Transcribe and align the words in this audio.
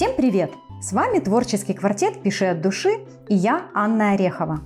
Всем 0.00 0.16
привет! 0.16 0.50
С 0.80 0.94
вами 0.94 1.18
творческий 1.18 1.74
квартет 1.74 2.22
«Пиши 2.22 2.46
от 2.46 2.62
души» 2.62 3.00
и 3.28 3.34
я, 3.34 3.66
Анна 3.74 4.12
Орехова. 4.12 4.60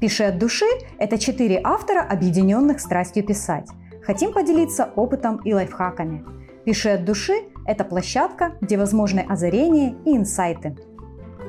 «Пиши 0.00 0.22
от 0.22 0.38
души»– 0.38 0.64
это 1.00 1.18
четыре 1.18 1.60
автора, 1.64 2.06
объединенных 2.08 2.78
страстью 2.78 3.24
писать. 3.24 3.68
Хотим 4.04 4.32
поделиться 4.32 4.90
опытом 4.94 5.38
и 5.38 5.52
лайфхаками. 5.52 6.24
«Пиши 6.64 6.90
от 6.90 7.04
души»– 7.04 7.32
это 7.66 7.82
площадка, 7.82 8.52
где 8.60 8.78
возможны 8.78 9.26
озарения 9.28 9.96
и 10.04 10.16
инсайты. 10.16 10.76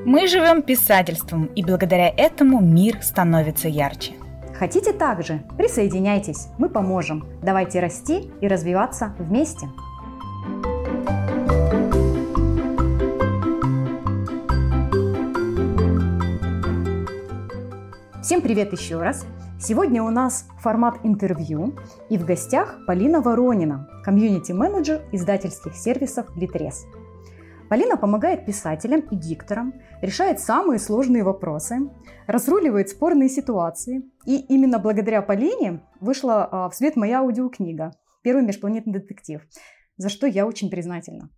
Мы 0.03 0.25
живем 0.25 0.63
писательством, 0.63 1.45
и 1.45 1.63
благодаря 1.63 2.09
этому 2.09 2.59
мир 2.59 3.03
становится 3.03 3.67
ярче. 3.67 4.13
Хотите 4.57 4.93
также? 4.93 5.43
Присоединяйтесь, 5.59 6.47
мы 6.57 6.69
поможем. 6.69 7.27
Давайте 7.43 7.81
расти 7.81 8.31
и 8.41 8.47
развиваться 8.47 9.13
вместе. 9.19 9.67
Всем 18.27 18.41
привет 18.41 18.73
еще 18.73 18.99
раз! 18.99 19.25
Сегодня 19.57 20.03
у 20.03 20.09
нас 20.09 20.49
формат 20.59 20.99
интервью, 21.03 21.77
и 22.09 22.17
в 22.17 22.25
гостях 22.25 22.77
Полина 22.85 23.21
Воронина, 23.21 23.87
комьюнити-менеджер 24.03 25.01
издательских 25.13 25.77
сервисов 25.77 26.35
Литрес. 26.35 26.87
Полина 27.69 27.95
помогает 27.95 28.45
писателям 28.45 28.99
и 28.99 29.15
дикторам, 29.15 29.75
решает 30.01 30.41
самые 30.41 30.77
сложные 30.77 31.23
вопросы, 31.23 31.89
разруливает 32.27 32.89
спорные 32.89 33.29
ситуации. 33.29 34.01
И 34.25 34.41
именно 34.41 34.77
благодаря 34.77 35.21
Полине 35.21 35.81
вышла 36.01 36.49
а, 36.51 36.69
в 36.69 36.75
свет 36.75 36.97
моя 36.97 37.19
аудиокнига 37.19 37.93
«Первый 38.23 38.43
межпланетный 38.43 38.91
детектив», 38.91 39.41
за 39.95 40.09
что 40.09 40.27
я 40.27 40.45
очень 40.45 40.69
признательна. 40.69 41.29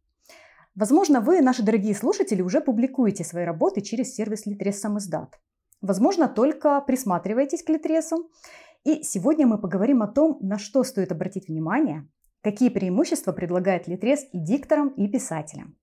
Возможно, 0.73 1.21
вы, 1.21 1.41
наши 1.41 1.61
дорогие 1.61 1.93
слушатели, 1.93 2.41
уже 2.41 2.61
публикуете 2.61 3.23
свои 3.23 3.45
работы 3.45 3.81
через 3.81 4.15
сервис 4.15 4.47
Литрес 4.47 4.81
Самиздат. 4.81 5.35
Возможно, 5.81 6.27
только 6.27 6.81
присматривайтесь 6.81 7.63
к 7.63 7.69
литресу. 7.69 8.29
И 8.83 9.03
сегодня 9.03 9.47
мы 9.47 9.57
поговорим 9.57 10.01
о 10.01 10.07
том, 10.07 10.37
на 10.41 10.57
что 10.57 10.83
стоит 10.83 11.11
обратить 11.11 11.47
внимание, 11.47 12.07
какие 12.41 12.69
преимущества 12.69 13.31
предлагает 13.31 13.87
литрес 13.87 14.25
и 14.31 14.39
дикторам, 14.39 14.89
и 14.89 15.07
писателям. 15.07 15.77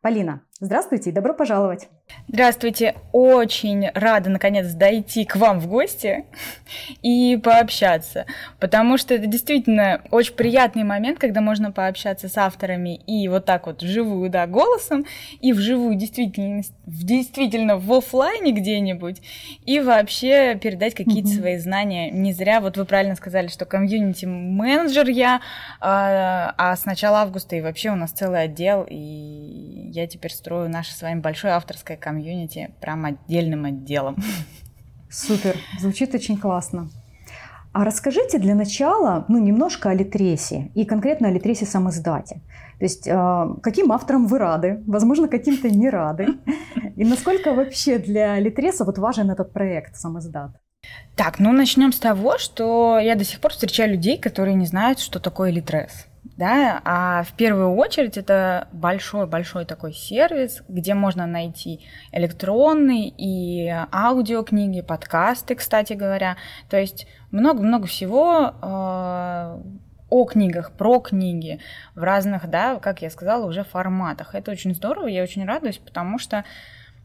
Полина, 0.00 0.46
здравствуйте 0.60 1.10
и 1.10 1.12
добро 1.12 1.34
пожаловать. 1.34 1.88
Здравствуйте, 2.28 2.94
очень 3.12 3.88
рада 3.94 4.30
наконец 4.30 4.72
дойти 4.72 5.24
к 5.24 5.36
вам 5.36 5.58
в 5.58 5.66
гости 5.66 6.24
и 7.02 7.36
пообщаться, 7.42 8.26
потому 8.60 8.98
что 8.98 9.14
это 9.14 9.26
действительно 9.26 10.02
очень 10.10 10.34
приятный 10.34 10.84
момент, 10.84 11.18
когда 11.18 11.40
можно 11.40 11.72
пообщаться 11.72 12.28
с 12.28 12.36
авторами 12.36 12.96
и 12.96 13.26
вот 13.28 13.44
так 13.46 13.66
вот 13.66 13.82
вживую, 13.82 14.30
да, 14.30 14.46
голосом, 14.46 15.06
и 15.40 15.52
вживую 15.52 15.96
действительно, 15.96 16.62
действительно 16.86 17.76
в 17.76 17.92
офлайне 17.92 18.52
где-нибудь, 18.52 19.22
и 19.64 19.80
вообще 19.80 20.56
передать 20.56 20.94
какие-то 20.94 21.28
mm-hmm. 21.28 21.40
свои 21.40 21.56
знания. 21.58 22.10
Не 22.10 22.32
зря, 22.32 22.60
вот 22.60 22.76
вы 22.76 22.84
правильно 22.84 23.16
сказали, 23.16 23.48
что 23.48 23.64
комьюнити-менеджер 23.64 25.08
я, 25.08 25.40
а, 25.80 26.54
а 26.56 26.76
с 26.76 26.84
начала 26.84 27.22
августа 27.22 27.56
и 27.56 27.60
вообще 27.60 27.90
у 27.90 27.96
нас 27.96 28.12
целый 28.12 28.42
отдел, 28.42 28.86
и 28.88 29.90
я 29.92 30.06
теперь 30.06 30.32
строю 30.44 30.68
наше 30.68 30.92
с 30.92 31.00
вами 31.00 31.20
большое 31.20 31.54
авторское 31.54 31.96
комьюнити 31.96 32.74
прям 32.82 33.06
отдельным 33.06 33.64
отделом. 33.64 34.16
Супер, 35.10 35.56
звучит 35.80 36.14
очень 36.14 36.36
классно. 36.36 36.90
А 37.72 37.82
расскажите 37.82 38.38
для 38.38 38.54
начала, 38.54 39.24
ну, 39.28 39.38
немножко 39.38 39.88
о 39.88 39.94
Литресе 39.94 40.70
и 40.74 40.84
конкретно 40.84 41.28
о 41.28 41.30
Литресе 41.30 41.64
самоиздате. 41.64 42.42
То 42.78 42.84
есть, 42.84 43.08
э, 43.08 43.46
каким 43.62 43.90
авторам 43.90 44.26
вы 44.26 44.38
рады, 44.38 44.82
возможно, 44.86 45.28
каким-то 45.28 45.70
не 45.70 45.88
рады, 45.88 46.26
и 46.96 47.04
насколько 47.04 47.54
вообще 47.54 47.98
для 47.98 48.38
Литреса 48.38 48.84
вот 48.84 48.98
важен 48.98 49.30
этот 49.30 49.50
проект 49.54 49.96
самоиздат? 49.96 50.50
Так, 51.16 51.38
ну 51.38 51.52
начнем 51.52 51.90
с 51.90 51.98
того, 51.98 52.36
что 52.36 52.98
я 52.98 53.14
до 53.14 53.24
сих 53.24 53.40
пор 53.40 53.52
встречаю 53.52 53.92
людей, 53.92 54.18
которые 54.18 54.54
не 54.56 54.66
знают, 54.66 54.98
что 54.98 55.20
такое 55.20 55.50
Литрес 55.50 56.06
да, 56.36 56.80
а 56.84 57.22
в 57.22 57.32
первую 57.34 57.74
очередь 57.74 58.16
это 58.16 58.68
большой-большой 58.72 59.66
такой 59.66 59.92
сервис, 59.92 60.62
где 60.68 60.94
можно 60.94 61.26
найти 61.26 61.80
электронные 62.12 63.08
и 63.08 63.68
аудиокниги, 63.92 64.80
подкасты, 64.80 65.54
кстати 65.54 65.92
говоря, 65.92 66.36
то 66.68 66.78
есть 66.78 67.06
много-много 67.30 67.86
всего 67.86 68.52
э, 68.60 69.62
о 70.10 70.24
книгах, 70.24 70.72
про 70.72 70.98
книги 71.00 71.60
в 71.94 72.02
разных, 72.02 72.48
да, 72.48 72.78
как 72.80 73.02
я 73.02 73.10
сказала, 73.10 73.46
уже 73.46 73.62
форматах. 73.62 74.34
Это 74.34 74.50
очень 74.50 74.74
здорово, 74.74 75.06
я 75.06 75.22
очень 75.22 75.44
радуюсь, 75.44 75.78
потому 75.78 76.18
что 76.18 76.44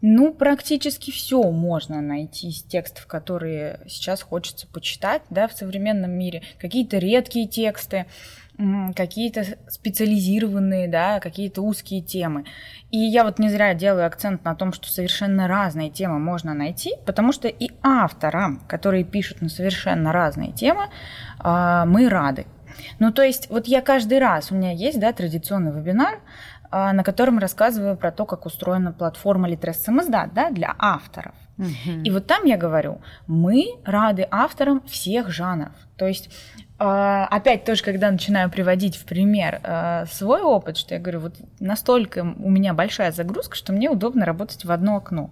ну, 0.01 0.33
практически 0.33 1.11
все 1.11 1.43
можно 1.51 2.01
найти 2.01 2.47
из 2.47 2.63
текстов, 2.63 3.05
которые 3.05 3.81
сейчас 3.87 4.21
хочется 4.21 4.65
почитать, 4.67 5.21
да, 5.29 5.47
в 5.47 5.53
современном 5.53 6.11
мире. 6.11 6.41
Какие-то 6.57 6.99
редкие 6.99 7.47
тексты, 7.47 8.05
какие-то 8.95 9.45
специализированные, 9.69 10.87
да, 10.87 11.19
какие-то 11.19 11.61
узкие 11.61 12.01
темы. 12.01 12.45
И 12.91 12.97
я 12.97 13.23
вот 13.23 13.39
не 13.39 13.49
зря 13.49 13.73
делаю 13.73 14.05
акцент 14.05 14.43
на 14.43 14.55
том, 14.55 14.73
что 14.73 14.91
совершенно 14.91 15.47
разные 15.47 15.89
темы 15.89 16.19
можно 16.19 16.53
найти, 16.53 16.95
потому 17.05 17.31
что 17.31 17.47
и 17.47 17.71
авторам, 17.81 18.61
которые 18.67 19.05
пишут 19.05 19.41
на 19.41 19.49
совершенно 19.49 20.11
разные 20.11 20.51
темы, 20.51 20.89
а, 21.39 21.85
мы 21.85 22.09
рады. 22.09 22.45
Ну, 22.99 23.11
то 23.11 23.23
есть, 23.23 23.49
вот 23.49 23.67
я 23.67 23.81
каждый 23.81 24.19
раз, 24.19 24.51
у 24.51 24.55
меня 24.55 24.71
есть, 24.71 24.99
да, 24.99 25.13
традиционный 25.13 25.71
вебинар, 25.71 26.19
а, 26.69 26.93
на 26.93 27.03
котором 27.03 27.39
рассказываю 27.39 27.95
про 27.95 28.11
то, 28.11 28.25
как 28.25 28.45
устроена 28.45 28.91
платформа 28.91 29.47
Литрес 29.47 29.81
Самоздат, 29.81 30.33
да, 30.33 30.49
для 30.49 30.75
авторов. 30.77 31.35
Угу. 31.57 32.01
И 32.03 32.11
вот 32.11 32.27
там 32.27 32.45
я 32.45 32.57
говорю, 32.57 33.01
мы 33.27 33.79
рады 33.85 34.27
авторам 34.29 34.81
всех 34.87 35.29
жанров. 35.29 35.73
То 35.97 36.07
есть 36.07 36.29
опять 36.79 37.65
тоже, 37.65 37.83
когда 37.83 38.09
начинаю 38.09 38.49
приводить 38.49 38.95
в 38.95 39.05
пример 39.05 39.59
а, 39.63 40.05
свой 40.05 40.41
опыт, 40.41 40.77
что 40.77 40.95
я 40.95 41.01
говорю, 41.01 41.19
вот 41.19 41.35
настолько 41.59 42.19
у 42.19 42.49
меня 42.49 42.73
большая 42.73 43.11
загрузка, 43.11 43.55
что 43.55 43.73
мне 43.73 43.89
удобно 43.89 44.25
работать 44.25 44.63
в 44.63 44.71
одно 44.71 44.95
окно. 44.95 45.29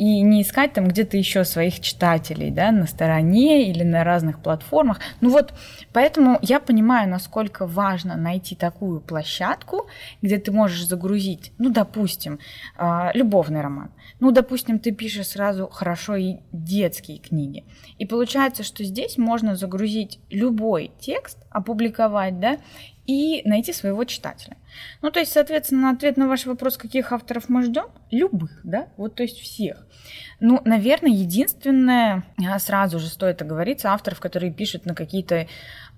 И 0.00 0.22
не 0.22 0.40
искать 0.40 0.72
там 0.72 0.88
где-то 0.88 1.18
еще 1.18 1.44
своих 1.44 1.78
читателей, 1.80 2.50
да, 2.50 2.72
на 2.72 2.86
стороне 2.86 3.68
или 3.68 3.82
на 3.82 4.02
разных 4.02 4.40
платформах. 4.40 4.98
Ну 5.20 5.28
вот, 5.28 5.52
поэтому 5.92 6.38
я 6.40 6.58
понимаю, 6.58 7.06
насколько 7.06 7.66
важно 7.66 8.16
найти 8.16 8.56
такую 8.56 9.02
площадку, 9.02 9.88
где 10.22 10.38
ты 10.38 10.52
можешь 10.52 10.86
загрузить, 10.86 11.52
ну, 11.58 11.68
допустим, 11.68 12.38
а, 12.78 13.10
любовный 13.12 13.60
роман. 13.60 13.90
Ну, 14.20 14.30
допустим, 14.30 14.78
ты 14.78 14.92
пишешь 14.92 15.28
сразу 15.28 15.68
хорошо 15.68 16.16
и 16.16 16.36
детские 16.50 17.18
книги. 17.18 17.64
И 17.98 18.06
получается, 18.06 18.62
что 18.62 18.84
здесь 18.84 19.18
можно 19.18 19.54
загрузить 19.54 20.18
любой 20.30 20.92
текст, 20.98 21.36
опубликовать, 21.50 22.40
да, 22.40 22.56
и 23.06 23.42
найти 23.44 23.72
своего 23.72 24.04
читателя. 24.04 24.56
Ну, 25.02 25.10
то 25.10 25.20
есть, 25.20 25.32
соответственно, 25.32 25.90
ответ 25.90 26.16
на 26.16 26.28
ваш 26.28 26.46
вопрос, 26.46 26.76
каких 26.76 27.12
авторов 27.12 27.48
мы 27.48 27.62
ждем? 27.62 27.86
Любых, 28.10 28.60
да, 28.62 28.88
вот, 28.96 29.14
то 29.14 29.22
есть 29.22 29.38
всех. 29.38 29.86
Ну, 30.38 30.60
наверное, 30.64 31.10
единственное, 31.10 32.24
а, 32.38 32.58
сразу 32.58 32.98
же 32.98 33.08
стоит 33.08 33.42
оговориться, 33.42 33.92
авторов, 33.92 34.20
которые 34.20 34.52
пишут 34.52 34.86
на 34.86 34.94
какие-то 34.94 35.46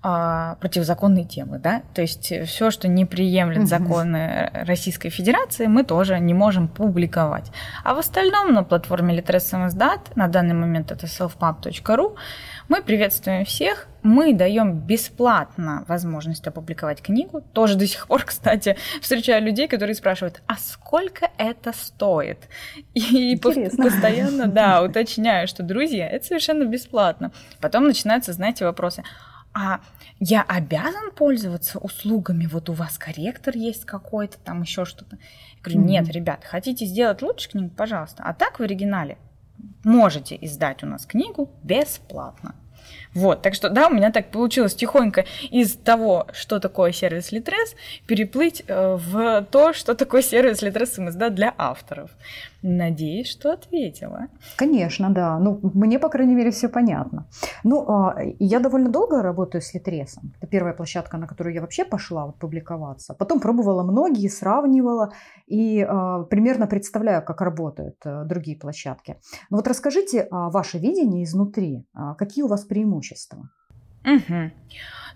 а, 0.01 0.55
противозаконные 0.55 1.25
темы, 1.25 1.59
да, 1.59 1.83
то 1.93 2.01
есть 2.01 2.33
все, 2.45 2.71
что 2.71 2.87
не 2.89 3.05
приемлет 3.05 3.67
законы 3.69 4.51
Российской 4.53 5.09
Федерации, 5.09 5.67
мы 5.67 5.85
тоже 5.85 6.19
не 6.19 6.33
можем 6.33 6.67
публиковать. 6.67 7.51
А 7.85 7.93
в 7.93 7.99
остальном 7.99 8.53
на 8.53 8.63
платформе 8.63 9.17
Litres 9.17 9.55
на 10.15 10.27
данный 10.27 10.55
момент 10.55 10.91
это 10.91 11.05
selfpub.ru, 11.05 12.17
мы 12.69 12.81
приветствуем 12.81 13.45
всех, 13.45 13.87
мы 14.03 14.33
даем 14.33 14.79
бесплатно 14.79 15.83
возможность 15.87 16.47
опубликовать 16.47 17.01
книгу. 17.01 17.41
Тоже 17.53 17.75
до 17.75 17.87
сих 17.87 18.07
пор, 18.07 18.23
кстати, 18.25 18.77
встречаю 19.01 19.43
людей, 19.43 19.67
которые 19.67 19.95
спрашивают, 19.95 20.41
а 20.47 20.55
сколько 20.55 21.29
это 21.37 21.73
стоит? 21.73 22.49
И 22.93 23.33
Интересно. 23.33 23.85
постоянно, 23.85 24.47
да, 24.47 24.81
уточняю, 24.83 25.47
что, 25.47 25.63
друзья, 25.63 26.07
это 26.07 26.25
совершенно 26.25 26.63
бесплатно. 26.65 27.31
Потом 27.59 27.85
начинаются, 27.85 28.33
знаете, 28.33 28.65
вопросы. 28.65 29.03
А 29.53 29.81
я 30.19 30.41
обязан 30.41 31.11
пользоваться 31.15 31.77
услугами? 31.77 32.47
Вот 32.47 32.69
у 32.69 32.73
вас 32.73 32.97
корректор 32.97 33.55
есть 33.55 33.85
какой-то, 33.85 34.39
там 34.39 34.61
еще 34.61 34.83
что-то. 34.83 35.17
Я 35.17 35.61
говорю, 35.61 35.81
нет, 35.81 36.09
ребят, 36.09 36.43
хотите 36.43 36.85
сделать 36.85 37.21
лучше 37.21 37.49
книгу, 37.49 37.69
пожалуйста. 37.69 38.23
А 38.25 38.33
так 38.33 38.59
в 38.59 38.63
оригинале 38.63 39.17
можете 39.83 40.37
издать 40.41 40.83
у 40.83 40.87
нас 40.87 41.05
книгу 41.05 41.49
бесплатно. 41.63 42.55
Вот, 43.15 43.41
так 43.41 43.53
что, 43.53 43.69
да, 43.69 43.87
у 43.87 43.93
меня 43.93 44.11
так 44.11 44.31
получилось 44.31 44.75
тихонько 44.75 45.25
из 45.51 45.73
того, 45.75 46.27
что 46.33 46.59
такое 46.59 46.91
сервис 46.91 47.31
Litres, 47.31 47.75
переплыть 48.07 48.63
э, 48.67 48.95
в 48.95 49.45
то, 49.51 49.73
что 49.73 49.93
такое 49.95 50.21
сервис 50.21 50.63
Litres 50.63 50.97
MSD 50.97 51.29
для 51.29 51.53
авторов. 51.57 52.11
Надеюсь, 52.63 53.27
что 53.27 53.51
ответила. 53.51 54.27
Конечно, 54.55 55.09
да. 55.09 55.37
Ну, 55.37 55.59
мне, 55.73 55.99
по 55.99 56.07
крайней 56.09 56.33
мере, 56.33 56.49
все 56.51 56.69
понятно. 56.69 57.27
Ну, 57.65 57.85
а, 57.89 58.15
я 58.39 58.59
довольно 58.59 58.89
долго 58.89 59.21
работаю 59.21 59.61
с 59.61 59.73
Литресом. 59.73 60.33
Это 60.39 60.47
первая 60.47 60.73
площадка, 60.73 61.17
на 61.17 61.27
которую 61.27 61.53
я 61.53 61.61
вообще 61.61 61.83
пошла 61.83 62.25
вот, 62.25 62.39
публиковаться. 62.39 63.13
Потом 63.13 63.41
пробовала 63.41 63.83
многие, 63.83 64.29
сравнивала 64.29 65.11
и 65.45 65.81
а, 65.81 66.23
примерно 66.23 66.65
представляю, 66.67 67.21
как 67.25 67.41
работают 67.41 67.97
а, 68.05 68.23
другие 68.23 68.57
площадки. 68.57 69.17
Но 69.49 69.57
вот 69.57 69.67
расскажите 69.67 70.27
а, 70.31 70.49
ваше 70.49 70.77
видение 70.77 71.25
изнутри. 71.25 71.85
Какие 72.17 72.43
у 72.43 72.47
вас 72.47 72.63
преимущества? 72.63 73.02
Угу 74.05 74.51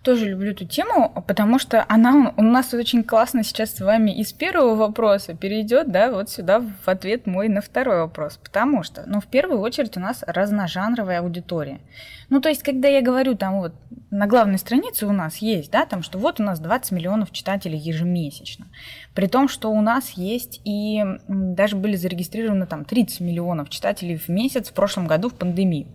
тоже 0.07 0.30
люблю 0.30 0.51
эту 0.51 0.66
тему, 0.66 1.12
потому 1.28 1.60
что 1.60 1.86
она 1.89 2.34
у 2.38 2.42
нас 2.42 2.74
очень 2.74 3.04
классно 3.04 3.44
сейчас 3.44 3.75
с 3.75 3.81
вами 3.81 4.12
из 4.12 4.31
первого 4.31 4.75
вопроса 4.75 5.34
перейдет, 5.34 5.92
да, 5.92 6.12
вот 6.12 6.30
сюда 6.30 6.62
в 6.62 6.88
ответ 6.88 7.28
мой 7.28 7.50
на 7.50 7.60
второй 7.60 7.98
вопрос. 7.98 8.38
Потому 8.38 8.84
что, 8.84 9.04
ну, 9.06 9.19
в 9.19 9.28
первую 9.28 9.60
очередь 9.60 9.98
у 9.98 10.00
нас 10.00 10.24
разножанровая 10.25 11.19
аудитория. 11.19 11.81
Ну, 12.29 12.41
то 12.41 12.50
есть, 12.50 12.63
когда 12.63 12.88
я 12.88 13.01
говорю 13.01 13.35
там 13.35 13.59
вот 13.59 13.74
на 14.09 14.25
главной 14.25 14.57
странице 14.57 15.06
у 15.06 15.12
нас 15.12 15.38
есть, 15.38 15.71
да, 15.71 15.85
там, 15.85 16.01
что 16.01 16.18
вот 16.18 16.39
у 16.39 16.44
нас 16.44 16.59
20 16.59 16.91
миллионов 16.91 17.31
читателей 17.31 17.77
ежемесячно. 17.77 18.68
При 19.13 19.27
том, 19.27 19.47
что 19.47 19.69
у 19.69 19.81
нас 19.81 20.12
есть 20.12 20.62
и 20.63 21.03
даже 21.27 21.75
были 21.75 21.95
зарегистрированы 21.95 22.68
там 22.68 22.85
30 22.85 23.19
миллионов 23.19 23.69
читателей 23.69 24.18
в 24.18 24.29
месяц 24.29 24.69
в 24.69 24.74
прошлом 24.74 25.07
году 25.07 25.29
в 25.29 25.33
пандемию. 25.33 25.88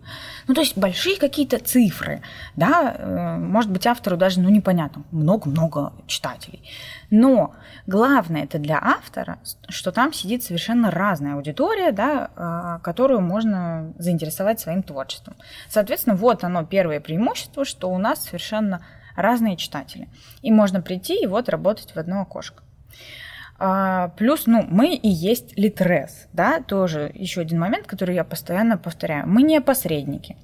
Ну, 0.46 0.54
то 0.54 0.60
есть 0.60 0.76
большие 0.76 1.16
какие-то 1.16 1.58
цифры, 1.58 2.22
да, 2.56 2.94
э, 2.98 3.36
может 3.38 3.70
быть, 3.70 3.86
автору 3.86 4.16
даже, 4.16 4.40
ну, 4.40 4.50
непонятно, 4.50 5.04
много-много 5.10 5.92
читателей. 6.06 6.62
Но 7.10 7.54
главное 7.86 8.44
это 8.44 8.58
для 8.58 8.78
автора, 8.78 9.38
что 9.68 9.92
там 9.92 10.12
сидит 10.12 10.42
совершенно 10.42 10.90
разная 10.90 11.34
аудитория, 11.34 11.92
да, 11.92 12.30
а, 12.36 12.78
которую 12.78 13.20
можно 13.20 13.92
заинтересовать 13.98 14.60
своим 14.60 14.82
творчеством. 14.82 15.34
Соответственно, 15.68 16.16
вот 16.22 16.44
оно 16.44 16.64
первое 16.64 17.00
преимущество, 17.00 17.64
что 17.64 17.90
у 17.90 17.98
нас 17.98 18.24
совершенно 18.24 18.86
разные 19.16 19.56
читатели. 19.56 20.08
И 20.40 20.52
можно 20.52 20.80
прийти 20.80 21.20
и 21.20 21.26
вот 21.26 21.48
работать 21.48 21.94
в 21.94 21.98
одно 21.98 22.22
окошко. 22.22 22.62
А, 23.58 24.08
плюс, 24.16 24.46
ну, 24.46 24.64
мы 24.68 24.94
и 24.94 25.08
есть 25.08 25.58
литрес, 25.58 26.28
да, 26.32 26.60
тоже 26.60 27.10
еще 27.14 27.40
один 27.40 27.58
момент, 27.58 27.86
который 27.86 28.14
я 28.14 28.24
постоянно 28.24 28.78
повторяю. 28.78 29.28
Мы 29.28 29.42
не 29.42 29.60
посредники, 29.60 30.36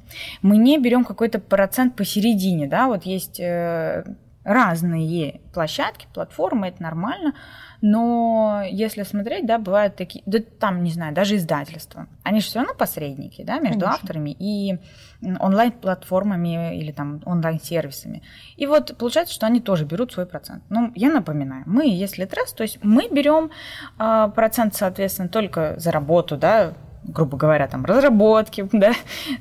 мы 0.42 0.56
не 0.56 0.78
берем 0.78 1.04
какой-то 1.04 1.38
процент 1.38 1.96
посередине, 1.96 2.66
да, 2.66 2.86
вот 2.86 3.04
есть 3.04 3.40
э, 3.40 4.04
разные 4.44 5.40
площадки, 5.52 6.06
платформы, 6.12 6.68
это 6.68 6.82
нормально, 6.82 7.34
но 7.80 8.62
если 8.68 9.02
смотреть, 9.04 9.46
да, 9.46 9.58
бывают 9.58 9.96
такие, 9.96 10.22
да 10.26 10.38
там, 10.58 10.82
не 10.82 10.90
знаю, 10.90 11.14
даже 11.14 11.36
издательства, 11.36 12.08
они 12.22 12.40
же 12.40 12.46
все 12.46 12.58
равно 12.58 12.74
посредники, 12.74 13.42
да, 13.42 13.58
между 13.58 13.80
Конечно. 13.80 13.90
авторами 13.90 14.36
и 14.38 14.78
онлайн-платформами 15.22 16.78
или 16.78 16.92
там 16.92 17.22
онлайн-сервисами. 17.24 18.22
И 18.56 18.66
вот 18.66 18.96
получается, 18.98 19.34
что 19.34 19.46
они 19.46 19.60
тоже 19.60 19.84
берут 19.84 20.12
свой 20.12 20.26
процент. 20.26 20.62
Ну, 20.70 20.92
я 20.94 21.10
напоминаю, 21.10 21.64
мы 21.66 21.88
есть 21.88 22.18
Литрес, 22.18 22.52
то 22.52 22.62
есть 22.62 22.78
мы 22.82 23.08
берем 23.10 23.50
э, 23.98 24.30
процент, 24.34 24.74
соответственно, 24.74 25.28
только 25.28 25.74
за 25.78 25.92
работу, 25.92 26.36
да, 26.36 26.74
грубо 27.04 27.36
говоря, 27.36 27.66
там, 27.68 27.84
разработки, 27.84 28.68
да, 28.72 28.92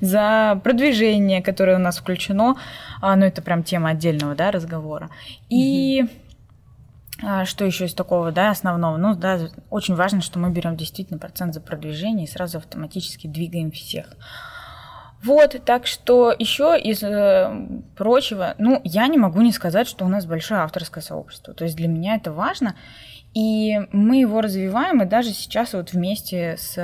за 0.01 0.59
продвижение, 0.63 1.41
которое 1.41 1.77
у 1.77 1.81
нас 1.81 1.97
включено, 1.97 2.55
а, 3.01 3.15
ну, 3.15 3.25
это 3.25 3.41
прям 3.41 3.63
тема 3.63 3.89
отдельного, 3.89 4.35
да, 4.35 4.51
разговора. 4.51 5.09
И 5.49 6.03
а, 6.03 6.26
что 7.45 7.65
еще 7.65 7.85
из 7.85 7.93
такого, 7.93 8.31
да, 8.31 8.51
основного? 8.51 8.97
Ну, 8.97 9.15
да, 9.15 9.39
очень 9.69 9.95
важно, 9.95 10.21
что 10.21 10.39
мы 10.39 10.51
берем 10.51 10.75
действительно 10.75 11.19
процент 11.19 11.53
за 11.53 11.61
продвижение 11.61 12.25
и 12.25 12.29
сразу 12.29 12.59
автоматически 12.59 13.27
двигаем 13.27 13.71
всех. 13.71 14.07
Вот, 15.23 15.59
так 15.65 15.87
что 15.87 16.33
еще 16.37 16.79
из 16.79 17.01
э, 17.01 17.51
прочего, 17.95 18.53
ну, 18.59 18.81
я 18.83 19.07
не 19.07 19.17
могу 19.17 19.41
не 19.41 19.51
сказать, 19.51 19.87
что 19.87 20.05
у 20.05 20.07
нас 20.07 20.27
большое 20.27 20.61
авторское 20.61 21.03
сообщество. 21.03 21.55
То 21.55 21.63
есть 21.63 21.75
для 21.75 21.87
меня 21.87 22.15
это 22.15 22.31
важно, 22.31 22.75
и 23.33 23.79
мы 23.91 24.17
его 24.17 24.41
развиваем, 24.41 25.01
и 25.01 25.05
даже 25.05 25.29
сейчас 25.29 25.73
вот 25.73 25.91
вместе 25.91 26.55
с 26.57 26.77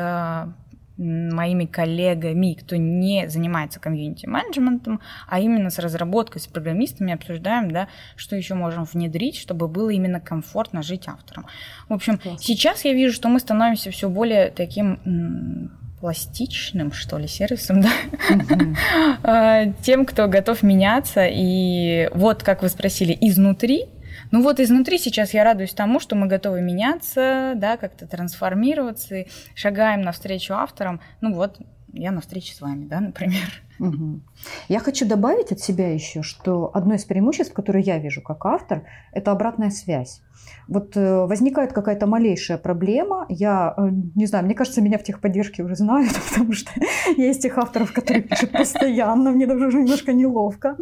моими 0.97 1.65
коллегами, 1.65 2.53
кто 2.53 2.75
не 2.75 3.27
занимается 3.27 3.79
комьюнити-менеджментом, 3.79 4.99
а 5.27 5.39
именно 5.39 5.69
с 5.69 5.79
разработкой, 5.79 6.41
с 6.41 6.47
программистами 6.47 7.13
обсуждаем, 7.13 7.71
да, 7.71 7.87
что 8.15 8.35
еще 8.35 8.53
можем 8.53 8.83
внедрить, 8.83 9.37
чтобы 9.37 9.67
было 9.67 9.89
именно 9.89 10.19
комфортно 10.19 10.83
жить 10.83 11.07
автором. 11.07 11.47
В 11.89 11.93
общем, 11.93 12.17
Класс. 12.17 12.41
сейчас 12.41 12.85
я 12.85 12.93
вижу, 12.93 13.13
что 13.13 13.29
мы 13.29 13.39
становимся 13.39 13.91
все 13.91 14.07
более 14.07 14.51
таким 14.51 15.71
пластичным, 15.99 16.91
что 16.91 17.17
ли, 17.17 17.27
сервисом, 17.27 17.81
да, 17.83 17.89
mm-hmm. 18.29 19.75
тем, 19.81 20.05
кто 20.05 20.27
готов 20.27 20.61
меняться. 20.61 21.25
И 21.25 22.09
вот, 22.13 22.43
как 22.43 22.61
вы 22.61 22.69
спросили, 22.69 23.17
изнутри 23.21 23.85
ну 24.33 24.41
вот 24.41 24.59
изнутри 24.59 24.97
сейчас 24.97 25.35
я 25.35 25.43
радуюсь 25.43 25.73
тому, 25.73 25.99
что 25.99 26.15
мы 26.15 26.25
готовы 26.25 26.59
меняться, 26.59 27.53
да, 27.55 27.77
как-то 27.77 28.07
трансформироваться, 28.07 29.25
шагаем 29.53 30.01
навстречу 30.01 30.55
авторам. 30.55 31.01
Ну 31.21 31.35
вот, 31.35 31.59
я 31.93 32.11
на 32.11 32.19
встрече 32.19 32.55
с 32.55 32.61
вами, 32.61 32.85
да, 32.85 32.99
например. 32.99 33.61
Угу. 33.79 34.21
Я 34.69 34.79
хочу 34.79 35.07
добавить 35.07 35.51
от 35.51 35.59
себя 35.59 35.93
еще, 35.93 36.23
что 36.23 36.71
одно 36.73 36.95
из 36.95 37.05
преимуществ, 37.05 37.53
которое 37.53 37.83
я 37.83 37.99
вижу 37.99 38.23
как 38.23 38.43
автор, 38.47 38.85
это 39.11 39.31
обратная 39.31 39.69
связь. 39.69 40.23
Вот 40.67 40.97
э, 40.97 41.25
возникает 41.25 41.71
какая-то 41.73 42.07
малейшая 42.07 42.57
проблема, 42.57 43.27
я 43.29 43.73
э, 43.77 43.89
не 44.15 44.25
знаю, 44.25 44.45
мне 44.45 44.55
кажется, 44.55 44.81
меня 44.81 44.97
в 44.97 45.03
техподдержке 45.03 45.61
уже 45.61 45.75
знают, 45.75 46.11
потому 46.29 46.53
что 46.53 46.71
я 47.17 47.29
из 47.29 47.37
тех 47.37 47.55
авторов, 47.57 47.93
которые 47.93 48.23
пишут 48.23 48.51
постоянно, 48.51 49.31
мне 49.31 49.45
даже 49.45 49.67
уже 49.67 49.77
немножко 49.77 50.13
неловко. 50.13 50.77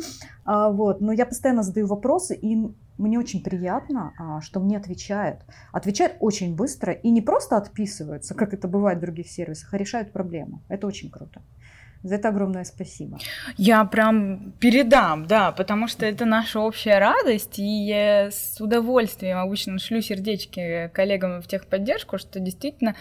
А, 0.46 0.70
вот, 0.70 1.02
но 1.02 1.12
я 1.12 1.26
постоянно 1.26 1.64
задаю 1.64 1.88
вопросы, 1.88 2.36
и 2.36 2.58
мне 3.02 3.20
очень 3.20 3.44
приятно, 3.44 4.14
а, 4.18 4.42
что 4.42 4.60
мне 4.60 4.78
отвечают. 4.78 5.42
Отвечают 5.72 6.16
очень 6.20 6.56
быстро 6.56 6.94
и 6.94 7.10
не 7.10 7.22
просто 7.22 7.58
отписываются, 7.58 8.36
как 8.36 8.54
это 8.54 8.68
бывает 8.68 9.00
в 9.00 9.02
других 9.02 9.30
сервисах, 9.30 9.74
а 9.74 9.78
решают 9.78 10.12
проблему. 10.12 10.62
Это 10.70 10.88
очень 10.88 11.10
круто. 11.10 11.42
За 12.04 12.16
это 12.16 12.30
огромное 12.30 12.64
спасибо. 12.64 13.20
Я 13.58 13.86
прям 13.86 14.54
передам, 14.60 15.28
да, 15.28 15.52
потому 15.52 15.88
что 15.88 16.06
это 16.06 16.26
наша 16.26 16.60
общая 16.60 16.98
радость, 16.98 17.60
и 17.60 17.86
я 17.86 18.32
с 18.32 18.60
удовольствием 18.60 19.38
обычно 19.38 19.78
шлю 19.78 20.02
сердечки 20.02 20.90
коллегам 20.94 21.42
в 21.42 21.48
техподдержку, 21.48 22.18
что 22.18 22.40
действительно 22.40 22.96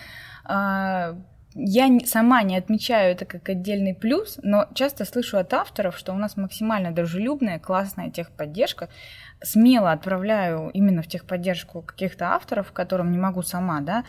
а, 0.45 1.17
я 1.55 1.89
сама 2.05 2.43
не 2.43 2.57
отмечаю 2.57 3.13
это 3.13 3.25
как 3.25 3.49
отдельный 3.49 3.95
плюс, 3.95 4.39
но 4.43 4.69
часто 4.75 5.05
слышу 5.05 5.37
от 5.39 5.53
авторов, 5.53 5.99
что 5.99 6.13
у 6.13 6.17
нас 6.17 6.37
максимально 6.37 6.93
дружелюбная, 6.93 7.59
классная 7.59 8.11
техподдержка, 8.11 8.89
смело 9.43 9.93
отправляю 9.93 10.71
именно 10.71 11.03
в 11.03 11.07
техподдержку 11.07 11.83
каких-то 11.83 12.35
авторов, 12.35 12.73
которым 12.73 13.11
не 13.11 13.19
могу 13.19 13.43
сама, 13.43 13.81
да, 13.81 14.05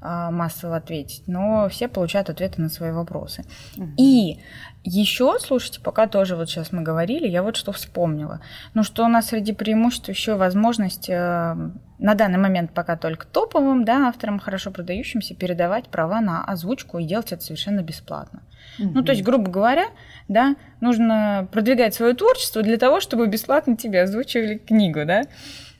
а, 0.00 0.30
массово 0.30 0.76
ответить, 0.76 1.24
но 1.26 1.68
все 1.68 1.88
получают 1.88 2.30
ответы 2.30 2.60
на 2.60 2.68
свои 2.68 2.92
вопросы. 2.92 3.44
Угу. 3.76 3.88
И 3.96 4.40
еще, 4.84 5.38
слушайте, 5.40 5.80
пока 5.80 6.06
тоже 6.06 6.36
вот 6.36 6.48
сейчас 6.48 6.70
мы 6.70 6.82
говорили, 6.82 7.26
я 7.26 7.42
вот 7.42 7.56
что 7.56 7.72
вспомнила. 7.72 8.40
Ну, 8.74 8.82
что 8.82 9.04
у 9.04 9.08
нас 9.08 9.26
среди 9.26 9.52
преимуществ 9.52 10.08
еще 10.08 10.36
возможность 10.36 11.08
э, 11.08 11.56
на 11.98 12.14
данный 12.14 12.38
момент 12.38 12.72
пока 12.72 12.96
только 12.96 13.26
топовым, 13.26 13.84
да, 13.84 14.08
авторам 14.08 14.38
хорошо 14.38 14.70
продающимся 14.70 15.34
передавать 15.34 15.88
права 15.88 16.20
на 16.20 16.44
озвучку 16.44 16.98
и 16.98 17.04
делать 17.04 17.32
это 17.32 17.42
совершенно 17.42 17.82
бесплатно. 17.82 18.42
Угу. 18.78 18.90
Ну, 18.94 19.02
то 19.02 19.12
есть, 19.12 19.24
грубо 19.24 19.50
говоря, 19.50 19.86
да, 20.28 20.56
нужно 20.80 21.48
продвигать 21.52 21.94
свое 21.94 22.14
творчество 22.14 22.62
для 22.62 22.76
того, 22.76 23.00
чтобы 23.00 23.26
бесплатно 23.26 23.76
тебе 23.76 24.02
озвучивали 24.02 24.58
книгу, 24.58 25.04
да. 25.06 25.22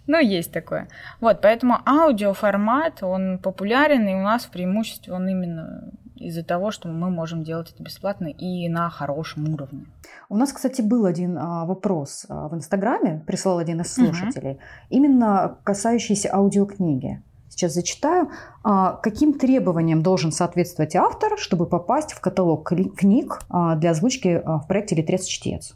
Ну, 0.06 0.20
есть 0.20 0.52
такое. 0.52 0.88
Вот, 1.20 1.40
поэтому 1.40 1.78
аудиоформат, 1.84 3.02
он 3.02 3.38
популярен, 3.38 4.06
и 4.06 4.14
у 4.14 4.22
нас 4.22 4.44
в 4.44 4.50
преимуществе 4.50 5.12
он 5.12 5.28
именно 5.28 5.90
из-за 6.16 6.42
того, 6.42 6.70
что 6.70 6.88
мы 6.88 7.10
можем 7.10 7.44
делать 7.44 7.72
это 7.72 7.82
бесплатно 7.82 8.26
и 8.26 8.68
на 8.68 8.90
хорошем 8.90 9.52
уровне. 9.52 9.86
У 10.28 10.36
нас, 10.36 10.52
кстати, 10.52 10.82
был 10.82 11.06
один 11.06 11.38
а, 11.38 11.64
вопрос 11.64 12.26
а, 12.28 12.48
в 12.48 12.54
Инстаграме, 12.54 13.22
прислал 13.26 13.58
один 13.58 13.80
из 13.80 13.92
слушателей, 13.92 14.52
угу. 14.52 14.60
именно 14.90 15.58
касающийся 15.64 16.34
аудиокниги. 16.34 17.22
Сейчас 17.48 17.72
зачитаю. 17.72 18.30
А, 18.64 18.92
каким 18.92 19.38
требованиям 19.38 20.02
должен 20.02 20.30
соответствовать 20.30 20.94
автор, 20.94 21.38
чтобы 21.38 21.66
попасть 21.66 22.12
в 22.12 22.20
каталог 22.20 22.68
книг 22.96 23.40
а, 23.48 23.76
для 23.76 23.90
озвучки 23.90 24.42
а, 24.44 24.58
в 24.58 24.66
проекте 24.66 24.94
«Литрец-чтец»? 24.96 25.74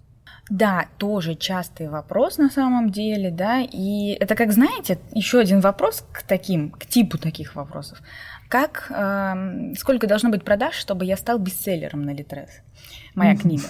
Да, 0.50 0.86
тоже 0.98 1.36
частый 1.36 1.88
вопрос 1.88 2.36
на 2.36 2.50
самом 2.50 2.90
деле, 2.90 3.30
да, 3.30 3.60
и 3.60 4.16
это, 4.20 4.34
как 4.34 4.52
знаете, 4.52 4.98
еще 5.12 5.38
один 5.38 5.60
вопрос 5.60 6.04
к 6.12 6.22
таким, 6.22 6.70
к 6.70 6.86
типу 6.86 7.18
таких 7.18 7.54
вопросов. 7.54 8.02
Как, 8.50 8.90
э, 8.90 9.74
сколько 9.78 10.08
должно 10.08 10.28
быть 10.28 10.42
продаж, 10.42 10.74
чтобы 10.74 11.04
я 11.04 11.16
стал 11.16 11.38
бестселлером 11.38 12.02
на 12.02 12.10
Литрес, 12.10 12.50
моя 13.14 13.34
mm-hmm. 13.34 13.36
книга? 13.36 13.62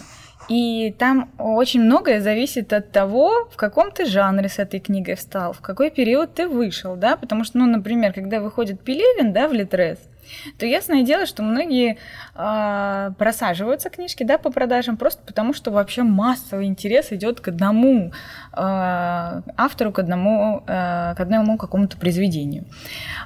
И 0.49 0.97
там 0.99 1.31
очень 1.39 1.83
многое 1.83 2.23
зависит 2.23 2.73
от 2.73 2.91
того, 2.91 3.49
в 3.53 3.57
каком 3.57 3.93
ты 3.93 4.07
жанре 4.07 4.49
с 4.49 4.59
этой 4.59 4.81
книгой 4.81 5.17
встал, 5.17 5.53
в 5.53 5.61
какой 5.61 5.91
период 5.91 6.35
ты 6.35 6.49
вышел, 6.49 6.97
да, 6.97 7.17
потому 7.17 7.45
что, 7.45 7.59
ну, 7.59 7.67
например, 7.67 8.15
когда 8.15 8.41
выходит 8.41 8.81
Пелевин, 8.81 9.35
да, 9.35 9.49
в 9.49 9.53
Литрес, 9.53 9.99
то 10.59 10.67
ясное 10.67 11.03
дело, 11.03 11.27
что 11.27 11.43
многие 11.43 11.99
э, 12.35 13.11
просаживаются 13.19 13.91
книжки 13.91 14.25
да, 14.25 14.39
по 14.39 14.51
продажам 14.51 14.97
просто 14.97 15.23
потому, 15.25 15.53
что 15.53 15.71
вообще 15.71 16.03
массовый 16.03 16.67
интерес 16.67 17.13
идет 17.13 17.41
к 17.41 17.49
одному 17.49 18.13
э, 18.13 18.13
автору, 18.57 19.93
к 19.93 19.99
одному, 19.99 20.63
э, 20.67 21.15
к 21.17 21.21
одному 21.21 21.59
какому-то 21.59 21.97
произведению. 21.97 22.65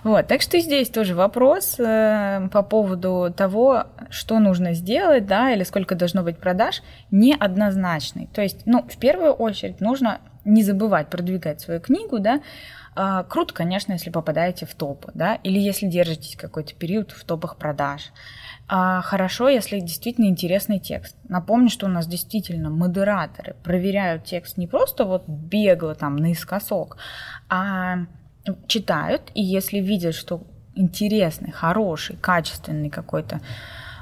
Вот, 0.03 0.27
так 0.27 0.41
что 0.41 0.59
здесь 0.61 0.89
тоже 0.91 1.15
вопрос 1.15 1.77
э, 1.79 2.49
по 2.53 2.63
поводу 2.63 3.33
того, 3.37 3.85
что 4.11 4.39
нужно 4.39 4.75
сделать, 4.75 5.27
да, 5.27 5.51
или 5.53 5.65
сколько 5.65 5.95
должно 5.95 6.23
быть 6.23 6.39
продаж, 6.39 6.83
неоднозначный. 7.11 8.29
То 8.33 8.43
есть, 8.43 8.63
ну, 8.67 8.83
в 8.83 8.97
первую 8.99 9.33
очередь 9.33 9.81
нужно 9.81 10.21
не 10.45 10.63
забывать 10.63 11.09
продвигать 11.09 11.61
свою 11.61 11.81
книгу, 11.81 12.19
да, 12.19 12.41
круто, 12.95 13.53
конечно, 13.55 13.93
если 13.93 14.11
попадаете 14.11 14.67
в 14.67 14.75
топы, 14.75 15.11
да, 15.15 15.37
или 15.37 15.59
если 15.59 15.87
держитесь 15.87 16.37
какой-то 16.37 16.75
период 16.75 17.11
в 17.11 17.25
топах 17.25 17.57
продаж. 17.57 18.13
А 18.67 19.03
хорошо, 19.03 19.49
если 19.49 19.81
действительно 19.81 20.27
интересный 20.27 20.79
текст. 20.79 21.17
Напомню, 21.29 21.69
что 21.69 21.87
у 21.87 21.91
нас 21.91 22.07
действительно 22.07 22.71
модераторы 22.71 23.57
проверяют 23.63 24.25
текст 24.25 24.57
не 24.57 24.67
просто 24.67 25.05
вот 25.05 25.29
бегло 25.29 25.95
там 25.95 26.17
наискосок, 26.17 26.97
а 27.49 28.07
читают, 28.67 29.23
и 29.35 29.43
если 29.43 29.79
видят, 29.79 30.15
что 30.15 30.47
интересный, 30.75 31.51
хороший, 31.51 32.17
качественный 32.17 32.91
какой-то 32.91 33.41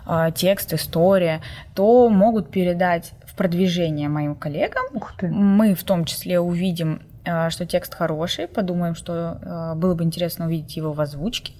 э, 0.07 0.31
текст, 0.35 0.73
история, 0.73 1.41
то 1.75 2.09
могут 2.09 2.51
передать 2.51 3.13
в 3.27 3.35
продвижение 3.35 4.09
моим 4.09 4.35
коллегам. 4.35 4.85
Мы 5.23 5.75
в 5.75 5.85
том 5.85 6.05
числе 6.05 6.41
увидим 6.41 7.03
что 7.25 7.67
текст 7.67 7.95
хороший, 7.95 8.49
подумаем, 8.49 8.95
что 8.95 9.39
э, 9.41 9.75
было 9.77 9.95
бы 9.95 10.05
интересно 10.05 10.47
увидеть 10.47 10.77
его 10.77 10.93
в 10.93 11.01
озвучке, 11.01 11.53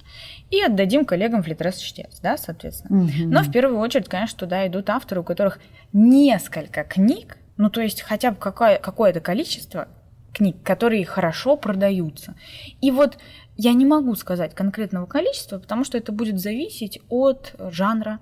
и 0.49 0.61
отдадим 0.61 1.05
коллегам 1.05 1.41
в 1.41 1.47
Литрес 1.47 1.77
чтец, 1.77 2.19
да, 2.21 2.37
соответственно. 2.37 3.03
Угу. 3.03 3.11
Но 3.27 3.41
в 3.41 3.51
первую 3.51 3.79
очередь, 3.79 4.09
конечно, 4.09 4.37
туда 4.37 4.67
идут 4.67 4.89
авторы, 4.89 5.21
у 5.21 5.23
которых 5.23 5.59
несколько 5.93 6.83
книг, 6.83 7.37
ну, 7.57 7.69
то 7.69 7.81
есть 7.81 8.01
хотя 8.01 8.31
бы 8.31 8.37
какое- 8.37 8.77
какое-то 8.77 9.19
количество 9.19 9.87
книг, 10.33 10.57
которые 10.63 11.05
хорошо 11.05 11.55
продаются. 11.55 12.35
И 12.81 12.91
вот 12.91 13.17
я 13.55 13.73
не 13.73 13.85
могу 13.85 14.15
сказать 14.15 14.55
конкретного 14.55 15.05
количества, 15.05 15.59
потому 15.59 15.83
что 15.83 15.97
это 15.97 16.11
будет 16.11 16.39
зависеть 16.39 16.99
от 17.09 17.55
жанра, 17.59 18.19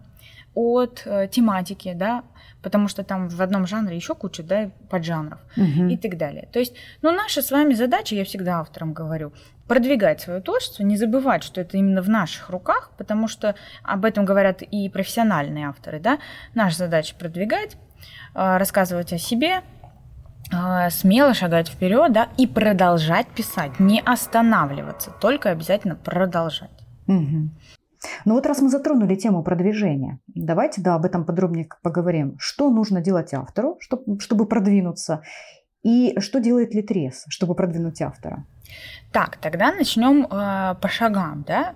от 0.54 1.04
э, 1.06 1.30
тематики, 1.32 1.94
да, 1.96 2.24
потому 2.62 2.88
что 2.88 3.04
там 3.04 3.28
в 3.28 3.42
одном 3.42 3.68
жанре 3.68 3.96
еще 3.96 4.16
куча 4.16 4.44
да, 4.44 4.70
поджанров 4.90 5.40
угу. 5.58 5.88
и 5.88 5.98
так 5.98 6.18
далее. 6.18 6.48
То 6.52 6.60
есть, 6.60 6.76
ну, 7.02 7.12
наша 7.12 7.42
с 7.42 7.52
вами 7.52 7.74
задача, 7.74 8.16
я 8.16 8.24
всегда 8.24 8.60
авторам 8.60 8.94
говорю, 8.94 9.34
продвигать 9.68 10.22
свое 10.22 10.42
творчество, 10.42 10.84
не 10.84 10.98
забывать, 10.98 11.44
что 11.44 11.62
это 11.62 11.78
именно 11.78 12.02
в 12.02 12.10
наших 12.10 12.50
руках, 12.50 12.92
потому 12.98 13.28
что 13.28 13.56
об 13.84 14.06
этом 14.06 14.26
говорят 14.26 14.62
и 14.62 14.90
профессиональные 14.90 15.68
авторы, 15.68 16.00
да. 16.00 16.20
Наша 16.54 16.78
задача 16.78 17.16
продвигать, 17.16 17.78
э, 18.36 18.58
рассказывать 18.58 19.14
о 19.14 19.18
себе, 19.18 19.62
э, 20.52 20.90
смело 20.90 21.34
шагать 21.34 21.70
вперед, 21.70 22.12
да, 22.12 22.30
и 22.38 22.48
продолжать 22.48 23.28
писать, 23.28 23.80
не 23.80 24.02
останавливаться, 24.02 25.12
только 25.22 25.50
обязательно 25.50 25.96
продолжать. 25.96 26.70
Угу. 27.08 27.50
Ну 28.26 28.36
вот 28.36 28.46
раз 28.46 28.62
мы 28.62 28.70
затронули 28.70 29.16
тему 29.16 29.44
продвижения, 29.44 30.20
давайте 30.28 30.82
да, 30.82 30.96
об 30.96 31.06
этом 31.06 31.26
подробнее 31.26 31.68
поговорим. 31.84 32.36
Что 32.40 32.70
нужно 32.70 33.02
делать 33.02 33.34
автору, 33.34 33.78
чтобы, 33.80 34.46
продвинуться, 34.46 35.22
и 35.84 36.20
что 36.20 36.40
делает 36.40 36.74
Литрес, 36.76 37.26
чтобы 37.30 37.56
продвинуть 37.56 38.02
автора? 38.02 38.46
Так, 39.12 39.38
тогда 39.38 39.72
начнем 39.72 40.26
э, 40.26 40.76
по 40.80 40.88
шагам, 40.88 41.44
да. 41.48 41.74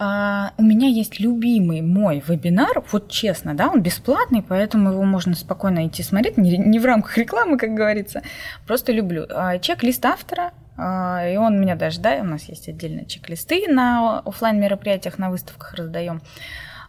Uh, 0.00 0.52
у 0.56 0.62
меня 0.62 0.88
есть 0.88 1.20
любимый 1.20 1.82
мой 1.82 2.24
вебинар, 2.26 2.82
вот 2.90 3.10
честно, 3.10 3.52
да, 3.52 3.68
он 3.68 3.82
бесплатный, 3.82 4.40
поэтому 4.40 4.92
его 4.92 5.02
можно 5.02 5.34
спокойно 5.34 5.86
идти 5.86 6.02
смотреть, 6.02 6.38
не, 6.38 6.56
не 6.56 6.78
в 6.78 6.86
рамках 6.86 7.18
рекламы, 7.18 7.58
как 7.58 7.74
говорится, 7.74 8.22
просто 8.66 8.92
люблю. 8.92 9.26
Uh, 9.26 9.60
чек-лист 9.60 10.02
автора, 10.06 10.52
и 10.80 11.36
он 11.36 11.60
меня 11.60 11.76
даже, 11.76 12.00
да, 12.00 12.16
у 12.20 12.24
нас 12.24 12.44
есть 12.44 12.68
отдельные 12.68 13.06
чек-листы 13.06 13.66
на 13.68 14.20
офлайн 14.20 14.58
мероприятиях, 14.58 15.18
на 15.18 15.30
выставках 15.30 15.74
раздаем. 15.74 16.22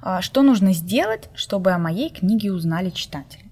А, 0.01 0.21
что 0.21 0.41
нужно 0.41 0.73
сделать, 0.73 1.29
чтобы 1.35 1.71
о 1.71 1.77
моей 1.77 2.09
книге 2.09 2.51
узнали 2.51 2.89
читатели? 2.89 3.45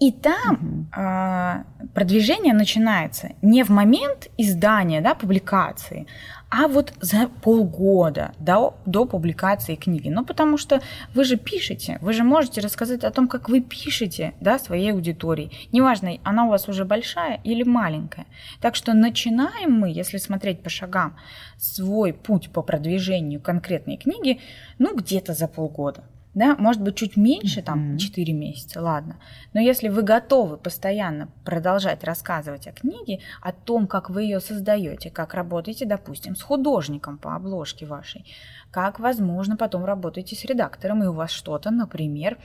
И 0.00 0.10
там 0.10 0.88
угу. 0.90 1.88
продвижение 1.94 2.52
начинается 2.52 3.30
не 3.42 3.62
в 3.62 3.70
момент 3.70 4.28
издания, 4.36 5.00
да, 5.00 5.14
публикации, 5.14 6.06
а 6.56 6.68
вот 6.68 6.92
за 7.00 7.28
полгода 7.42 8.32
до, 8.38 8.76
до 8.86 9.06
публикации 9.06 9.74
книги. 9.74 10.08
Ну, 10.08 10.24
потому 10.24 10.56
что 10.56 10.80
вы 11.12 11.24
же 11.24 11.36
пишете, 11.36 11.98
вы 12.00 12.12
же 12.12 12.22
можете 12.22 12.60
рассказать 12.60 13.02
о 13.02 13.10
том, 13.10 13.26
как 13.26 13.48
вы 13.48 13.60
пишете 13.60 14.34
да, 14.40 14.60
своей 14.60 14.92
аудитории. 14.92 15.50
Неважно, 15.72 16.12
она 16.22 16.46
у 16.46 16.50
вас 16.50 16.68
уже 16.68 16.84
большая 16.84 17.40
или 17.42 17.64
маленькая. 17.64 18.26
Так 18.60 18.76
что 18.76 18.94
начинаем 18.94 19.72
мы, 19.72 19.90
если 19.90 20.18
смотреть 20.18 20.62
по 20.62 20.70
шагам, 20.70 21.16
свой 21.58 22.12
путь 22.12 22.50
по 22.50 22.62
продвижению 22.62 23.40
конкретной 23.40 23.96
книги, 23.96 24.40
ну, 24.78 24.94
где-то 24.94 25.34
за 25.34 25.48
полгода 25.48 26.04
да, 26.34 26.56
может 26.56 26.82
быть, 26.82 26.96
чуть 26.96 27.16
меньше, 27.16 27.62
там, 27.62 27.96
4 27.96 28.32
месяца, 28.32 28.82
ладно. 28.82 29.16
Но 29.52 29.60
если 29.60 29.88
вы 29.88 30.02
готовы 30.02 30.56
постоянно 30.56 31.28
продолжать 31.44 32.04
рассказывать 32.04 32.66
о 32.66 32.72
книге, 32.72 33.20
о 33.40 33.52
том, 33.52 33.86
как 33.86 34.10
вы 34.10 34.24
ее 34.24 34.40
создаете, 34.40 35.10
как 35.10 35.34
работаете, 35.34 35.86
допустим, 35.86 36.34
с 36.34 36.42
художником 36.42 37.18
по 37.18 37.36
обложке 37.36 37.86
вашей, 37.86 38.26
как, 38.70 38.98
возможно, 38.98 39.56
потом 39.56 39.84
работаете 39.84 40.34
с 40.34 40.44
редактором, 40.44 41.02
и 41.04 41.06
у 41.06 41.12
вас 41.12 41.30
что-то, 41.30 41.70
например, 41.70 42.38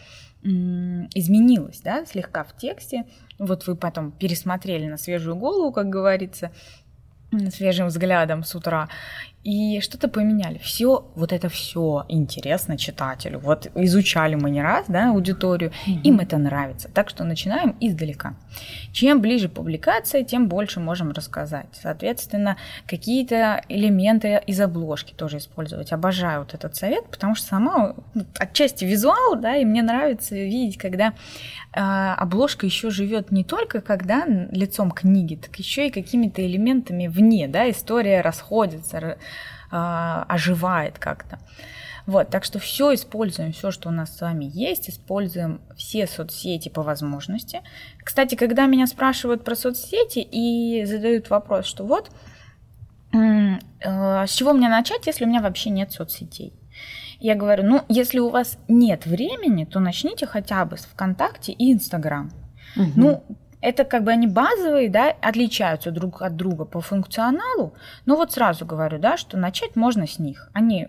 изменилось, 0.43 1.81
да, 1.81 2.05
слегка 2.05 2.43
в 2.43 2.55
тексте, 2.55 3.05
вот 3.39 3.67
вы 3.67 3.75
потом 3.75 4.11
пересмотрели 4.11 4.87
на 4.87 4.97
свежую 4.97 5.35
голову, 5.35 5.71
как 5.73 5.89
говорится, 5.89 6.51
свежим 7.51 7.87
взглядом 7.87 8.43
с 8.43 8.55
утра, 8.55 8.89
и 9.43 9.79
что-то 9.79 10.09
поменяли. 10.09 10.57
Все, 10.57 11.09
вот 11.15 11.31
это 11.31 11.47
все 11.47 12.05
интересно 12.09 12.77
читателю. 12.77 13.39
Вот 13.39 13.67
изучали 13.75 14.35
мы 14.35 14.49
не 14.49 14.61
раз, 14.61 14.85
да, 14.87 15.11
аудиторию, 15.11 15.71
mm 15.87 15.99
им 16.03 16.19
это 16.19 16.37
нравится. 16.37 16.89
Так 16.93 17.09
что 17.09 17.23
начинаем 17.23 17.75
издалека. 17.79 18.35
Чем 18.91 19.21
ближе 19.21 19.49
публикация, 19.49 20.23
тем 20.23 20.47
больше 20.47 20.79
можем 20.79 21.11
рассказать. 21.11 21.67
Соответственно, 21.73 22.57
какие-то 22.87 23.63
элементы 23.69 24.41
из 24.47 24.59
обложки 24.59 25.13
тоже 25.13 25.37
использовать. 25.37 25.91
Обожаю 25.91 26.41
вот 26.41 26.53
этот 26.53 26.75
совет, 26.75 27.09
потому 27.09 27.35
что 27.35 27.47
сама 27.47 27.95
ну, 28.13 28.25
отчасти 28.39 28.85
визуал, 28.85 29.35
да, 29.35 29.55
и 29.55 29.65
мне 29.65 29.81
нравится 29.81 30.35
видеть, 30.35 30.77
когда 30.77 31.13
э, 31.73 31.79
обложка 31.79 32.65
еще 32.65 32.89
живет 32.89 33.31
не 33.31 33.43
только 33.43 33.81
когда 33.81 34.25
лицом 34.25 34.91
книги, 34.91 35.35
так 35.35 35.55
еще 35.57 35.87
и 35.87 35.91
какими-то 35.91 36.45
элементами 36.45 37.07
вне, 37.07 37.47
да, 37.47 37.69
история 37.69 38.21
расходится, 38.21 39.17
а, 39.71 40.25
оживает 40.27 40.99
как-то. 40.99 41.39
Вот, 42.05 42.29
так 42.29 42.43
что 42.43 42.57
все 42.57 42.95
используем, 42.95 43.51
все, 43.51 43.69
что 43.69 43.89
у 43.89 43.91
нас 43.91 44.17
с 44.17 44.21
вами 44.21 44.49
есть, 44.51 44.89
используем 44.89 45.61
все 45.77 46.07
соцсети 46.07 46.69
по 46.69 46.81
возможности. 46.81 47.61
Кстати, 48.03 48.33
когда 48.33 48.65
меня 48.65 48.87
спрашивают 48.87 49.43
про 49.43 49.55
соцсети 49.55 50.19
и 50.19 50.85
задают 50.85 51.29
вопрос, 51.29 51.65
что 51.67 51.85
вот, 51.85 52.09
э, 53.13 53.59
с 53.81 54.31
чего 54.31 54.53
мне 54.53 54.69
начать, 54.69 55.05
если 55.05 55.25
у 55.25 55.27
меня 55.27 55.41
вообще 55.41 55.69
нет 55.69 55.91
соцсетей? 55.91 56.53
Я 57.19 57.35
говорю, 57.35 57.63
ну, 57.63 57.83
если 57.89 58.17
у 58.17 58.29
вас 58.29 58.57
нет 58.67 59.05
времени, 59.05 59.65
то 59.65 59.79
начните 59.79 60.25
хотя 60.25 60.65
бы 60.65 60.77
с 60.77 60.85
ВКонтакте 60.85 61.51
и 61.51 61.71
Инстаграм. 61.71 62.31
Угу. 62.75 62.91
Ну, 62.95 63.23
это 63.61 63.83
как 63.83 64.03
бы 64.03 64.11
они 64.11 64.27
базовые, 64.27 64.89
да, 64.89 65.13
отличаются 65.21 65.91
друг 65.91 66.21
от 66.21 66.35
друга 66.35 66.65
по 66.65 66.81
функционалу, 66.81 67.73
но 68.05 68.15
вот 68.15 68.31
сразу 68.31 68.65
говорю, 68.65 68.99
да, 68.99 69.17
что 69.17 69.37
начать 69.37 69.75
можно 69.75 70.07
с 70.07 70.19
них. 70.19 70.49
Они 70.53 70.87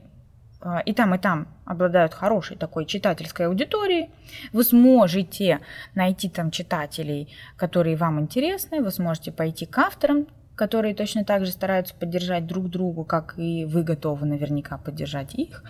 а, 0.61 0.81
и 0.81 0.93
там, 0.93 1.15
и 1.15 1.19
там 1.19 1.49
обладают 1.65 2.13
хорошей 2.13 2.57
такой 2.57 2.85
читательской 2.85 3.47
аудиторией. 3.47 4.11
Вы 4.53 4.63
сможете 4.65 5.61
найти 5.95 6.29
там 6.29 6.51
читателей, 6.51 7.35
которые 7.57 7.97
вам 7.97 8.21
интересны, 8.21 8.83
вы 8.83 8.91
сможете 8.91 9.33
пойти 9.33 9.67
к 9.67 9.79
авторам, 9.79 10.27
которые 10.55 10.95
точно 10.95 11.25
так 11.25 11.47
же 11.47 11.53
стараются 11.53 11.95
поддержать 11.95 12.47
друг 12.47 12.69
другу, 12.69 13.05
как 13.05 13.39
и 13.39 13.65
вы 13.65 13.83
готовы 13.83 14.27
наверняка 14.27 14.77
поддержать 14.77 15.35
их. 15.35 15.65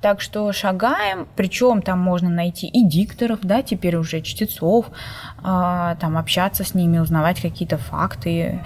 Так 0.00 0.20
что 0.20 0.50
шагаем, 0.52 1.28
причем 1.36 1.82
там 1.82 1.98
можно 1.98 2.30
найти 2.30 2.66
и 2.66 2.86
дикторов, 2.86 3.40
да, 3.42 3.62
теперь 3.62 3.96
уже 3.96 4.22
чтецов, 4.22 4.86
э, 4.88 4.92
там 5.42 6.16
общаться 6.16 6.64
с 6.64 6.74
ними, 6.74 6.98
узнавать 6.98 7.40
какие-то 7.40 7.76
факты 7.76 8.60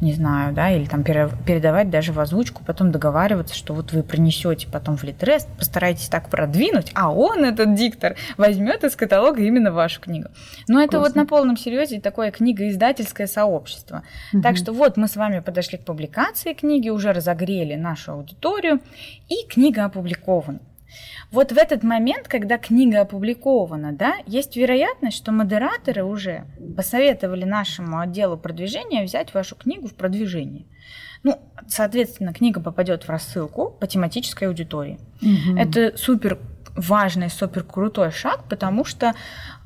не 0.00 0.14
знаю, 0.14 0.54
да, 0.54 0.70
или 0.70 0.86
там 0.86 1.04
передавать 1.04 1.90
даже 1.90 2.12
в 2.12 2.20
озвучку, 2.20 2.62
потом 2.64 2.90
договариваться, 2.90 3.54
что 3.54 3.74
вот 3.74 3.92
вы 3.92 4.02
принесете 4.02 4.66
потом 4.66 4.96
в 4.96 5.04
Литрес, 5.04 5.46
постарайтесь 5.58 6.08
так 6.08 6.30
продвинуть, 6.30 6.90
а 6.94 7.12
он, 7.12 7.44
этот 7.44 7.74
диктор, 7.74 8.16
возьмет 8.36 8.82
из 8.82 8.96
каталога 8.96 9.42
именно 9.42 9.72
вашу 9.72 10.00
книгу. 10.00 10.28
Но 10.68 10.80
это 10.80 10.92
Классно. 10.92 11.08
вот 11.08 11.16
на 11.16 11.26
полном 11.26 11.56
серьезе 11.56 12.00
такое 12.00 12.30
книгоиздательское 12.30 13.26
сообщество. 13.26 14.02
Угу. 14.32 14.42
Так 14.42 14.56
что 14.56 14.72
вот 14.72 14.96
мы 14.96 15.06
с 15.06 15.16
вами 15.16 15.40
подошли 15.40 15.76
к 15.76 15.84
публикации 15.84 16.54
книги, 16.54 16.88
уже 16.88 17.12
разогрели 17.12 17.74
нашу 17.74 18.12
аудиторию, 18.12 18.80
и 19.28 19.46
книга 19.48 19.84
опубликована. 19.84 20.60
Вот 21.30 21.52
в 21.52 21.58
этот 21.58 21.82
момент, 21.82 22.28
когда 22.28 22.58
книга 22.58 23.02
опубликована, 23.02 23.92
да, 23.92 24.14
есть 24.26 24.56
вероятность, 24.56 25.16
что 25.16 25.32
модераторы 25.32 26.04
уже 26.04 26.44
посоветовали 26.76 27.44
нашему 27.44 28.00
отделу 28.00 28.36
продвижения 28.36 29.04
взять 29.04 29.32
вашу 29.34 29.56
книгу 29.56 29.86
в 29.88 29.94
продвижение. 29.94 30.66
Ну, 31.22 31.38
соответственно, 31.68 32.32
книга 32.32 32.60
попадет 32.60 33.04
в 33.04 33.08
рассылку 33.08 33.70
по 33.70 33.86
тематической 33.86 34.48
аудитории. 34.48 34.98
Угу. 35.20 35.58
Это 35.58 35.96
супер 35.96 36.38
важный, 36.76 37.30
супер 37.30 37.62
крутой 37.62 38.10
шаг, 38.10 38.44
потому 38.48 38.84
что 38.84 39.14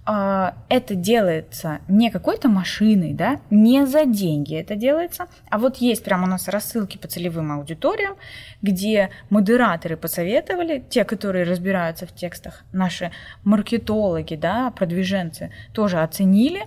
это 0.07 0.95
делается 0.95 1.81
не 1.89 2.11
какой-то 2.11 2.49
машиной, 2.49 3.15
да, 3.15 3.41
не 3.51 3.87
за 3.87 4.05
деньги 4.05 4.55
это 4.55 4.77
делается, 4.77 5.29
а 5.49 5.59
вот 5.59 5.79
есть 5.79 6.05
прямо 6.05 6.25
у 6.25 6.27
нас 6.27 6.47
рассылки 6.49 6.99
по 6.99 7.09
целевым 7.09 7.53
аудиториям, 7.53 8.17
где 8.61 9.09
модераторы 9.31 9.97
посоветовали, 9.97 10.85
те, 10.91 11.05
которые 11.05 11.45
разбираются 11.45 12.07
в 12.07 12.15
текстах, 12.15 12.65
наши 12.73 13.13
маркетологи, 13.45 14.35
да, 14.35 14.71
продвиженцы 14.73 15.53
тоже 15.73 16.01
оценили 16.01 16.65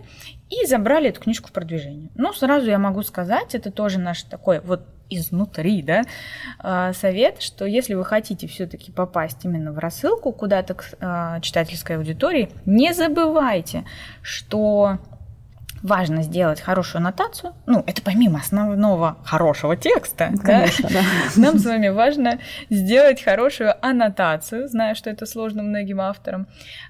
и 0.49 0.65
забрали 0.65 1.09
эту 1.09 1.21
книжку 1.21 1.49
в 1.49 1.51
продвижение. 1.51 2.09
Ну, 2.15 2.33
сразу 2.33 2.69
я 2.69 2.79
могу 2.79 3.03
сказать, 3.03 3.53
это 3.53 3.71
тоже 3.71 3.99
наш 3.99 4.23
такой 4.23 4.61
вот 4.61 4.87
изнутри, 5.09 5.81
да, 5.81 6.03
а, 6.59 6.93
совет, 6.93 7.41
что 7.41 7.65
если 7.65 7.93
вы 7.93 8.05
хотите 8.05 8.47
все-таки 8.47 8.91
попасть 8.91 9.45
именно 9.45 9.71
в 9.71 9.79
рассылку 9.79 10.31
куда-то 10.31 10.73
к 10.73 10.85
а, 10.99 11.39
читательской 11.41 11.97
аудитории, 11.97 12.49
не 12.65 12.93
забывайте, 12.93 13.85
что 14.21 14.99
важно 15.83 16.23
сделать 16.23 16.61
хорошую 16.61 16.99
аннотацию. 16.99 17.53
Ну, 17.65 17.83
это 17.85 18.01
помимо 18.01 18.39
основного 18.39 19.17
хорошего 19.23 19.75
текста. 19.75 20.33
Конечно, 20.43 20.89
да? 20.89 21.01
да. 21.01 21.01
Нам 21.41 21.59
с 21.59 21.65
вами 21.65 21.89
важно 21.89 22.39
сделать 22.69 23.23
хорошую 23.23 23.73
аннотацию, 23.85 24.67
зная, 24.67 24.95
что 24.95 25.09
это 25.09 25.25
сложно 25.25 25.63
многим 25.63 26.01
авторам. 26.01 26.47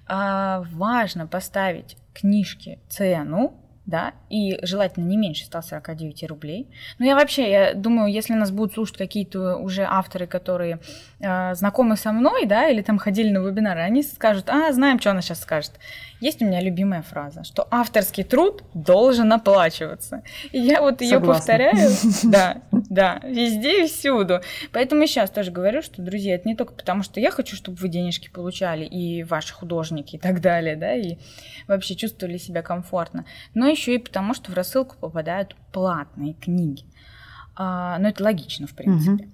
А, 0.08 0.64
важно 0.72 1.28
поставить 1.28 1.98
книжке 2.14 2.80
цену, 2.90 3.54
да, 3.88 4.14
и 4.30 4.60
желательно 4.64 5.06
не 5.06 5.16
меньше 5.16 5.46
149 5.46 6.24
рублей. 6.26 6.68
Но 7.00 7.06
я 7.06 7.16
вообще, 7.16 7.50
я 7.50 7.74
думаю, 7.74 8.12
если 8.12 8.34
нас 8.34 8.52
будут 8.52 8.74
слушать 8.74 8.98
какие-то 8.98 9.56
уже 9.56 9.84
авторы, 9.90 10.28
которые 10.28 10.80
э, 11.22 11.56
знакомы 11.56 11.96
со 11.96 12.12
мной, 12.12 12.46
да, 12.46 12.68
или 12.68 12.82
там 12.82 12.98
ходили 12.98 13.30
на 13.30 13.40
вебинары, 13.40 13.80
они 13.80 14.04
скажут, 14.04 14.50
а, 14.50 14.74
знаем, 14.74 15.00
что 15.00 15.12
она 15.12 15.22
сейчас 15.22 15.40
скажет. 15.40 15.72
Есть 16.20 16.42
у 16.42 16.46
меня 16.46 16.60
любимая 16.62 17.02
фраза, 17.02 17.46
что 17.46 17.66
авторский 17.72 18.26
труд 18.26 18.64
должен 18.74 19.32
оплачиваться. 19.32 20.22
И 20.52 20.60
я 20.60 20.82
вот 20.82 21.02
ее 21.02 21.22
повторяю, 21.22 21.90
да, 22.24 22.62
да, 22.72 23.22
везде 23.24 23.86
и 23.86 23.88
всюду. 23.88 24.42
Поэтому 24.74 25.04
и 25.04 25.08
сейчас 25.08 25.30
тоже 25.30 25.52
говорю, 25.52 25.82
что, 25.82 26.02
друзья, 26.02 26.36
это 26.36 26.48
не 26.48 26.56
только 26.56 26.74
потому, 26.74 27.04
что 27.04 27.22
я 27.22 27.32
хочу, 27.32 27.56
чтобы 27.56 27.78
вы 27.78 27.88
денежки 27.88 28.30
получали, 28.30 28.84
и 28.84 29.24
ваши 29.24 29.54
художники 29.54 30.18
и 30.18 30.20
так 30.20 30.42
далее, 30.42 30.76
да, 30.76 30.94
и 30.94 31.18
вообще 31.68 31.96
чувствовали 31.96 32.38
себя 32.38 32.62
комфортно, 32.62 33.26
но 33.54 33.68
еще 33.78 33.96
и 33.96 34.00
потому, 34.00 34.34
что 34.34 34.52
в 34.52 34.56
рассылку 34.56 34.96
попадают 35.00 35.56
платные 35.72 36.34
книги. 36.34 36.84
А, 37.56 37.98
но 38.00 38.10
это 38.10 38.24
логично, 38.24 38.68
в 38.68 38.74
принципе. 38.74 39.26
Угу. 39.26 39.32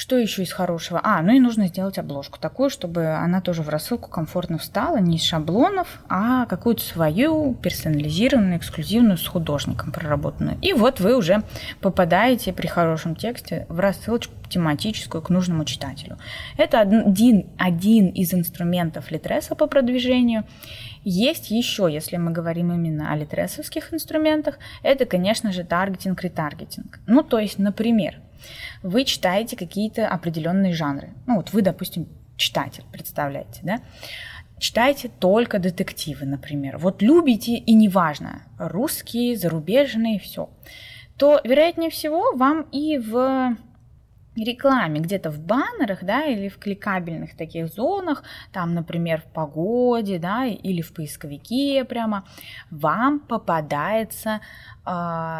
Что 0.00 0.16
еще 0.16 0.44
из 0.44 0.50
хорошего? 0.50 0.98
А, 1.04 1.20
ну 1.20 1.34
и 1.34 1.38
нужно 1.38 1.66
сделать 1.66 1.98
обложку 1.98 2.38
такую, 2.40 2.70
чтобы 2.70 3.08
она 3.08 3.42
тоже 3.42 3.60
в 3.60 3.68
рассылку 3.68 4.08
комфортно 4.08 4.56
встала, 4.56 4.96
не 4.96 5.16
из 5.16 5.22
шаблонов, 5.22 6.00
а 6.08 6.46
какую-то 6.46 6.80
свою 6.80 7.52
персонализированную, 7.52 8.56
эксклюзивную 8.56 9.18
с 9.18 9.26
художником 9.26 9.92
проработанную. 9.92 10.56
И 10.62 10.72
вот 10.72 11.00
вы 11.00 11.14
уже 11.14 11.42
попадаете 11.82 12.54
при 12.54 12.66
хорошем 12.66 13.14
тексте 13.14 13.66
в 13.68 13.78
рассылочку 13.78 14.32
тематическую 14.48 15.20
к 15.20 15.28
нужному 15.28 15.66
читателю. 15.66 16.16
Это 16.56 16.80
один, 16.80 17.50
один 17.58 18.08
из 18.08 18.32
инструментов 18.32 19.10
Литреса 19.10 19.54
по 19.54 19.66
продвижению. 19.66 20.44
Есть 21.04 21.50
еще, 21.50 21.90
если 21.92 22.16
мы 22.16 22.30
говорим 22.30 22.72
именно 22.72 23.12
о 23.12 23.16
литресовских 23.16 23.92
инструментах, 23.92 24.58
это, 24.82 25.04
конечно 25.04 25.52
же, 25.52 25.62
таргетинг, 25.62 26.22
ретаргетинг. 26.22 27.00
Ну, 27.06 27.22
то 27.22 27.38
есть, 27.38 27.58
например, 27.58 28.18
вы 28.82 29.04
читаете 29.04 29.56
какие-то 29.56 30.08
определенные 30.08 30.72
жанры. 30.72 31.14
Ну 31.26 31.36
вот 31.36 31.52
вы, 31.52 31.62
допустим, 31.62 32.08
читатель, 32.36 32.84
представляете, 32.92 33.60
да? 33.62 33.80
Читаете 34.58 35.08
только 35.08 35.58
детективы, 35.58 36.26
например. 36.26 36.76
Вот 36.76 37.00
любите 37.00 37.56
и 37.56 37.72
неважно, 37.72 38.42
русские, 38.58 39.36
зарубежные, 39.36 40.18
все. 40.18 40.50
То, 41.16 41.40
вероятнее 41.44 41.90
всего, 41.90 42.34
вам 42.34 42.62
и 42.70 42.98
в 42.98 43.56
рекламе, 44.36 45.00
где-то 45.00 45.30
в 45.30 45.40
баннерах, 45.40 46.04
да, 46.04 46.24
или 46.24 46.48
в 46.48 46.58
кликабельных 46.58 47.36
таких 47.36 47.68
зонах, 47.68 48.22
там, 48.52 48.74
например, 48.74 49.20
в 49.20 49.32
погоде, 49.32 50.18
да, 50.18 50.46
или 50.46 50.82
в 50.82 50.92
поисковике 50.92 51.84
прямо, 51.84 52.24
вам 52.70 53.20
попадается 53.20 54.40
э, 54.86 54.90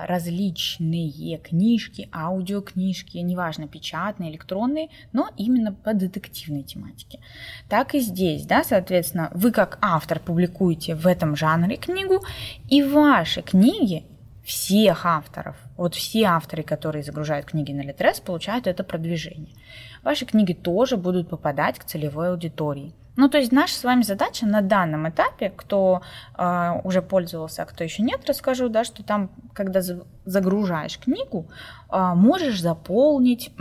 различные 0.06 1.38
книжки, 1.38 2.08
аудиокнижки, 2.12 3.18
неважно, 3.18 3.68
печатные, 3.68 4.30
электронные, 4.30 4.88
но 5.12 5.28
именно 5.36 5.72
по 5.72 5.94
детективной 5.94 6.62
тематике. 6.62 7.20
Так 7.68 7.94
и 7.94 8.00
здесь, 8.00 8.44
да, 8.46 8.64
соответственно, 8.64 9.30
вы 9.34 9.52
как 9.52 9.78
автор 9.80 10.18
публикуете 10.20 10.94
в 10.94 11.06
этом 11.06 11.36
жанре 11.36 11.76
книгу, 11.76 12.22
и 12.68 12.82
ваши 12.82 13.42
книги 13.42 14.04
всех 14.44 15.06
авторов, 15.06 15.56
вот 15.76 15.94
все 15.94 16.24
авторы, 16.24 16.62
которые 16.62 17.02
загружают 17.02 17.46
книги 17.46 17.72
на 17.72 17.82
Литрес, 17.82 18.20
получают 18.20 18.66
это 18.66 18.84
продвижение. 18.84 19.54
Ваши 20.02 20.24
книги 20.24 20.52
тоже 20.52 20.96
будут 20.96 21.28
попадать 21.28 21.78
к 21.78 21.84
целевой 21.84 22.30
аудитории. 22.30 22.94
Ну, 23.16 23.28
то 23.28 23.38
есть 23.38 23.52
наша 23.52 23.74
с 23.74 23.84
вами 23.84 24.02
задача 24.02 24.46
на 24.46 24.62
данном 24.62 25.08
этапе, 25.08 25.52
кто 25.54 26.00
э, 26.38 26.80
уже 26.84 27.02
пользовался, 27.02 27.62
а 27.62 27.66
кто 27.66 27.84
еще 27.84 28.02
нет, 28.02 28.20
расскажу, 28.26 28.68
да, 28.68 28.84
что 28.84 29.02
там, 29.02 29.30
когда 29.52 29.82
загружаешь 30.30 30.98
книгу, 30.98 31.48
э, 31.92 32.12
можешь 32.14 32.60
заполнить 32.60 33.52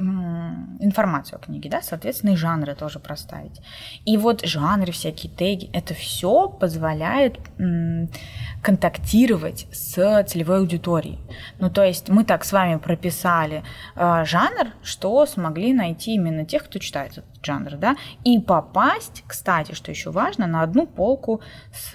информацию 0.79 1.37
о 1.37 1.39
книге, 1.39 1.69
да, 1.69 1.81
соответственно, 1.81 2.31
и 2.31 2.35
жанры 2.35 2.75
тоже 2.75 2.99
проставить. 2.99 3.61
И 4.05 4.17
вот 4.17 4.45
жанры, 4.45 4.91
всякие 4.91 5.31
теги, 5.31 5.69
это 5.73 5.93
все 5.93 6.47
позволяет 6.47 7.39
контактировать 8.61 9.67
с 9.71 10.23
целевой 10.23 10.59
аудиторией. 10.59 11.19
Ну, 11.59 11.69
то 11.69 11.83
есть 11.83 12.09
мы 12.09 12.23
так 12.23 12.43
с 12.43 12.51
вами 12.51 12.77
прописали 12.77 13.63
э, 13.95 14.25
жанр, 14.25 14.73
что 14.83 15.25
смогли 15.25 15.73
найти 15.73 16.15
именно 16.15 16.45
тех, 16.45 16.65
кто 16.65 16.79
читает 16.79 17.13
этот 17.13 17.25
жанр, 17.43 17.77
да, 17.77 17.95
и 18.23 18.39
попасть, 18.39 19.23
кстати, 19.27 19.73
что 19.73 19.91
еще 19.91 20.11
важно, 20.11 20.45
на 20.47 20.61
одну 20.61 20.85
полку 20.85 21.41
с 21.73 21.91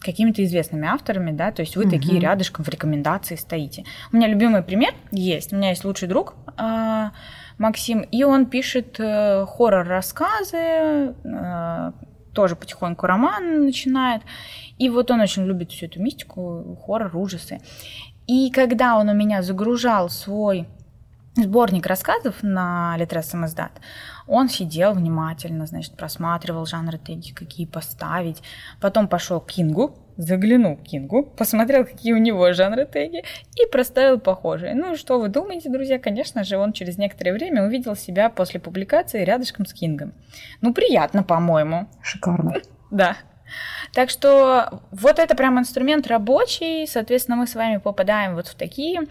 какими-то 0.00 0.44
известными 0.44 0.86
авторами, 0.86 1.32
да, 1.32 1.50
то 1.50 1.62
есть 1.62 1.76
вы 1.76 1.84
угу. 1.84 1.90
такие 1.90 2.20
рядышком 2.20 2.64
в 2.64 2.68
рекомендации 2.68 3.34
стоите. 3.50 3.84
У 4.12 4.16
меня 4.16 4.28
любимый 4.28 4.62
пример 4.62 4.94
есть, 5.10 5.52
у 5.52 5.56
меня 5.56 5.70
есть 5.70 5.84
лучший 5.84 6.08
друг, 6.08 6.34
э, 6.56 7.10
Максим, 7.58 8.00
и 8.00 8.22
он 8.22 8.46
пишет 8.46 9.00
э, 9.00 9.44
хоррор-рассказы, 9.46 11.14
э, 11.24 11.92
тоже 12.32 12.54
потихоньку 12.54 13.06
роман 13.06 13.64
начинает, 13.64 14.22
и 14.78 14.88
вот 14.88 15.10
он 15.10 15.20
очень 15.20 15.46
любит 15.46 15.72
всю 15.72 15.86
эту 15.86 16.00
мистику, 16.00 16.78
хоррор, 16.86 17.16
ужасы. 17.16 17.58
И 18.28 18.50
когда 18.50 18.96
он 18.96 19.08
у 19.08 19.14
меня 19.14 19.42
загружал 19.42 20.08
свой 20.08 20.68
сборник 21.34 21.86
рассказов 21.86 22.36
на 22.42 22.96
Литрес 22.98 23.26
самоздат, 23.26 23.72
он 24.28 24.48
сидел 24.48 24.92
внимательно, 24.92 25.66
значит, 25.66 25.96
просматривал 25.96 26.66
жанры 26.66 26.98
какие 27.34 27.66
поставить. 27.66 28.42
Потом 28.80 29.08
пошел 29.08 29.40
к 29.40 29.50
Кингу, 29.50 29.98
заглянул 30.20 30.76
к 30.76 30.82
Кингу, 30.82 31.22
посмотрел, 31.22 31.84
какие 31.84 32.12
у 32.12 32.18
него 32.18 32.52
жанры 32.52 32.84
теги 32.84 33.24
и 33.56 33.66
проставил 33.70 34.20
похожие. 34.20 34.74
Ну, 34.74 34.96
что 34.96 35.18
вы 35.18 35.28
думаете, 35.28 35.70
друзья? 35.70 35.98
Конечно 35.98 36.44
же, 36.44 36.58
он 36.58 36.72
через 36.72 36.98
некоторое 36.98 37.32
время 37.32 37.64
увидел 37.64 37.96
себя 37.96 38.28
после 38.28 38.60
публикации 38.60 39.24
рядышком 39.24 39.64
с 39.66 39.72
Кингом. 39.72 40.12
Ну, 40.60 40.74
приятно, 40.74 41.22
по-моему. 41.22 41.88
Шикарно. 42.02 42.54
Да. 42.90 43.16
Так 43.92 44.10
что 44.10 44.82
вот 44.90 45.20
это 45.20 45.36
прям 45.36 45.60
инструмент 45.60 46.08
рабочий, 46.08 46.88
соответственно, 46.88 47.36
мы 47.36 47.46
с 47.46 47.54
вами 47.54 47.76
попадаем 47.76 48.34
вот 48.34 48.48
в 48.48 48.56
такие 48.56 49.02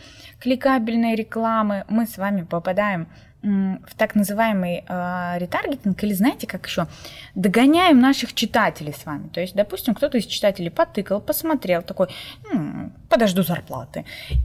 кликабельные 0.42 1.16
рекламы, 1.16 1.86
мы 1.88 2.06
с 2.06 2.18
вами 2.18 2.42
попадаем 2.42 3.08
в 3.42 3.96
так 3.96 4.16
называемый 4.16 4.84
э, 4.88 5.38
ретаргетинг, 5.38 6.04
или 6.04 6.14
знаете, 6.14 6.46
как 6.46 6.68
еще, 6.68 6.88
догоняем 7.36 8.00
наших 8.00 8.34
читателей 8.34 8.94
с 8.94 9.06
вами. 9.06 9.30
То 9.30 9.40
есть, 9.40 9.56
допустим, 9.56 9.96
кто-то 9.96 10.18
из 10.18 10.26
читателей 10.26 10.70
потыкал, 10.70 11.22
посмотрел, 11.22 11.82
такой, 11.82 12.08
м-м, 12.52 12.92
подожду 13.08 13.44
зарплаты. 13.44 14.04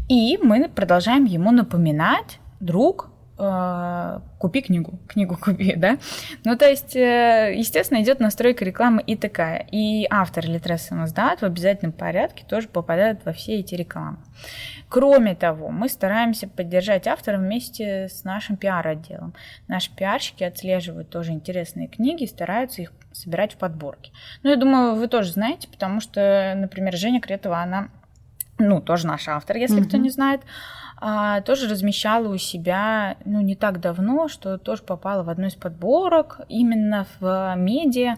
И 0.09 0.39
мы 0.41 0.69
продолжаем 0.69 1.25
ему 1.25 1.51
напоминать, 1.51 2.39
друг, 2.61 3.11
купи 3.37 4.63
книгу, 4.63 4.99
книгу 5.09 5.37
купи, 5.41 5.75
да. 5.77 5.99
Ну, 6.45 6.57
то 6.57 6.69
есть, 6.69 6.95
э, 6.95 7.53
естественно, 7.57 8.01
идет 8.03 8.21
настройка 8.21 8.65
рекламы 8.65 9.03
и 9.03 9.17
такая. 9.17 9.67
И 9.73 10.07
автор 10.09 10.47
Литрес 10.47 10.83
самоздат 10.83 11.41
в 11.41 11.45
обязательном 11.45 11.93
порядке 11.93 12.45
тоже 12.49 12.69
попадает 12.69 13.25
во 13.25 13.33
все 13.33 13.59
эти 13.59 13.75
рекламы. 13.75 14.19
Кроме 14.89 15.35
того, 15.35 15.71
мы 15.71 15.89
стараемся 15.89 16.47
поддержать 16.47 17.09
автора 17.09 17.39
вместе 17.39 18.09
с 18.09 18.23
нашим 18.23 18.57
пиар-отделом. 18.57 19.35
Наши 19.67 19.95
пиарщики 19.95 20.45
отслеживают 20.45 21.11
тоже 21.11 21.33
интересные 21.33 21.89
книги 21.89 22.25
и 22.25 22.29
стараются 22.29 22.83
их 22.83 22.93
собирать 23.13 23.55
в 23.55 23.57
подборке. 23.57 24.13
Ну, 24.43 24.51
я 24.51 24.57
думаю, 24.57 24.95
вы 24.95 25.09
тоже 25.09 25.33
знаете, 25.33 25.69
потому 25.69 26.01
что, 26.01 26.55
например, 26.57 26.97
Женя 26.97 27.21
Кретова, 27.21 27.63
она, 27.63 27.89
ну, 28.59 28.81
тоже 28.81 29.07
наш 29.07 29.29
автор, 29.29 29.57
если 29.57 29.83
mm-hmm. 29.83 29.89
кто 29.89 29.97
не 29.97 30.11
знает, 30.11 30.41
а, 30.97 31.41
тоже 31.43 31.69
размещала 31.69 32.29
у 32.29 32.39
себя, 32.39 33.17
ну, 33.25 33.41
не 33.41 33.57
так 33.57 33.81
давно, 33.81 34.29
что 34.29 34.59
тоже 34.59 34.83
попала 34.83 35.23
в 35.23 35.29
одну 35.29 35.49
из 35.49 35.55
подборок 35.55 36.41
именно 36.49 37.07
в 37.19 37.55
медиа 37.57 38.17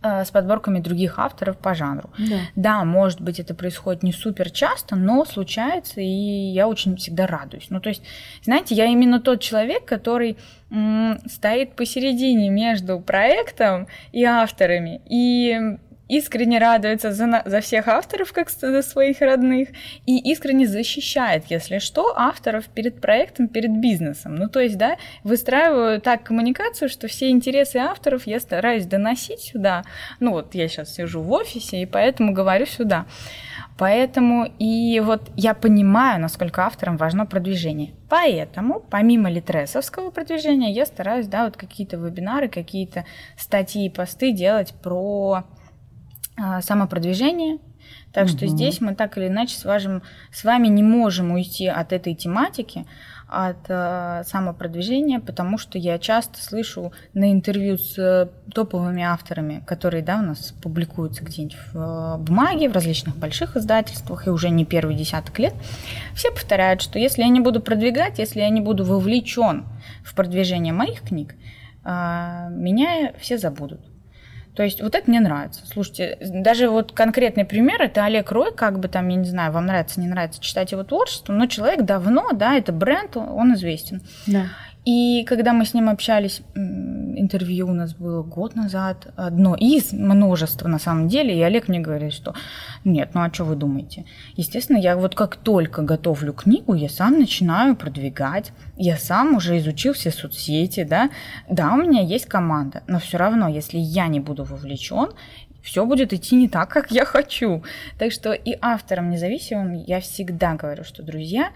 а, 0.00 0.24
с 0.24 0.30
подборками 0.30 0.78
других 0.78 1.18
авторов 1.18 1.58
по 1.58 1.74
жанру. 1.74 2.10
Да. 2.16 2.36
да, 2.56 2.84
может 2.84 3.20
быть, 3.20 3.40
это 3.40 3.54
происходит 3.54 4.02
не 4.02 4.12
супер 4.12 4.50
часто, 4.50 4.96
но 4.96 5.24
случается, 5.24 6.00
и 6.00 6.06
я 6.06 6.68
очень 6.68 6.96
всегда 6.96 7.26
радуюсь. 7.26 7.66
Ну, 7.70 7.80
то 7.80 7.88
есть, 7.88 8.02
знаете, 8.42 8.74
я 8.74 8.86
именно 8.86 9.20
тот 9.20 9.40
человек, 9.40 9.84
который 9.84 10.38
м- 10.70 11.18
стоит 11.26 11.74
посередине 11.74 12.50
между 12.50 13.00
проектом 13.00 13.88
и 14.12 14.24
авторами. 14.24 15.02
И 15.06 15.76
искренне 16.12 16.58
радуется 16.58 17.10
за, 17.12 17.42
за 17.46 17.60
всех 17.62 17.88
авторов, 17.88 18.32
как 18.32 18.50
за 18.50 18.82
своих 18.82 19.20
родных, 19.20 19.68
и 20.04 20.18
искренне 20.30 20.66
защищает, 20.66 21.44
если 21.48 21.78
что, 21.78 22.12
авторов 22.14 22.66
перед 22.66 23.00
проектом, 23.00 23.48
перед 23.48 23.70
бизнесом. 23.80 24.34
Ну, 24.34 24.48
то 24.48 24.60
есть, 24.60 24.76
да, 24.76 24.96
выстраиваю 25.24 26.02
так 26.02 26.22
коммуникацию, 26.22 26.90
что 26.90 27.08
все 27.08 27.30
интересы 27.30 27.78
авторов 27.78 28.26
я 28.26 28.40
стараюсь 28.40 28.84
доносить 28.84 29.40
сюда. 29.40 29.84
Ну, 30.20 30.32
вот 30.32 30.54
я 30.54 30.68
сейчас 30.68 30.94
сижу 30.94 31.22
в 31.22 31.32
офисе, 31.32 31.80
и 31.80 31.86
поэтому 31.86 32.34
говорю 32.34 32.66
сюда. 32.66 33.06
Поэтому 33.78 34.52
и 34.58 35.00
вот 35.00 35.30
я 35.34 35.54
понимаю, 35.54 36.20
насколько 36.20 36.66
авторам 36.66 36.98
важно 36.98 37.24
продвижение. 37.24 37.94
Поэтому, 38.10 38.80
помимо 38.80 39.30
литресовского 39.30 40.10
продвижения, 40.10 40.72
я 40.72 40.84
стараюсь, 40.84 41.26
да, 41.26 41.46
вот 41.46 41.56
какие-то 41.56 41.96
вебинары, 41.96 42.48
какие-то 42.48 43.06
статьи, 43.38 43.88
посты 43.88 44.32
делать 44.32 44.74
про 44.82 45.44
самопродвижение. 46.62 47.58
Так 48.12 48.26
угу. 48.26 48.36
что 48.36 48.46
здесь 48.46 48.80
мы 48.80 48.94
так 48.94 49.16
или 49.16 49.28
иначе 49.28 49.56
с, 49.56 49.64
вашим, 49.64 50.02
с 50.30 50.44
вами 50.44 50.68
не 50.68 50.82
можем 50.82 51.32
уйти 51.32 51.66
от 51.66 51.92
этой 51.92 52.14
тематики, 52.14 52.86
от 53.26 53.64
э, 53.68 54.22
самопродвижения, 54.26 55.18
потому 55.18 55.56
что 55.56 55.78
я 55.78 55.98
часто 55.98 56.42
слышу 56.42 56.92
на 57.14 57.32
интервью 57.32 57.78
с 57.78 57.98
э, 57.98 58.28
топовыми 58.52 59.02
авторами, 59.02 59.62
которые 59.66 60.02
да, 60.02 60.18
у 60.18 60.22
нас 60.22 60.52
публикуются 60.62 61.24
где-нибудь 61.24 61.56
в 61.72 61.78
э, 61.78 62.18
бумаге, 62.18 62.68
в 62.68 62.74
различных 62.74 63.16
больших 63.16 63.56
издательствах, 63.56 64.26
и 64.26 64.30
уже 64.30 64.50
не 64.50 64.66
первый 64.66 64.94
десяток 64.94 65.38
лет, 65.38 65.54
все 66.14 66.30
повторяют, 66.30 66.82
что 66.82 66.98
если 66.98 67.22
я 67.22 67.28
не 67.28 67.40
буду 67.40 67.60
продвигать, 67.60 68.18
если 68.18 68.40
я 68.40 68.50
не 68.50 68.60
буду 68.60 68.84
вовлечен 68.84 69.64
в 70.04 70.14
продвижение 70.14 70.74
моих 70.74 71.00
книг, 71.00 71.34
э, 71.84 72.48
меня 72.50 73.12
все 73.18 73.38
забудут. 73.38 73.80
То 74.54 74.62
есть 74.62 74.82
вот 74.82 74.94
это 74.94 75.08
мне 75.08 75.20
нравится. 75.20 75.66
Слушайте, 75.66 76.18
даже 76.20 76.68
вот 76.68 76.92
конкретный 76.92 77.44
пример, 77.44 77.80
это 77.80 78.04
Олег 78.04 78.30
Рой, 78.32 78.52
как 78.54 78.78
бы 78.78 78.88
там, 78.88 79.08
я 79.08 79.16
не 79.16 79.28
знаю, 79.28 79.52
вам 79.52 79.66
нравится, 79.66 80.00
не 80.00 80.06
нравится 80.08 80.42
читать 80.42 80.72
его 80.72 80.84
творчество, 80.84 81.32
но 81.32 81.46
человек 81.46 81.82
давно, 81.82 82.32
да, 82.32 82.54
это 82.56 82.72
бренд, 82.72 83.16
он 83.16 83.54
известен. 83.54 84.02
Да. 84.26 84.46
И 84.84 85.24
когда 85.28 85.52
мы 85.52 85.64
с 85.64 85.74
ним 85.74 85.88
общались, 85.88 86.42
интервью 86.56 87.68
у 87.68 87.72
нас 87.72 87.94
было 87.94 88.22
год 88.22 88.56
назад, 88.56 89.12
одно 89.16 89.54
из 89.54 89.92
множества 89.92 90.66
на 90.66 90.80
самом 90.80 91.06
деле, 91.06 91.38
и 91.38 91.42
Олег 91.42 91.68
мне 91.68 91.78
говорит, 91.78 92.12
что 92.12 92.34
нет, 92.84 93.10
ну 93.14 93.22
а 93.22 93.32
что 93.32 93.44
вы 93.44 93.54
думаете? 93.54 94.06
Естественно, 94.34 94.78
я 94.78 94.96
вот 94.96 95.14
как 95.14 95.36
только 95.36 95.82
готовлю 95.82 96.32
книгу, 96.32 96.74
я 96.74 96.88
сам 96.88 97.18
начинаю 97.18 97.76
продвигать, 97.76 98.52
я 98.76 98.96
сам 98.96 99.36
уже 99.36 99.56
изучил 99.58 99.92
все 99.92 100.10
соцсети, 100.10 100.82
да, 100.82 101.10
да, 101.48 101.72
у 101.74 101.76
меня 101.76 102.02
есть 102.02 102.26
команда, 102.26 102.82
но 102.88 102.98
все 102.98 103.18
равно, 103.18 103.48
если 103.48 103.78
я 103.78 104.08
не 104.08 104.18
буду 104.18 104.42
вовлечен, 104.42 105.12
все 105.62 105.86
будет 105.86 106.12
идти 106.12 106.34
не 106.34 106.48
так, 106.48 106.68
как 106.70 106.90
я 106.90 107.04
хочу. 107.04 107.62
Так 107.96 108.10
что 108.10 108.32
и 108.32 108.56
авторам 108.60 109.10
независимым 109.10 109.74
я 109.74 110.00
всегда 110.00 110.54
говорю, 110.54 110.82
что, 110.82 111.04
друзья, 111.04 111.52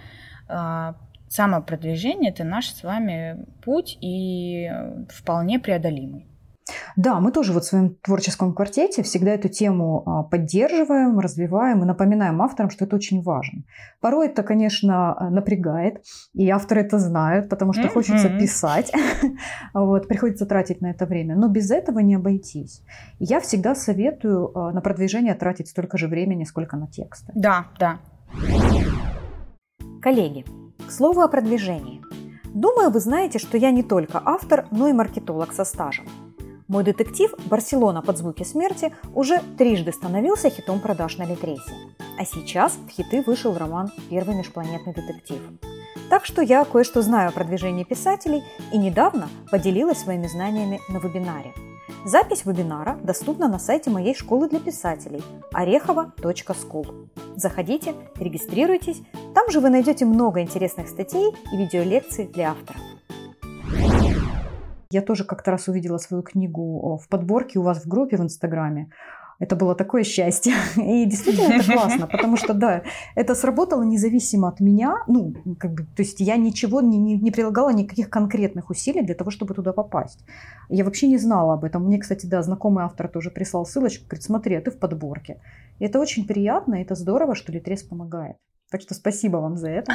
а, 0.49 0.95
самопродвижение– 1.29 2.31
это 2.33 2.45
наш 2.45 2.73
с 2.73 2.83
вами 2.83 3.45
путь 3.62 3.99
и 4.01 4.71
вполне 5.11 5.59
преодолимый. 5.59 6.27
Да, 6.97 7.21
мы 7.21 7.31
тоже 7.31 7.53
вот 7.53 7.65
в 7.65 7.67
своем 7.67 7.95
творческом 7.97 8.55
квартете 8.55 9.03
всегда 9.03 9.33
эту 9.33 9.49
тему 9.49 10.03
а, 10.05 10.23
поддерживаем, 10.25 11.19
развиваем 11.19 11.83
и 11.83 11.87
напоминаем 11.87 12.43
авторам, 12.43 12.71
что 12.71 12.85
это 12.85 12.97
очень 12.97 13.23
важно. 13.23 13.62
Порой 14.01 14.27
это, 14.27 14.43
конечно, 14.43 15.31
напрягает, 15.31 16.03
и 16.33 16.51
авторы 16.51 16.81
это 16.81 16.99
знают, 16.99 17.49
потому 17.49 17.73
что 17.73 17.83
mm-hmm. 17.83 17.93
хочется 17.93 18.29
писать, 18.31 18.93
вот, 19.75 20.09
приходится 20.09 20.47
тратить 20.47 20.81
на 20.81 20.91
это 20.91 21.07
время, 21.07 21.37
но 21.37 21.49
без 21.49 21.71
этого 21.71 22.01
не 22.01 22.17
обойтись. 22.17 22.83
Я 23.19 23.41
всегда 23.41 23.75
советую 23.75 24.57
а, 24.57 24.73
на 24.73 24.81
продвижение 24.81 25.35
тратить 25.35 25.69
столько 25.69 25.99
же 25.99 26.09
времени, 26.09 26.45
сколько 26.45 26.77
на 26.77 26.89
тексты. 26.89 27.33
Да, 27.35 27.67
да. 27.79 28.01
Коллеги, 30.07 30.45
к 30.87 30.92
слову 30.92 31.23
о 31.23 31.27
продвижении. 31.27 32.01
Думаю, 32.55 32.90
вы 32.90 33.01
знаете, 33.01 33.40
что 33.40 33.59
я 33.59 33.73
не 33.73 33.83
только 33.83 34.23
автор, 34.25 34.69
но 34.71 34.87
и 34.87 34.92
маркетолог 34.92 35.53
со 35.53 35.64
стажем. 35.64 36.07
Мой 36.69 36.85
детектив 36.85 37.35
«Барселона 37.47 38.03
под 38.03 38.16
звуки 38.16 38.45
смерти» 38.45 38.95
уже 39.16 39.42
трижды 39.59 39.90
становился 39.90 40.49
хитом 40.49 40.79
продаж 40.79 41.19
на 41.19 41.25
Литресе. 41.25 41.75
А 42.21 42.25
сейчас 42.25 42.79
в 42.87 42.90
хиты 42.90 43.25
вышел 43.27 43.59
роман 43.59 43.90
«Первый 44.09 44.37
межпланетный 44.37 44.95
детектив». 44.95 45.40
Так 46.09 46.25
что 46.25 46.40
я 46.40 46.64
кое-что 46.64 47.03
знаю 47.03 47.31
о 47.31 47.33
продвижении 47.33 47.83
писателей 47.83 48.45
и 48.73 48.79
недавно 48.79 49.29
поделилась 49.51 49.99
своими 49.99 50.29
знаниями 50.29 50.81
на 50.88 50.99
вебинаре. 50.99 51.53
Запись 52.05 52.44
вебинара 52.44 52.99
доступна 53.03 53.49
на 53.49 53.59
сайте 53.59 53.90
моей 53.90 54.14
школы 54.14 54.49
для 54.49 54.61
писателей 54.61 55.22
орехова.скул. 55.53 56.87
Заходите, 57.37 57.94
регистрируйтесь, 58.16 59.03
там 59.35 59.51
же 59.51 59.61
вы 59.61 59.70
найдете 59.70 60.05
много 60.05 60.40
интересных 60.40 60.88
статей 60.88 61.35
и 61.53 61.57
видеолекций 61.57 62.27
для 62.27 62.51
авторов. 62.51 62.81
Я 64.90 65.03
тоже 65.03 65.25
как-то 65.25 65.51
раз 65.51 65.68
увидела 65.68 65.99
свою 65.99 66.22
книгу 66.22 66.96
в 66.96 67.09
подборке 67.09 67.59
у 67.59 67.62
вас 67.62 67.85
в 67.85 67.88
группе 67.88 68.16
в 68.16 68.20
Инстаграме. 68.20 68.90
Это 69.38 69.57
было 69.57 69.75
такое 69.75 70.05
счастье. 70.05 70.55
И 70.77 71.05
действительно 71.05 71.55
это 71.55 71.72
классно, 71.72 72.07
потому 72.11 72.37
что, 72.37 72.55
да, 72.55 72.83
это 73.14 73.35
сработало 73.35 73.83
независимо 73.83 74.49
от 74.49 74.61
меня. 74.61 75.05
Ну, 75.07 75.35
как 75.59 75.72
бы, 75.72 75.83
то 75.85 76.03
есть 76.03 76.20
я 76.20 76.37
ничего 76.37 76.81
не, 76.81 76.99
не, 76.99 77.16
не 77.16 77.31
прилагала 77.31 77.70
никаких 77.70 78.09
конкретных 78.09 78.70
усилий 78.70 79.03
для 79.03 79.14
того, 79.14 79.31
чтобы 79.31 79.55
туда 79.55 79.72
попасть. 79.72 80.25
Я 80.68 80.85
вообще 80.85 81.07
не 81.07 81.18
знала 81.18 81.55
об 81.55 81.64
этом. 81.64 81.85
Мне, 81.85 81.99
кстати, 81.99 82.27
да, 82.27 82.42
знакомый 82.42 82.85
автор 82.85 83.09
тоже 83.09 83.31
прислал 83.31 83.66
ссылочку, 83.66 84.07
говорит, 84.07 84.25
смотри, 84.25 84.55
а 84.57 84.61
ты 84.61 84.70
в 84.70 84.79
подборке. 84.79 85.40
И 85.79 85.85
это 85.85 86.01
очень 86.01 86.27
приятно, 86.27 86.77
это 86.77 86.94
здорово, 86.94 87.35
что 87.35 87.53
Литрес 87.53 87.83
помогает. 87.83 88.37
Так 88.68 88.81
что 88.81 88.94
спасибо 88.94 89.37
вам 89.37 89.57
за 89.57 89.70
это. 89.70 89.94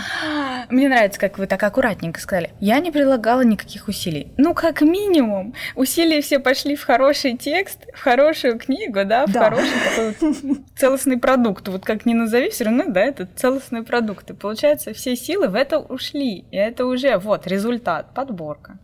Мне 0.69 0.87
нравится, 0.87 1.19
как 1.19 1.37
вы 1.37 1.45
так 1.45 1.61
аккуратненько 1.61 2.21
сказали. 2.21 2.51
Я 2.61 2.79
не 2.79 2.89
прилагала 2.89 3.41
никаких 3.41 3.89
усилий. 3.89 4.31
Ну, 4.37 4.53
как 4.53 4.79
минимум, 4.79 5.53
усилия 5.75 6.21
все 6.21 6.39
пошли 6.39 6.77
в 6.77 6.83
хороший 6.83 7.35
текст, 7.35 7.79
в 7.93 8.01
хорошую 8.01 8.57
книгу, 8.57 9.03
да, 9.03 9.25
в 9.25 9.33
да. 9.33 9.43
хороший 9.49 9.71
такой 9.83 10.33
вот 10.41 10.57
целостный 10.77 11.17
продукт. 11.17 11.67
Вот 11.67 11.83
как 11.83 12.05
ни 12.05 12.13
назови, 12.13 12.49
все 12.49 12.63
равно, 12.63 12.85
да, 12.87 13.01
это 13.01 13.27
целостный 13.35 13.83
продукт. 13.83 14.29
И 14.29 14.33
получается, 14.33 14.93
все 14.93 15.17
силы 15.17 15.49
в 15.49 15.55
это 15.55 15.77
ушли. 15.77 16.45
И 16.51 16.55
это 16.55 16.85
уже 16.85 17.17
вот 17.17 17.47
результат, 17.47 18.13
подборка. 18.13 18.79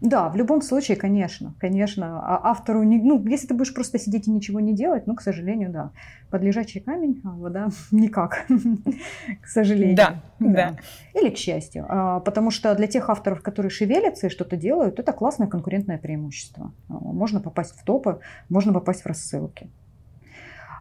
Да, 0.00 0.30
в 0.30 0.36
любом 0.36 0.62
случае, 0.62 0.96
конечно, 0.96 1.54
конечно, 1.60 2.20
а 2.20 2.50
автору, 2.50 2.82
не, 2.84 2.98
ну, 2.98 3.22
если 3.26 3.46
ты 3.46 3.54
будешь 3.54 3.74
просто 3.74 3.98
сидеть 3.98 4.28
и 4.28 4.30
ничего 4.30 4.58
не 4.58 4.74
делать, 4.74 5.06
ну, 5.06 5.14
к 5.14 5.20
сожалению, 5.20 5.70
да, 5.70 5.92
под 6.30 6.42
лежачий 6.42 6.80
камень, 6.80 7.20
а 7.22 7.36
вода 7.36 7.68
никак, 7.90 8.46
к 9.42 9.46
сожалению. 9.46 9.96
Да, 9.96 10.22
да. 10.38 10.76
Или 11.14 11.28
к 11.28 11.36
счастью, 11.36 11.84
а, 11.88 12.20
потому 12.20 12.50
что 12.50 12.74
для 12.74 12.86
тех 12.86 13.10
авторов, 13.10 13.42
которые 13.42 13.70
шевелятся 13.70 14.28
и 14.28 14.30
что-то 14.30 14.56
делают, 14.56 14.98
это 14.98 15.12
классное 15.12 15.48
конкурентное 15.48 15.98
преимущество. 15.98 16.72
А, 16.88 16.94
можно 16.94 17.40
попасть 17.40 17.78
в 17.78 17.84
топы, 17.84 18.20
можно 18.48 18.72
попасть 18.72 19.02
в 19.02 19.06
рассылки. 19.06 19.70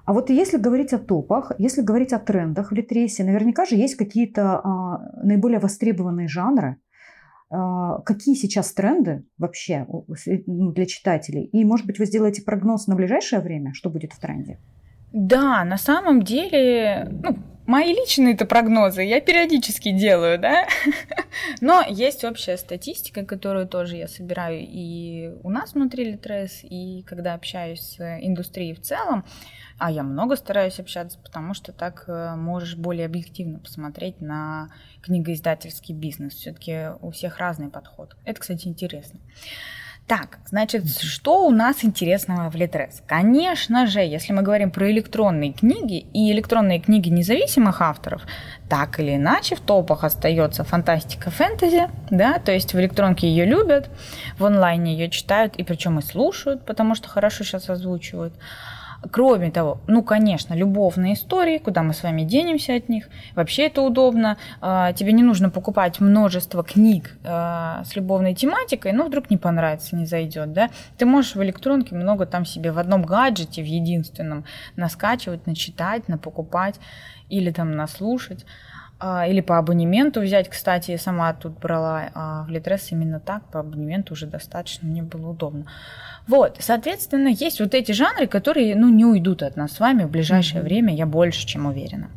А 0.06 0.14
вот 0.14 0.30
если 0.30 0.58
говорить 0.58 0.94
о 0.94 0.98
топах, 0.98 1.52
если 1.60 1.82
говорить 1.82 2.14
о 2.14 2.20
трендах 2.20 2.72
в 2.72 2.74
Литресе, 2.74 3.24
наверняка 3.24 3.66
же 3.66 3.76
есть 3.76 3.96
какие-то 3.96 4.62
а, 4.64 5.12
наиболее 5.24 5.60
востребованные 5.60 6.30
жанры, 6.30 6.78
какие 7.50 8.36
сейчас 8.36 8.74
тренды 8.74 9.26
вообще 9.38 9.86
ну, 10.46 10.72
для 10.72 10.86
читателей? 10.86 11.46
И, 11.46 11.66
может 11.66 11.86
быть, 11.86 12.00
вы 12.00 12.06
сделаете 12.06 12.44
прогноз 12.44 12.88
на 12.88 12.96
ближайшее 12.96 13.42
время, 13.42 13.74
что 13.74 13.90
будет 13.90 14.14
в 14.14 14.20
тренде? 14.20 14.60
Да, 15.12 15.64
на 15.64 15.78
самом 15.78 16.22
деле, 16.22 17.10
ну, 17.24 17.38
мои 17.70 17.94
личные-то 17.94 18.46
прогнозы 18.46 19.04
я 19.04 19.22
периодически 19.22 19.92
делаю, 19.92 20.40
да, 20.40 20.68
но 21.62 21.84
есть 21.88 22.24
общая 22.24 22.58
статистика, 22.58 23.24
которую 23.24 23.68
тоже 23.68 23.96
я 23.96 24.08
собираю 24.08 24.60
и 24.62 25.36
у 25.44 25.52
нас 25.52 25.74
внутри 25.74 26.12
Литрес, 26.12 26.62
и 26.64 27.04
когда 27.04 27.36
общаюсь 27.36 27.82
с 27.82 28.00
индустрией 28.22 28.74
в 28.74 28.82
целом, 28.82 29.24
а 29.78 29.92
я 29.92 30.02
много 30.02 30.36
стараюсь 30.36 30.80
общаться, 30.80 31.20
потому 31.24 31.54
что 31.54 31.72
так 31.72 32.06
э, 32.08 32.36
можешь 32.36 32.76
более 32.76 33.06
объективно 33.06 33.60
посмотреть 33.60 34.20
на 34.20 34.70
книгоиздательский 35.02 35.96
бизнес. 35.96 36.34
Все-таки 36.34 36.90
у 37.02 37.12
всех 37.12 37.38
разный 37.38 37.70
подход. 37.70 38.18
Это, 38.26 38.42
кстати, 38.42 38.68
интересно. 38.68 39.20
Так, 40.10 40.40
значит, 40.48 40.90
что 40.90 41.46
у 41.46 41.52
нас 41.52 41.86
интересного 41.86 42.50
в 42.50 42.56
Литрес? 42.56 43.04
Конечно 43.06 43.86
же, 43.86 44.00
если 44.00 44.34
мы 44.34 44.42
говорим 44.42 44.72
про 44.72 44.90
электронные 44.90 45.54
книги 45.54 46.08
и 46.14 46.32
электронные 46.32 46.80
книги 46.80 47.10
независимых 47.10 47.80
авторов, 47.84 48.24
так 48.68 49.00
или 49.00 49.18
иначе 49.18 49.56
в 49.56 49.60
топах 49.60 50.04
остается 50.04 50.64
фантастика 50.64 51.30
фэнтези, 51.30 51.92
да, 52.10 52.40
то 52.40 52.52
есть 52.52 52.74
в 52.74 52.80
электронке 52.80 53.28
ее 53.30 53.46
любят, 53.46 53.92
в 54.40 54.46
онлайне 54.46 54.94
ее 54.94 55.12
читают 55.12 55.56
и 55.58 55.64
причем 55.64 56.00
и 56.00 56.02
слушают, 56.02 56.66
потому 56.66 56.96
что 56.96 57.08
хорошо 57.08 57.44
сейчас 57.44 57.70
озвучивают. 57.70 58.34
Кроме 59.12 59.50
того, 59.50 59.80
ну, 59.88 60.04
конечно, 60.04 60.54
любовные 60.54 61.14
истории, 61.14 61.58
куда 61.58 61.84
мы 61.84 61.94
с 61.94 62.04
вами 62.04 62.24
денемся 62.24 62.76
от 62.76 62.90
них. 62.90 63.10
Вообще 63.34 63.68
это 63.68 63.82
удобно. 63.82 64.38
А, 64.60 64.92
тебе 64.94 65.14
не 65.14 65.24
нужно 65.24 65.50
покупать 65.50 66.00
множество 66.02 66.64
книг 66.64 67.18
а, 67.24 67.84
с 67.86 67.96
любовной 67.96 68.34
тематикой, 68.34 68.92
но 68.92 69.06
вдруг 69.06 69.30
не 69.30 69.38
понравится, 69.38 69.96
не 69.96 70.06
зайдет, 70.06 70.52
да. 70.52 70.70
Ты 70.98 71.06
можешь 71.06 71.36
в 71.36 71.44
электронке 71.44 71.96
много 71.96 72.26
там 72.26 72.46
себе 72.46 72.72
в 72.72 72.78
одном 72.78 73.04
гаджете, 73.04 73.62
в 73.62 73.66
единственном, 73.66 74.44
наскачивать, 74.76 75.48
начитать, 75.48 76.10
напокупать 76.10 76.76
или 77.30 77.52
там 77.52 77.72
наслушать 77.72 78.46
или 79.02 79.42
по 79.42 79.58
абонементу 79.58 80.22
взять. 80.22 80.50
Кстати, 80.50 80.92
я 80.92 80.98
сама 80.98 81.34
тут 81.34 81.58
брала 81.60 82.10
а 82.14 82.44
в 82.44 82.50
Литрес 82.50 82.92
именно 82.92 83.20
так, 83.20 83.44
по 83.46 83.62
абонементу 83.62 84.14
уже 84.14 84.26
достаточно, 84.26 84.88
мне 84.88 85.04
было 85.04 85.30
удобно. 85.30 85.66
Вот, 86.28 86.58
соответственно, 86.60 87.30
есть 87.30 87.60
вот 87.60 87.74
эти 87.74 87.92
жанры, 87.92 88.28
которые, 88.28 88.76
ну, 88.76 88.90
не 88.90 89.06
уйдут 89.06 89.42
от 89.42 89.56
нас 89.56 89.72
с 89.72 89.80
вами 89.80 90.04
в 90.04 90.12
ближайшее 90.12 90.62
mm-hmm. 90.62 90.66
время, 90.66 90.96
я 90.96 91.06
больше 91.06 91.48
чем 91.48 91.66
уверена. 91.66 92.10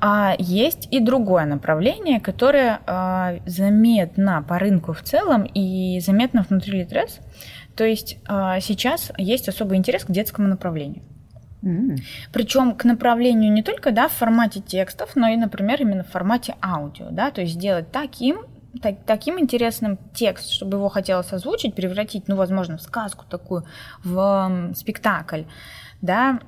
А 0.00 0.36
есть 0.38 0.86
и 0.92 1.00
другое 1.00 1.44
направление, 1.44 2.20
которое 2.20 2.80
а, 2.86 3.34
заметно 3.46 4.44
по 4.48 4.58
рынку 4.58 4.92
в 4.92 5.02
целом 5.02 5.42
и 5.42 5.98
заметно 6.00 6.46
внутри 6.48 6.80
Литрес. 6.80 7.18
То 7.76 7.84
есть 7.84 8.18
а, 8.26 8.60
сейчас 8.60 9.10
есть 9.18 9.48
особый 9.48 9.76
интерес 9.76 10.04
к 10.04 10.10
детскому 10.10 10.46
направлению. 10.46 11.02
Mm-hmm. 11.62 11.98
Причем 12.32 12.74
к 12.74 12.84
направлению 12.84 13.52
не 13.52 13.62
только 13.62 13.90
да, 13.90 14.08
в 14.08 14.12
формате 14.12 14.60
текстов, 14.60 15.16
но 15.16 15.28
и, 15.28 15.36
например, 15.36 15.82
именно 15.82 16.04
в 16.04 16.08
формате 16.08 16.54
аудио. 16.62 17.08
Да, 17.10 17.30
то 17.30 17.40
есть 17.40 17.54
сделать 17.54 17.90
таким, 17.90 18.42
так, 18.80 18.96
таким 19.06 19.40
интересным 19.40 19.98
текст, 20.14 20.50
чтобы 20.50 20.76
его 20.76 20.88
хотелось 20.88 21.32
озвучить, 21.32 21.74
превратить, 21.74 22.28
ну, 22.28 22.36
возможно, 22.36 22.78
в 22.78 22.82
сказку 22.82 23.24
такую, 23.28 23.64
в 24.04 24.72
спектакль, 24.76 25.42
да, 26.00 26.38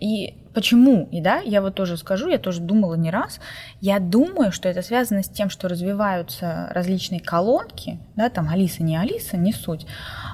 и 0.00 0.34
почему, 0.56 1.06
и 1.12 1.20
да, 1.20 1.40
я 1.44 1.60
вот 1.60 1.74
тоже 1.74 1.98
скажу, 1.98 2.30
я 2.30 2.38
тоже 2.38 2.62
думала 2.62 2.94
не 2.94 3.10
раз, 3.10 3.40
я 3.82 3.98
думаю, 3.98 4.52
что 4.52 4.70
это 4.70 4.80
связано 4.80 5.22
с 5.22 5.28
тем, 5.28 5.50
что 5.50 5.68
развиваются 5.68 6.68
различные 6.70 7.20
колонки, 7.20 7.98
да, 8.14 8.30
там 8.30 8.48
Алиса, 8.48 8.82
не 8.82 8.96
Алиса, 8.96 9.36
не 9.36 9.52
суть, 9.52 9.86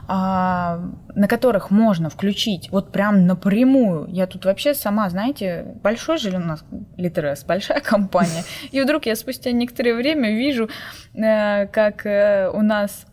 а, 0.06 0.78
на 1.16 1.26
которых 1.26 1.72
можно 1.72 2.08
включить 2.08 2.70
вот 2.70 2.92
прям 2.92 3.26
напрямую. 3.26 4.06
Я 4.10 4.28
тут 4.28 4.44
вообще 4.44 4.74
сама, 4.74 5.10
знаете, 5.10 5.74
большой 5.82 6.18
же 6.18 6.30
у 6.36 6.38
нас 6.38 6.64
Литерес, 6.96 7.42
большая 7.42 7.80
компания. 7.84 8.44
И 8.70 8.80
вдруг 8.80 9.06
я 9.06 9.16
спустя 9.16 9.50
некоторое 9.50 9.96
время 9.96 10.30
вижу, 10.30 10.70
э, 11.14 11.66
как 11.66 12.06
э, 12.06 12.48
у 12.54 12.62
нас 12.62 13.06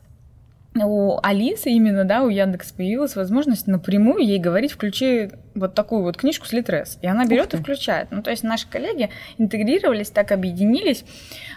у 0.75 1.19
Алисы 1.21 1.71
именно, 1.71 2.05
да, 2.05 2.21
у 2.23 2.29
Яндекс 2.29 2.71
появилась 2.71 3.15
возможность 3.15 3.67
напрямую 3.67 4.25
ей 4.25 4.39
говорить, 4.39 4.71
включи 4.71 5.31
вот 5.59 5.75
такую 5.75 6.03
вот 6.03 6.17
книжку 6.17 6.45
с 6.45 6.53
Литрес. 6.53 6.97
И 7.01 7.07
она 7.07 7.25
берет 7.25 7.53
и 7.53 7.57
включает. 7.57 8.09
Ну, 8.11 8.21
то 8.21 8.31
есть 8.31 8.43
наши 8.43 8.67
коллеги 8.67 9.09
интегрировались, 9.37 10.09
так 10.09 10.31
объединились. 10.31 11.03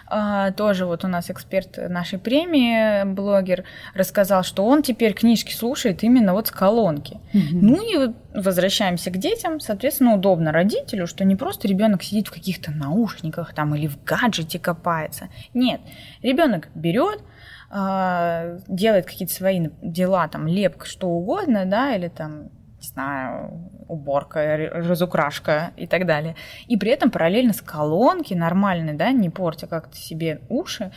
А, 0.07 0.51
тоже 0.51 0.85
вот 0.85 1.03
у 1.03 1.07
нас 1.07 1.29
эксперт 1.29 1.77
нашей 1.89 2.19
премии, 2.19 3.03
блогер, 3.05 3.63
рассказал, 3.93 4.43
что 4.43 4.65
он 4.65 4.83
теперь 4.83 5.13
книжки 5.13 5.53
слушает 5.53 6.03
именно 6.03 6.33
вот 6.33 6.47
с 6.47 6.51
колонки. 6.51 7.19
Угу. 7.33 7.59
Ну 7.61 7.93
и 7.93 7.97
вот 7.97 8.15
возвращаемся 8.33 9.11
к 9.11 9.17
детям. 9.17 9.59
Соответственно, 9.59 10.15
удобно 10.15 10.51
родителю, 10.51 11.07
что 11.07 11.23
не 11.23 11.35
просто 11.35 11.67
ребенок 11.67 12.03
сидит 12.03 12.27
в 12.27 12.31
каких-то 12.31 12.71
наушниках 12.71 13.53
там 13.53 13.75
или 13.75 13.87
в 13.87 14.03
гаджете 14.03 14.59
копается. 14.59 15.29
Нет, 15.53 15.81
ребенок 16.21 16.67
берет, 16.75 17.21
а, 17.69 18.59
делает 18.67 19.05
какие-то 19.05 19.33
свои 19.33 19.69
дела, 19.81 20.27
там, 20.27 20.47
лепка, 20.47 20.85
что 20.85 21.07
угодно, 21.07 21.65
да, 21.65 21.95
или 21.95 22.07
там, 22.07 22.49
не 22.83 22.89
знаю, 22.89 23.71
уборка, 23.87 24.69
разукрашка 24.73 25.71
и 25.77 25.87
так 25.87 26.05
далее. 26.05 26.35
И 26.67 26.77
при 26.77 26.91
этом 26.91 27.11
параллельно 27.11 27.53
с 27.53 27.61
колонки 27.61 28.33
нормальной, 28.33 28.93
да, 28.93 29.11
не 29.11 29.29
портя 29.29 29.67
как-то 29.67 29.95
себе 29.95 30.41
уши, 30.49 30.91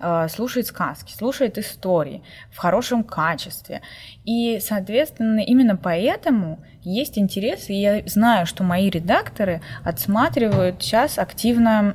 а, 0.00 0.28
слушает 0.28 0.66
сказки, 0.66 1.12
слушает 1.12 1.58
истории 1.58 2.22
в 2.50 2.58
хорошем 2.58 3.04
качестве. 3.04 3.82
И, 4.24 4.58
соответственно, 4.60 5.40
именно 5.40 5.76
поэтому 5.76 6.58
есть 6.82 7.18
интерес, 7.18 7.68
и 7.68 7.74
я 7.74 8.02
знаю, 8.06 8.46
что 8.46 8.64
мои 8.64 8.90
редакторы 8.90 9.60
отсматривают 9.84 10.82
сейчас 10.82 11.18
активно 11.18 11.94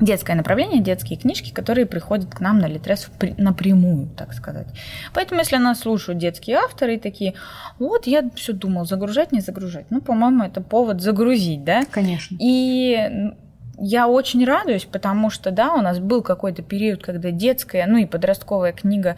детское 0.00 0.34
направление, 0.34 0.80
детские 0.80 1.18
книжки, 1.18 1.52
которые 1.52 1.86
приходят 1.86 2.34
к 2.34 2.40
нам 2.40 2.58
на 2.58 2.66
Литрес 2.66 3.08
напрямую, 3.36 4.08
так 4.16 4.32
сказать. 4.32 4.66
Поэтому, 5.14 5.40
если 5.40 5.56
нас 5.56 5.80
слушают 5.80 6.18
детские 6.18 6.56
авторы 6.56 6.96
и 6.96 6.98
такие, 6.98 7.34
вот 7.78 8.06
я 8.06 8.28
все 8.34 8.52
думал, 8.52 8.86
загружать, 8.86 9.32
не 9.32 9.40
загружать. 9.40 9.86
Ну, 9.90 10.00
по-моему, 10.00 10.44
это 10.44 10.60
повод 10.60 11.00
загрузить, 11.00 11.64
да? 11.64 11.84
Конечно. 11.90 12.36
И 12.40 13.32
я 13.78 14.08
очень 14.08 14.44
радуюсь, 14.44 14.84
потому 14.84 15.30
что, 15.30 15.50
да, 15.50 15.74
у 15.74 15.80
нас 15.80 15.98
был 15.98 16.22
какой-то 16.22 16.62
период, 16.62 17.02
когда 17.02 17.30
детская, 17.30 17.86
ну 17.86 17.98
и 17.98 18.06
подростковая 18.06 18.72
книга 18.72 19.16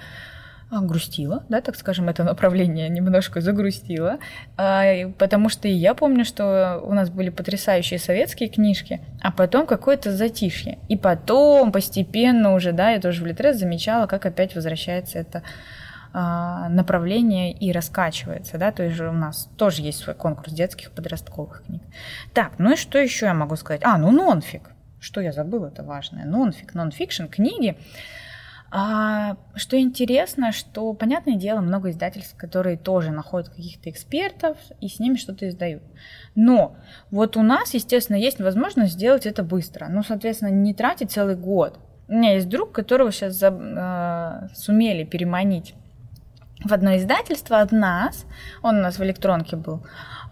грустила, 0.80 1.44
да, 1.48 1.60
так 1.60 1.76
скажем, 1.76 2.08
это 2.08 2.24
направление 2.24 2.88
немножко 2.88 3.40
загрустило, 3.40 4.18
а, 4.56 5.08
потому 5.18 5.48
что 5.48 5.68
я 5.68 5.94
помню, 5.94 6.24
что 6.24 6.80
у 6.82 6.94
нас 6.94 7.10
были 7.10 7.28
потрясающие 7.28 7.98
советские 7.98 8.48
книжки, 8.48 9.00
а 9.20 9.30
потом 9.30 9.66
какое-то 9.66 10.12
затишье. 10.12 10.78
И 10.88 10.96
потом 10.96 11.72
постепенно 11.72 12.54
уже, 12.54 12.72
да, 12.72 12.90
я 12.90 13.00
тоже 13.00 13.22
в 13.22 13.26
Литрес 13.26 13.58
замечала, 13.58 14.06
как 14.06 14.24
опять 14.24 14.54
возвращается 14.54 15.18
это 15.18 15.42
а, 16.14 16.68
направление 16.68 17.52
и 17.52 17.72
раскачивается, 17.72 18.58
да, 18.58 18.72
то 18.72 18.82
есть 18.82 19.00
у 19.00 19.12
нас 19.12 19.48
тоже 19.56 19.82
есть 19.82 19.98
свой 19.98 20.14
конкурс 20.14 20.52
детских 20.52 20.90
подростковых 20.92 21.64
книг. 21.66 21.82
Так, 22.34 22.52
ну 22.58 22.72
и 22.72 22.76
что 22.76 22.98
еще 22.98 23.26
я 23.26 23.34
могу 23.34 23.56
сказать? 23.56 23.82
А, 23.84 23.98
ну 23.98 24.10
нонфик. 24.10 24.70
Что 25.00 25.20
я 25.20 25.32
забыла, 25.32 25.66
это 25.66 25.82
важное. 25.82 26.24
Нонфик, 26.24 26.74
нонфикшн, 26.74 27.24
книги, 27.26 27.76
а, 28.74 29.36
что 29.54 29.78
интересно, 29.78 30.50
что, 30.50 30.94
понятное 30.94 31.36
дело, 31.36 31.60
много 31.60 31.90
издательств, 31.90 32.34
которые 32.38 32.78
тоже 32.78 33.10
находят 33.10 33.50
каких-то 33.50 33.90
экспертов 33.90 34.56
и 34.80 34.88
с 34.88 34.98
ними 34.98 35.16
что-то 35.16 35.46
издают. 35.46 35.82
Но 36.34 36.76
вот 37.10 37.36
у 37.36 37.42
нас, 37.42 37.74
естественно, 37.74 38.16
есть 38.16 38.40
возможность 38.40 38.94
сделать 38.94 39.26
это 39.26 39.42
быстро. 39.42 39.88
Ну, 39.90 40.02
соответственно, 40.02 40.48
не 40.48 40.72
тратить 40.72 41.12
целый 41.12 41.36
год. 41.36 41.78
У 42.08 42.14
меня 42.14 42.32
есть 42.32 42.48
друг, 42.48 42.72
которого 42.72 43.12
сейчас 43.12 43.34
за, 43.34 43.48
э, 43.48 44.54
сумели 44.54 45.04
переманить 45.04 45.74
в 46.64 46.72
одно 46.72 46.96
издательство 46.96 47.60
от 47.60 47.72
нас. 47.72 48.26
Он 48.62 48.78
у 48.78 48.80
нас 48.80 48.98
в 48.98 49.02
электронке 49.02 49.56
был. 49.56 49.82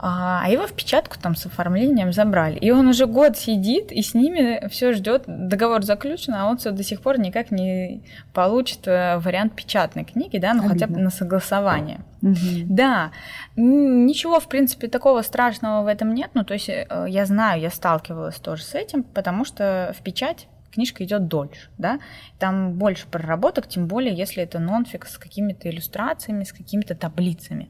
А, 0.02 0.40
а 0.42 0.48
его 0.48 0.66
в 0.66 0.72
печатку 0.72 1.18
там 1.20 1.34
с 1.34 1.44
оформлением 1.44 2.12
забрали. 2.12 2.56
И 2.56 2.70
он 2.70 2.88
уже 2.88 3.06
год 3.06 3.36
сидит 3.36 3.92
и 3.92 4.00
с 4.00 4.14
ними 4.14 4.66
все 4.68 4.94
ждет, 4.94 5.24
договор 5.26 5.82
заключен, 5.82 6.34
а 6.34 6.46
он 6.46 6.56
все 6.56 6.70
до 6.70 6.82
сих 6.82 7.02
пор 7.02 7.18
никак 7.18 7.50
не 7.50 8.02
получит 8.32 8.88
э, 8.88 9.18
вариант 9.18 9.54
печатной 9.54 10.04
книги, 10.04 10.38
да, 10.38 10.54
ну 10.54 10.60
Обидно. 10.60 10.72
хотя 10.72 10.86
бы 10.86 11.00
на 11.00 11.10
согласование. 11.10 12.00
Угу. 12.22 12.64
Да, 12.64 13.10
ничего, 13.56 14.40
в 14.40 14.48
принципе, 14.48 14.88
такого 14.88 15.20
страшного 15.20 15.84
в 15.84 15.86
этом 15.86 16.14
нет. 16.14 16.30
Ну, 16.32 16.44
то 16.44 16.54
есть 16.54 16.70
э, 16.70 16.86
я 17.08 17.26
знаю, 17.26 17.60
я 17.60 17.70
сталкивалась 17.70 18.36
тоже 18.36 18.62
с 18.62 18.74
этим, 18.74 19.02
потому 19.02 19.44
что 19.44 19.94
в 19.98 20.02
печать 20.02 20.48
книжка 20.72 21.04
идет 21.04 21.28
дольше, 21.28 21.68
да, 21.78 22.00
там 22.38 22.74
больше 22.74 23.06
проработок, 23.06 23.68
тем 23.68 23.86
более, 23.86 24.14
если 24.14 24.42
это 24.42 24.58
нонфик 24.58 25.06
с 25.06 25.18
какими-то 25.18 25.68
иллюстрациями, 25.68 26.44
с 26.44 26.52
какими-то 26.52 26.94
таблицами. 26.94 27.68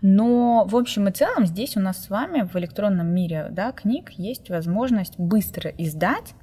Но 0.00 0.64
в 0.64 0.76
общем 0.76 1.08
и 1.08 1.12
целом 1.12 1.46
здесь 1.46 1.76
у 1.76 1.80
нас 1.80 2.04
с 2.04 2.10
вами 2.10 2.42
в 2.42 2.54
электронном 2.56 3.08
мире 3.08 3.48
да, 3.50 3.72
книг 3.72 4.10
есть 4.10 4.48
возможность 4.48 5.18
быстро 5.18 5.70
издать, 5.70 6.34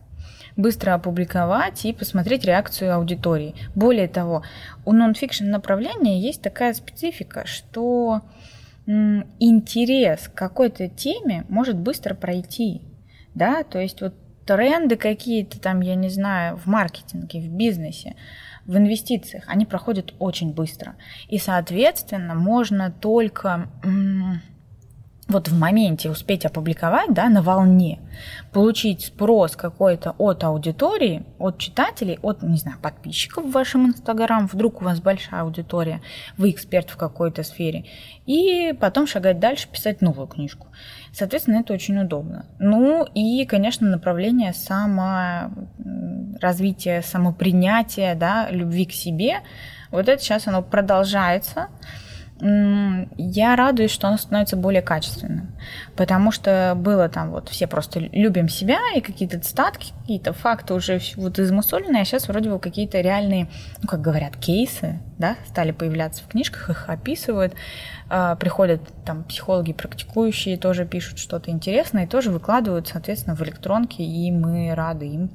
быстро 0.57 0.93
опубликовать 0.93 1.85
и 1.85 1.93
посмотреть 1.93 2.45
реакцию 2.45 2.93
аудитории. 2.93 3.55
Более 3.73 4.07
того, 4.07 4.43
у 4.83 4.91
нонфикшн 4.91 5.45
направления 5.45 6.19
есть 6.19 6.41
такая 6.41 6.73
специфика, 6.73 7.45
что 7.45 8.21
интерес 8.85 10.27
к 10.27 10.33
какой-то 10.33 10.88
теме 10.88 11.45
может 11.49 11.77
быстро 11.77 12.13
пройти, 12.13 12.81
да, 13.33 13.63
то 13.63 13.79
есть 13.79 14.01
вот 14.01 14.13
тренды 14.45 14.95
какие-то 14.95 15.60
там, 15.60 15.81
я 15.81 15.95
не 15.95 16.10
знаю, 16.10 16.58
в 16.58 16.67
маркетинге, 16.67 17.39
в 17.39 17.49
бизнесе, 17.49 18.15
в 18.65 18.77
инвестициях, 18.77 19.43
они 19.47 19.65
проходят 19.65 20.13
очень 20.19 20.53
быстро. 20.53 20.95
И, 21.27 21.38
соответственно, 21.38 22.36
можно 22.36 22.91
только 22.91 23.69
вот 25.27 25.47
в 25.47 25.57
моменте 25.57 26.11
успеть 26.11 26.45
опубликовать, 26.45 27.11
да, 27.11 27.29
на 27.29 27.41
волне, 27.41 27.97
получить 28.51 29.05
спрос 29.05 29.55
какой-то 29.55 30.13
от 30.19 30.43
аудитории, 30.43 31.25
от 31.39 31.57
читателей, 31.57 32.19
от, 32.21 32.43
не 32.43 32.57
знаю, 32.57 32.77
подписчиков 32.79 33.45
в 33.45 33.51
вашем 33.51 33.88
Инстаграм, 33.88 34.45
вдруг 34.45 34.81
у 34.81 34.85
вас 34.85 34.99
большая 34.99 35.41
аудитория, 35.41 36.03
вы 36.38 36.51
эксперт 36.51 36.91
в 36.91 36.97
какой-то 36.97 37.41
сфере, 37.43 37.85
и 38.27 38.71
потом 38.79 39.07
шагать 39.07 39.39
дальше, 39.39 39.67
писать 39.67 40.01
новую 40.01 40.27
книжку. 40.27 40.67
Соответственно, 41.11 41.61
это 41.61 41.73
очень 41.73 41.97
удобно. 41.97 42.45
Ну 42.59 43.03
и, 43.15 43.45
конечно, 43.45 43.89
направление 43.89 44.53
саморазвития, 44.53 47.01
самопринятия, 47.01 48.13
да, 48.13 48.47
любви 48.51 48.85
к 48.85 48.91
себе, 48.91 49.39
вот 49.89 50.07
это 50.07 50.21
сейчас 50.21 50.47
оно 50.47 50.61
продолжается, 50.61 51.69
я 52.41 53.55
радуюсь, 53.55 53.91
что 53.91 54.09
оно 54.09 54.17
становится 54.17 54.57
более 54.57 54.81
качественным, 54.81 55.55
потому 55.95 56.31
что 56.31 56.73
было 56.75 57.07
там 57.07 57.31
вот 57.31 57.47
все 57.47 57.65
просто 57.65 57.99
любим 57.99 58.49
себя 58.49 58.79
и 58.93 58.99
какие-то 58.99 59.39
цитатки, 59.39 59.93
какие-то 60.01 60.33
факты 60.33 60.73
уже 60.73 60.99
вот 61.15 61.39
измусоленные, 61.39 62.01
а 62.01 62.05
сейчас 62.05 62.27
вроде 62.27 62.49
бы 62.49 62.59
какие-то 62.59 62.99
реальные, 62.99 63.47
ну 63.81 63.87
как 63.87 64.01
говорят, 64.01 64.35
кейсы, 64.35 64.99
да, 65.17 65.37
стали 65.47 65.71
появляться 65.71 66.23
в 66.23 66.27
книжках, 66.27 66.69
их 66.69 66.89
описывают, 66.89 67.53
а, 68.09 68.35
приходят 68.35 68.81
там 69.05 69.23
психологи 69.23 69.71
практикующие, 69.71 70.57
тоже 70.57 70.85
пишут 70.85 71.19
что-то 71.19 71.51
интересное 71.51 72.03
и 72.03 72.07
тоже 72.07 72.31
выкладывают, 72.31 72.89
соответственно, 72.89 73.37
в 73.37 73.41
электронке, 73.43 74.03
и 74.03 74.29
мы 74.31 74.75
рады 74.75 75.07
им. 75.07 75.31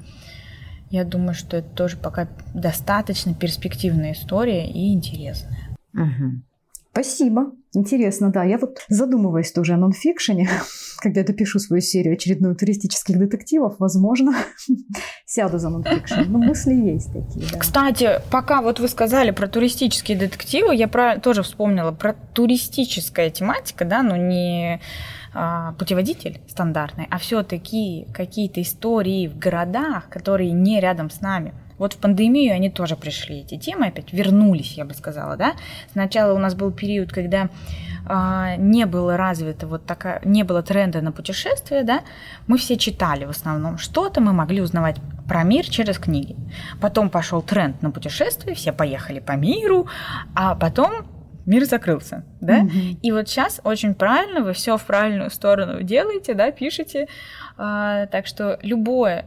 Я 0.91 1.05
думаю, 1.05 1.35
что 1.35 1.57
это 1.57 1.69
тоже 1.71 1.97
пока 1.97 2.29
достаточно 2.53 3.33
перспективная 3.33 4.13
история 4.13 4.69
и 4.69 4.93
интересная. 4.93 5.77
Угу. 5.95 6.43
Спасибо. 6.93 7.53
Интересно, 7.73 8.31
да. 8.31 8.43
Я 8.43 8.59
вот 8.59 8.79
задумываюсь 8.89 9.53
тоже 9.53 9.75
о 9.75 9.77
нонфикшене, 9.77 10.49
когда 11.01 11.21
я 11.21 11.27
допишу 11.27 11.61
свою 11.61 11.81
серию 11.81 12.15
очередную 12.15 12.57
туристических 12.57 13.19
детективов, 13.19 13.77
возможно, 13.79 14.35
сяду 15.25 15.59
за 15.59 15.69
нонфикшн. 15.69 16.23
Но 16.27 16.39
мысли 16.39 16.73
есть 16.75 17.13
такие, 17.13 17.47
да. 17.53 17.59
Кстати, 17.59 18.21
пока 18.31 18.61
вот 18.61 18.81
вы 18.81 18.89
сказали 18.89 19.31
про 19.31 19.47
туристические 19.47 20.19
детективы, 20.19 20.75
я 20.75 20.89
про, 20.89 21.19
тоже 21.21 21.45
вспомнила 21.45 21.93
про 21.93 22.15
туристическая 22.35 23.31
тематика, 23.31 23.85
да, 23.85 24.03
но 24.03 24.17
не 24.17 24.81
а, 25.33 25.73
путеводитель 25.75 26.41
стандартный, 26.49 27.07
а 27.09 27.19
все-таки 27.19 28.09
какие-то 28.13 28.61
истории 28.61 29.29
в 29.29 29.39
городах, 29.39 30.09
которые 30.09 30.51
не 30.51 30.81
рядом 30.81 31.09
с 31.09 31.21
нами. 31.21 31.55
Вот 31.81 31.95
в 31.95 31.97
пандемию 31.97 32.55
они 32.55 32.69
тоже 32.69 32.95
пришли, 32.95 33.41
эти 33.41 33.57
темы 33.57 33.87
опять 33.87 34.13
вернулись, 34.13 34.75
я 34.75 34.85
бы 34.85 34.93
сказала, 34.93 35.39
да. 35.39 35.55
Сначала 35.93 36.35
у 36.35 36.39
нас 36.39 36.55
был 36.55 36.71
период, 36.73 37.11
когда 37.11 37.49
а, 38.05 38.57
не 38.57 38.85
было 38.85 39.17
развито 39.17 39.67
вот 39.67 39.87
такая, 39.87 40.21
не 40.27 40.43
было 40.43 40.63
тренда 40.63 41.01
на 41.01 41.11
путешествия, 41.11 41.83
да, 41.83 42.03
мы 42.47 42.59
все 42.59 42.77
читали 42.77 43.25
в 43.25 43.31
основном 43.31 43.79
что-то, 43.79 44.21
мы 44.21 44.35
могли 44.35 44.61
узнавать 44.61 44.97
про 45.27 45.43
мир 45.43 45.65
через 45.65 45.99
книги. 45.99 46.37
Потом 46.83 47.09
пошел 47.09 47.41
тренд 47.41 47.81
на 47.81 47.91
путешествия, 47.91 48.55
все 48.55 48.73
поехали 48.73 49.21
по 49.21 49.33
миру, 49.33 49.87
а 50.35 50.57
потом 50.57 51.07
мир 51.47 51.65
закрылся, 51.65 52.25
да? 52.43 52.61
Mm-hmm. 52.61 52.99
И 53.01 53.11
вот 53.11 53.27
сейчас 53.27 53.59
очень 53.65 53.95
правильно, 53.95 54.43
вы 54.43 54.53
все 54.53 54.77
в 54.77 54.85
правильную 54.85 55.31
сторону 55.31 55.83
делаете, 55.83 56.35
да, 56.35 56.51
пишете. 56.51 57.09
А, 57.57 58.05
так 58.09 58.27
что 58.27 58.59
любое 58.63 59.25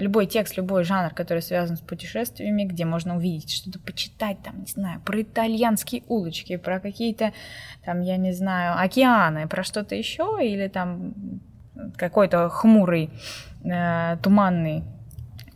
любой 0.00 0.26
текст, 0.26 0.56
любой 0.56 0.84
жанр, 0.84 1.14
который 1.14 1.42
связан 1.42 1.76
с 1.76 1.80
путешествиями, 1.80 2.64
где 2.64 2.84
можно 2.84 3.16
увидеть 3.16 3.50
что-то, 3.50 3.78
почитать, 3.78 4.38
там, 4.42 4.60
не 4.60 4.66
знаю, 4.66 5.00
про 5.00 5.22
итальянские 5.22 6.02
улочки, 6.08 6.56
про 6.56 6.80
какие-то, 6.80 7.32
там, 7.84 8.00
я 8.00 8.16
не 8.16 8.32
знаю, 8.32 8.78
океаны, 8.78 9.48
про 9.48 9.62
что-то 9.62 9.94
еще, 9.94 10.38
или 10.42 10.68
там 10.68 11.14
какой-то 11.96 12.48
хмурый, 12.48 13.10
э, 13.64 14.16
туманный 14.22 14.84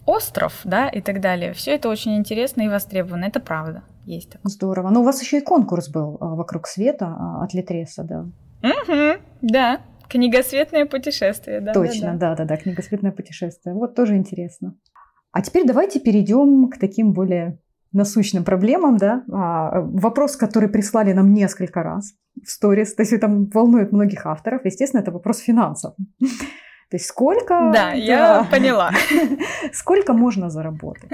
остров, 0.06 0.60
да, 0.64 0.88
и 0.88 1.00
так 1.00 1.20
далее. 1.20 1.52
Все 1.52 1.74
это 1.74 1.88
очень 1.88 2.16
интересно 2.16 2.62
и 2.62 2.68
востребовано, 2.68 3.26
это 3.26 3.40
правда. 3.40 3.82
Есть 4.06 4.30
такое. 4.30 4.50
Здорово. 4.50 4.88
Но 4.88 4.94
ну, 4.94 5.00
у 5.02 5.04
вас 5.04 5.20
еще 5.20 5.38
и 5.38 5.40
конкурс 5.40 5.88
был 5.88 6.16
а, 6.20 6.34
вокруг 6.34 6.66
света 6.66 7.14
от 7.40 7.54
Литреса, 7.54 8.02
да? 8.02 8.20
Угу, 8.62 9.20
да. 9.42 9.80
Книгосветное 10.10 10.86
путешествие, 10.86 11.60
да. 11.60 11.72
Точно, 11.72 12.16
да-да-да, 12.16 12.56
книгосветное 12.56 13.12
путешествие. 13.12 13.74
Вот 13.74 13.94
тоже 13.94 14.16
интересно. 14.16 14.74
А 15.32 15.42
теперь 15.42 15.66
давайте 15.66 16.00
перейдем 16.00 16.68
к 16.68 16.78
таким 16.78 17.12
более 17.12 17.58
насущным 17.92 18.44
проблемам, 18.44 18.96
да. 18.96 19.24
А, 19.32 19.80
вопрос, 19.80 20.36
который 20.36 20.68
прислали 20.68 21.12
нам 21.12 21.32
несколько 21.32 21.82
раз 21.82 22.14
в 22.44 22.50
сторис, 22.50 22.94
то 22.94 23.02
есть 23.02 23.12
это 23.12 23.28
волнует 23.28 23.92
многих 23.92 24.26
авторов, 24.26 24.64
естественно, 24.64 25.00
это 25.00 25.10
вопрос 25.10 25.38
финансов. 25.38 25.94
То 26.18 26.96
есть 26.96 27.06
сколько... 27.06 27.70
Да, 27.72 27.92
я 27.92 28.48
поняла. 28.50 28.90
Сколько 29.72 30.12
можно 30.12 30.50
заработать? 30.50 31.12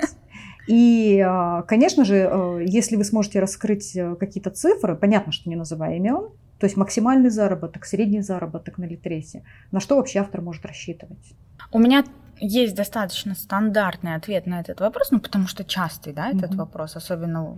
И, 0.66 1.20
а, 1.20 1.62
конечно 1.62 2.06
же, 2.06 2.16
э, 2.16 2.64
если 2.64 2.96
вы 2.96 3.04
сможете 3.04 3.40
раскрыть 3.40 3.94
э, 3.94 4.16
какие-то 4.16 4.50
цифры, 4.50 4.96
понятно, 4.96 5.32
что 5.32 5.50
не 5.50 5.54
называя 5.54 5.96
имен, 5.96 6.30
то 6.58 6.66
есть 6.66 6.76
максимальный 6.76 7.30
заработок, 7.30 7.84
средний 7.84 8.22
заработок 8.22 8.78
на 8.78 8.84
Литресе. 8.84 9.42
На 9.72 9.80
что 9.80 9.96
вообще 9.96 10.20
автор 10.20 10.40
может 10.40 10.64
рассчитывать? 10.64 11.34
У 11.70 11.78
меня 11.78 12.04
есть 12.38 12.74
достаточно 12.74 13.34
стандартный 13.34 14.14
ответ 14.14 14.46
на 14.46 14.60
этот 14.60 14.80
вопрос, 14.80 15.10
ну 15.10 15.20
потому 15.20 15.46
что 15.46 15.64
частый, 15.64 16.12
да, 16.12 16.28
этот 16.28 16.52
mm-hmm. 16.52 16.56
вопрос, 16.56 16.96
особенно 16.96 17.54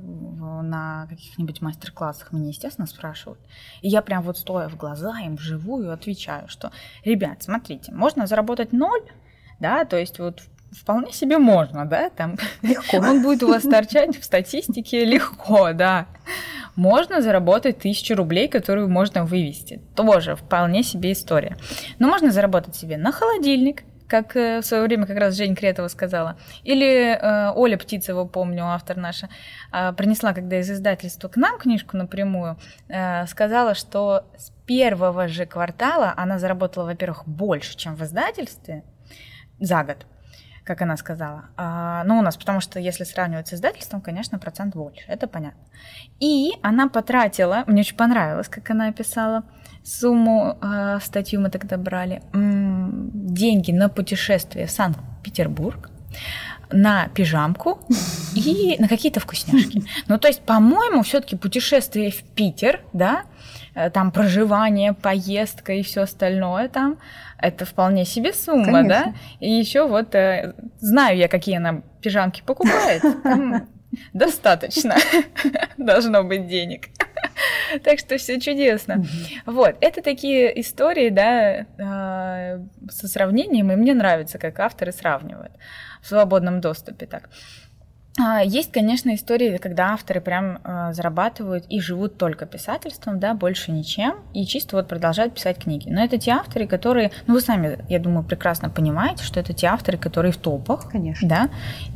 на 0.63 1.07
каких-нибудь 1.09 1.61
мастер-классах 1.61 2.33
меня, 2.33 2.49
естественно, 2.49 2.87
спрашивают. 2.87 3.41
И 3.83 3.89
я 3.89 4.03
прям 4.03 4.23
вот 4.23 4.39
стоя 4.39 4.69
в 4.69 4.77
глаза 4.77 5.19
им 5.21 5.37
вживую 5.37 5.93
отвечаю, 5.93 6.49
что, 6.49 6.71
ребят, 7.05 7.43
смотрите, 7.43 7.93
можно 7.93 8.27
заработать 8.27 8.73
ноль, 8.73 9.03
да, 9.59 9.85
то 9.85 9.97
есть 9.97 10.19
вот 10.21 10.43
вполне 10.71 11.13
себе 11.13 11.39
можно, 11.39 11.85
да, 11.85 12.11
там 12.11 12.37
легко. 12.63 12.99
он 12.99 13.23
будет 13.23 13.43
у 13.43 13.49
вас 13.49 13.63
торчать 13.63 14.17
в 14.17 14.25
статистике 14.25 15.05
легко, 15.05 15.73
да 15.73 16.07
можно 16.79 17.21
заработать 17.21 17.79
тысячу 17.79 18.15
рублей, 18.15 18.47
которую 18.47 18.89
можно 18.89 19.25
вывести. 19.25 19.83
Тоже 19.97 20.37
вполне 20.37 20.85
себе 20.85 21.11
история. 21.11 21.57
Но 21.99 22.09
можно 22.09 22.31
заработать 22.31 22.77
себе 22.77 22.97
на 22.97 23.11
холодильник, 23.11 23.83
как 24.07 24.37
э, 24.37 24.61
в 24.61 24.65
свое 24.65 24.85
время 24.85 25.05
как 25.05 25.19
раз 25.19 25.35
Жень 25.37 25.57
Кретова 25.57 25.89
сказала. 25.89 26.39
Или 26.63 27.19
э, 27.21 27.53
Оля 27.57 27.77
Птицева, 27.77 28.27
помню, 28.27 28.65
автор 28.65 28.97
наша, 28.97 29.29
э, 29.73 29.93
принесла, 29.93 30.33
когда 30.33 30.61
из 30.61 30.71
издательства 30.71 31.27
к 31.29 31.37
нам 31.37 31.59
книжку 31.59 31.97
напрямую, 31.97 32.57
э, 32.89 33.27
сказала, 33.27 33.75
что 33.75 34.27
с 34.37 34.53
первого 34.65 35.27
же 35.27 35.47
квартала 35.47 36.15
она 36.17 36.39
заработала, 36.39 36.85
во-первых, 36.85 37.27
больше, 37.27 37.77
чем 37.77 37.97
в 37.97 38.05
издательстве 38.05 38.85
за 39.59 39.83
год 39.83 40.07
как 40.69 40.83
она 40.83 40.97
сказала. 40.97 41.47
А, 41.57 42.05
ну, 42.05 42.19
у 42.19 42.23
нас, 42.23 42.37
потому 42.37 42.61
что 42.61 42.79
если 42.79 43.05
сравнивать 43.05 43.49
с 43.49 43.55
издательством, 43.55 44.01
конечно, 44.01 44.39
процент 44.39 44.77
больше, 44.77 45.03
это 45.09 45.27
понятно. 45.27 45.61
И 46.21 46.53
она 46.63 46.89
потратила, 46.89 47.65
мне 47.67 47.81
очень 47.81 47.97
понравилось, 47.97 48.49
как 48.49 48.71
она 48.71 48.89
описала, 48.89 49.43
сумму, 49.83 50.59
э, 50.61 50.99
статью 51.03 51.41
мы 51.41 51.51
тогда 51.51 51.79
брали, 51.79 52.23
м- 52.35 53.11
деньги 53.35 53.73
на 53.73 53.89
путешествие 53.89 54.67
в 54.67 54.71
Санкт-Петербург, 54.71 55.91
на 56.71 57.09
пижамку 57.09 57.81
и 58.35 58.77
на 58.79 58.89
какие-то 58.89 59.21
вкусняшки. 59.21 59.85
Ну, 60.07 60.19
то 60.19 60.29
есть, 60.29 60.43
по-моему, 60.43 61.03
все-таки 61.03 61.37
путешествие 61.37 62.11
в 62.11 62.23
Питер, 62.35 62.81
да, 62.93 63.23
Э, 63.79 63.91
там 63.91 64.11
проживание, 64.11 64.93
поездка 64.93 65.73
и 65.73 65.83
все 65.83 66.03
остальное 66.03 66.69
там, 66.69 66.97
это 67.39 67.65
вполне 67.65 68.05
себе 68.05 68.33
сумма, 68.33 68.65
Конечно. 68.65 68.89
да? 68.89 69.15
И 69.41 69.51
еще 69.51 69.87
вот 69.87 70.15
э, 70.15 70.55
знаю 70.79 71.17
я, 71.17 71.29
какие 71.29 71.57
она 71.57 71.83
пижамки 72.03 72.43
покупает. 72.45 73.03
Достаточно 74.13 74.97
должно 75.77 76.25
быть 76.25 76.47
денег. 76.47 76.89
Так 77.85 77.99
что 77.99 78.17
все 78.17 78.41
чудесно. 78.41 79.05
Вот, 79.45 79.77
это 79.81 80.03
такие 80.03 80.59
истории, 80.61 81.11
да, 81.11 81.67
э, 81.79 82.61
со 82.91 83.09
сравнением, 83.09 83.71
и 83.71 83.77
мне 83.77 83.95
нравится, 83.95 84.39
как 84.39 84.59
авторы 84.59 84.91
сравнивают 84.93 85.53
в 86.01 86.09
свободном 86.09 86.61
доступе 86.61 87.07
так. 87.07 87.29
А, 88.21 88.43
есть, 88.43 88.73
конечно, 88.73 89.15
истории, 89.15 89.59
когда 89.59 89.93
авторы 89.93 90.21
прям 90.21 90.59
э, 90.65 90.93
зарабатывают 90.93 91.65
и 91.69 91.81
живут 91.81 92.19
только 92.19 92.47
писательством, 92.47 93.21
да, 93.21 93.35
больше 93.35 93.71
ничем, 93.71 94.17
и 94.35 94.45
чисто 94.45 94.77
вот 94.77 94.89
продолжают 94.89 95.35
писать 95.35 95.59
книги. 95.59 95.89
Но 95.89 96.03
это 96.03 96.19
те 96.19 96.33
авторы, 96.33 96.67
которые, 96.67 97.13
ну 97.29 97.35
вы 97.35 97.41
сами, 97.41 97.79
я 97.89 98.01
думаю, 98.01 98.25
прекрасно 98.25 98.71
понимаете, 98.71 99.23
что 99.23 99.39
это 99.39 99.53
те 99.53 99.69
авторы, 99.69 99.99
которые 99.99 100.33
в 100.33 100.37
топах, 100.37 100.91
конечно, 100.91 101.29
да, 101.29 101.49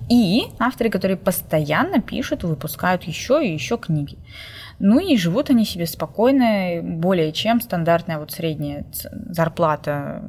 и 0.09 0.45
авторы, 0.61 0.91
которые 0.91 1.17
постоянно 1.17 2.01
пишут, 2.01 2.45
выпускают 2.45 3.03
еще 3.03 3.45
и 3.45 3.53
еще 3.53 3.77
книги. 3.77 4.17
Ну 4.79 5.01
и 5.01 5.17
живут 5.17 5.51
они 5.51 5.65
себе 5.65 5.87
спокойно, 5.87 6.81
более 6.83 7.33
чем 7.33 7.61
стандартная 7.61 8.19
вот 8.19 8.31
средняя 8.31 8.85
зарплата 9.11 10.23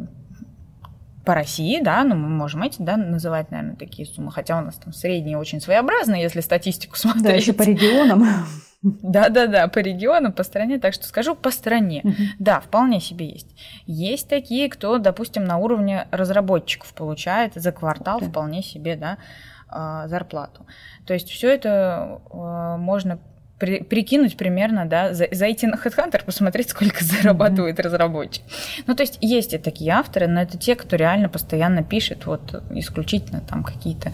по 1.25 1.33
России, 1.33 1.81
да, 1.81 2.03
ну 2.03 2.15
мы 2.15 2.29
можем 2.29 2.63
эти, 2.63 2.81
да, 2.81 2.97
называть, 2.97 3.51
наверное, 3.51 3.75
такие 3.75 4.07
суммы, 4.07 4.31
хотя 4.31 4.57
у 4.57 4.61
нас 4.61 4.75
там 4.75 4.93
средние 4.93 5.37
очень 5.37 5.61
своеобразные, 5.61 6.21
если 6.21 6.41
статистику 6.41 6.95
смотреть. 6.97 7.23
Да, 7.23 7.31
еще 7.33 7.53
по 7.53 7.63
регионам. 7.63 8.25
Да-да-да, 8.83 9.69
по 9.69 9.79
регионам, 9.79 10.33
по 10.33 10.43
стране, 10.43 10.77
так 10.77 10.93
что 10.93 11.05
скажу 11.05 11.35
по 11.35 11.51
стране. 11.51 12.01
Угу. 12.03 12.13
Да, 12.39 12.59
вполне 12.59 12.99
себе 12.99 13.27
есть. 13.29 13.55
Есть 13.85 14.27
такие, 14.27 14.69
кто, 14.69 14.97
допустим, 14.97 15.45
на 15.45 15.57
уровне 15.57 16.07
разработчиков 16.11 16.93
получает 16.93 17.53
за 17.55 17.71
квартал 17.71 18.19
вполне 18.19 18.61
себе, 18.61 18.97
да, 18.97 19.19
а, 19.69 20.07
зарплату. 20.09 20.67
То 21.05 21.13
есть 21.13 21.29
все 21.29 21.49
это 21.53 22.21
а, 22.29 22.77
можно 22.77 23.19
при, 23.59 23.83
прикинуть 23.83 24.37
примерно, 24.37 24.85
да, 24.85 25.13
за, 25.13 25.27
зайти 25.31 25.67
на 25.67 25.75
HeadHunter, 25.75 26.23
посмотреть, 26.25 26.69
сколько 26.69 27.03
зарабатывает 27.03 27.79
mm-hmm. 27.79 27.83
разработчик. 27.83 28.43
Ну, 28.87 28.95
то 28.95 29.03
есть 29.03 29.17
есть 29.21 29.53
и 29.53 29.57
такие 29.57 29.91
авторы, 29.91 30.27
но 30.27 30.41
это 30.41 30.57
те, 30.57 30.75
кто 30.75 30.95
реально 30.95 31.29
постоянно 31.29 31.83
пишет 31.83 32.25
вот 32.25 32.63
исключительно 32.71 33.41
там 33.41 33.63
какие-то 33.63 34.13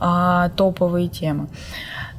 а, 0.00 0.50
топовые 0.50 1.08
темы. 1.08 1.48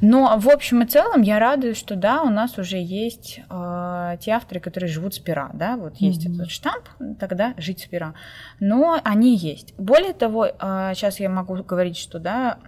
Но 0.00 0.38
в 0.38 0.48
общем 0.48 0.82
и 0.82 0.86
целом 0.86 1.20
я 1.22 1.38
радуюсь, 1.38 1.76
что 1.76 1.94
да, 1.94 2.22
у 2.22 2.30
нас 2.30 2.56
уже 2.58 2.78
есть 2.78 3.40
э, 3.50 4.16
те 4.20 4.30
авторы, 4.32 4.60
которые 4.60 4.88
живут 4.88 5.14
с 5.14 5.18
пера, 5.18 5.50
да, 5.52 5.76
вот 5.76 5.96
есть 5.96 6.26
mm-hmm. 6.26 6.34
этот 6.34 6.50
штамп, 6.50 6.88
тогда 7.18 7.52
жить 7.58 7.80
с 7.80 7.86
пера. 7.86 8.14
Но 8.60 8.98
они 9.04 9.36
есть. 9.36 9.74
Более 9.76 10.14
того, 10.14 10.46
э, 10.46 10.92
сейчас 10.94 11.20
я 11.20 11.28
могу 11.28 11.54
говорить, 11.62 11.98
что 11.98 12.18
да, 12.18 12.58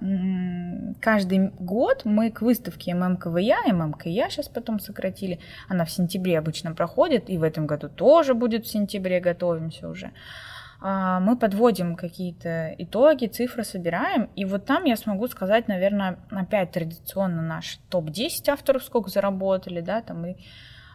каждый 1.00 1.50
год 1.58 2.02
мы 2.04 2.30
к 2.30 2.42
выставке 2.42 2.94
ММКВЯ, 2.94 3.62
ММКЯ 3.72 4.28
сейчас 4.28 4.48
потом 4.48 4.78
сократили, 4.78 5.40
она 5.68 5.86
в 5.86 5.90
сентябре 5.90 6.38
обычно 6.38 6.74
проходит, 6.74 7.30
и 7.30 7.38
в 7.38 7.42
этом 7.44 7.66
году 7.66 7.88
тоже 7.88 8.34
будет 8.34 8.66
в 8.66 8.70
сентябре, 8.70 9.20
готовимся 9.20 9.88
уже. 9.88 10.06
А, 10.06 10.51
мы 10.84 11.36
подводим 11.36 11.94
какие-то 11.94 12.74
итоги, 12.76 13.26
цифры 13.26 13.62
собираем, 13.62 14.30
и 14.34 14.44
вот 14.44 14.64
там 14.66 14.84
я 14.84 14.96
смогу 14.96 15.28
сказать, 15.28 15.68
наверное, 15.68 16.18
опять 16.30 16.72
традиционно 16.72 17.40
наш 17.40 17.78
топ-10 17.88 18.50
авторов 18.50 18.82
сколько 18.82 19.08
заработали, 19.08 19.80
да, 19.80 20.02
там 20.02 20.26
и 20.26 20.36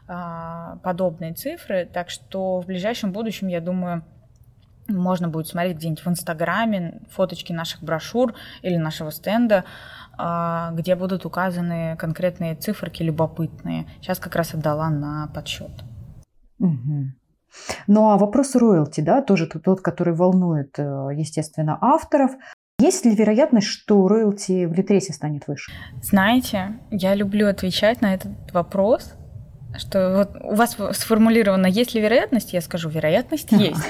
а, 0.09 0.77
подобные 0.83 1.33
цифры, 1.33 1.85
так 1.85 2.09
что 2.09 2.61
в 2.61 2.65
ближайшем 2.65 3.11
будущем, 3.11 3.47
я 3.47 3.59
думаю, 3.59 4.03
можно 4.87 5.27
будет 5.27 5.47
смотреть 5.47 5.77
где-нибудь 5.77 6.05
в 6.05 6.07
Инстаграме 6.07 7.01
фоточки 7.09 7.51
наших 7.51 7.83
брошюр 7.83 8.33
или 8.61 8.77
нашего 8.77 9.11
стенда, 9.11 9.65
а, 10.17 10.71
где 10.73 10.95
будут 10.95 11.25
указаны 11.25 11.97
конкретные 11.97 12.55
циферки 12.55 13.03
любопытные. 13.03 13.85
Сейчас 14.01 14.19
как 14.19 14.35
раз 14.35 14.53
отдала 14.53 14.89
на 14.89 15.27
подсчет. 15.27 15.71
Угу. 16.59 17.11
Ну 17.87 18.09
а 18.09 18.17
вопрос 18.17 18.55
роялти, 18.55 19.01
да, 19.01 19.21
тоже 19.21 19.47
тот, 19.47 19.81
который 19.81 20.13
волнует, 20.13 20.77
э, 20.77 21.09
естественно, 21.13 21.77
авторов. 21.81 22.31
Есть 22.79 23.05
ли 23.05 23.15
вероятность, 23.15 23.67
что 23.67 24.07
роялти 24.07 24.65
в 24.65 24.73
Литресе 24.73 25.13
станет 25.13 25.47
выше? 25.47 25.71
Знаете, 26.03 26.79
я 26.91 27.15
люблю 27.15 27.47
отвечать 27.47 28.01
на 28.01 28.13
этот 28.13 28.31
вопрос, 28.53 29.15
что 29.77 30.15
вот 30.17 30.43
у 30.43 30.55
вас 30.55 30.77
сформулировано, 30.93 31.67
есть 31.67 31.93
ли 31.93 32.01
вероятность, 32.01 32.53
я 32.53 32.61
скажу, 32.61 32.89
вероятность 32.89 33.51
есть, 33.51 33.81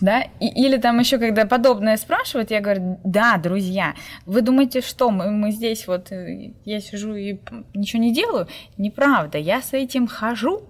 да, 0.00 0.22
И, 0.40 0.46
или 0.46 0.76
там 0.76 0.98
еще, 0.98 1.18
когда 1.18 1.46
подобное 1.46 1.96
спрашивают, 1.96 2.50
я 2.50 2.60
говорю, 2.60 3.00
да, 3.04 3.36
друзья, 3.36 3.94
вы 4.26 4.42
думаете, 4.42 4.80
что 4.80 5.10
мы, 5.10 5.30
мы 5.30 5.50
здесь 5.52 5.86
вот, 5.86 6.12
э, 6.12 6.52
я 6.64 6.80
сижу 6.80 7.14
и 7.14 7.38
ничего 7.74 8.02
не 8.02 8.12
делаю? 8.12 8.46
Неправда, 8.76 9.38
я 9.38 9.62
с 9.62 9.72
этим 9.72 10.06
хожу, 10.06 10.62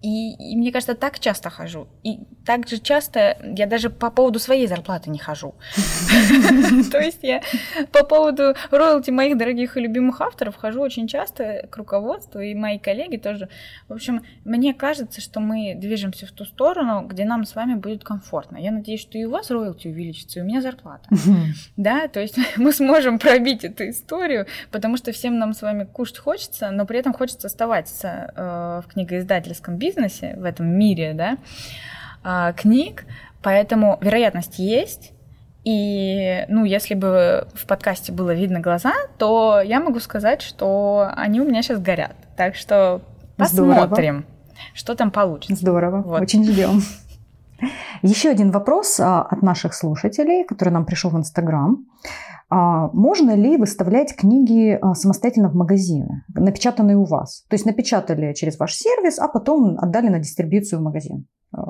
и, 0.00 0.52
и 0.52 0.56
мне 0.56 0.70
кажется, 0.70 0.94
так 0.94 1.18
часто 1.18 1.50
хожу. 1.50 1.88
И 2.04 2.20
так 2.46 2.68
же 2.68 2.78
часто 2.78 3.36
я 3.42 3.66
даже 3.66 3.90
по 3.90 4.10
поводу 4.10 4.38
своей 4.38 4.68
зарплаты 4.68 5.10
не 5.10 5.18
хожу. 5.18 5.56
То 6.92 7.00
есть 7.00 7.18
я 7.22 7.42
по 7.90 8.04
поводу 8.04 8.54
роялти 8.70 9.10
моих 9.10 9.36
дорогих 9.36 9.76
и 9.76 9.80
любимых 9.80 10.20
авторов 10.20 10.54
хожу 10.56 10.80
очень 10.80 11.08
часто 11.08 11.66
к 11.68 11.76
руководству, 11.76 12.40
и 12.40 12.54
мои 12.54 12.78
коллеги 12.78 13.16
тоже. 13.16 13.48
В 13.88 13.92
общем, 13.92 14.22
мне 14.44 14.72
кажется, 14.72 15.20
что 15.20 15.40
мы 15.40 15.74
движемся 15.74 16.26
в 16.26 16.30
ту 16.30 16.44
сторону, 16.44 17.04
где 17.06 17.24
нам 17.24 17.44
с 17.44 17.56
вами 17.56 17.74
будет 17.74 18.04
комфортно. 18.04 18.56
Я 18.58 18.70
надеюсь, 18.70 19.00
что 19.00 19.18
и 19.18 19.24
у 19.24 19.30
вас 19.30 19.50
роялти 19.50 19.88
увеличится, 19.88 20.38
и 20.38 20.42
у 20.42 20.44
меня 20.44 20.62
зарплата. 20.62 21.08
Да, 21.76 22.06
то 22.06 22.20
есть 22.20 22.38
мы 22.56 22.72
сможем 22.72 23.18
пробить 23.18 23.64
эту 23.64 23.88
историю, 23.88 24.46
потому 24.70 24.96
что 24.96 25.10
всем 25.10 25.38
нам 25.38 25.54
с 25.54 25.62
вами 25.62 25.84
кушать 25.84 26.18
хочется, 26.18 26.70
но 26.70 26.86
при 26.86 27.00
этом 27.00 27.12
хочется 27.12 27.48
оставаться 27.48 28.32
э, 28.36 28.82
в 28.84 28.92
книгоиздательском 28.92 29.76
бизнесе, 29.76 29.87
бизнесе, 29.88 30.34
в 30.36 30.44
этом 30.44 30.66
мире, 30.68 31.14
да, 31.14 31.38
а, 32.22 32.52
книг, 32.52 33.04
поэтому 33.42 33.98
вероятность 34.00 34.58
есть. 34.58 35.12
И, 35.64 36.44
ну, 36.48 36.64
если 36.64 36.94
бы 36.94 37.46
в 37.54 37.66
подкасте 37.66 38.12
было 38.12 38.34
видно 38.34 38.60
глаза, 38.60 38.92
то 39.18 39.60
я 39.60 39.80
могу 39.80 40.00
сказать, 40.00 40.40
что 40.40 41.10
они 41.14 41.40
у 41.40 41.44
меня 41.44 41.62
сейчас 41.62 41.80
горят. 41.80 42.16
Так 42.36 42.54
что 42.54 43.02
посмотрим, 43.36 44.24
Здорово. 44.24 44.24
что 44.74 44.94
там 44.94 45.10
получится. 45.10 45.56
Здорово, 45.56 46.02
вот. 46.02 46.20
очень 46.20 46.44
ждем. 46.44 46.80
Еще 48.02 48.30
один 48.30 48.50
вопрос 48.50 49.00
а, 49.00 49.22
от 49.22 49.42
наших 49.42 49.74
слушателей, 49.74 50.44
который 50.44 50.70
нам 50.70 50.84
пришел 50.84 51.10
в 51.10 51.16
Инстаграм. 51.16 51.84
А 52.50 52.88
можно 52.92 53.34
ли 53.34 53.58
выставлять 53.58 54.16
книги 54.16 54.78
а, 54.80 54.94
самостоятельно 54.94 55.50
в 55.50 55.54
магазины, 55.54 56.24
напечатанные 56.34 56.96
у 56.96 57.04
вас? 57.04 57.44
То 57.48 57.54
есть 57.54 57.66
напечатали 57.66 58.32
через 58.32 58.58
ваш 58.58 58.74
сервис, 58.74 59.18
а 59.18 59.28
потом 59.28 59.78
отдали 59.78 60.08
на 60.08 60.18
дистрибьюцию 60.18 60.80
в 60.80 60.82
магазин. 60.82 61.26
А, 61.52 61.60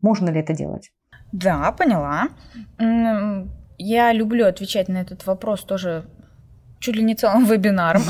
можно 0.00 0.30
ли 0.30 0.40
это 0.40 0.54
делать? 0.54 0.92
Да, 1.32 1.72
поняла. 1.72 2.28
Я 3.78 4.12
люблю 4.12 4.46
отвечать 4.46 4.88
на 4.88 4.98
этот 4.98 5.26
вопрос 5.26 5.64
тоже 5.64 6.04
чуть 6.80 6.96
ли 6.96 7.02
не 7.02 7.16
целым 7.16 7.44
вебинаром. 7.44 8.02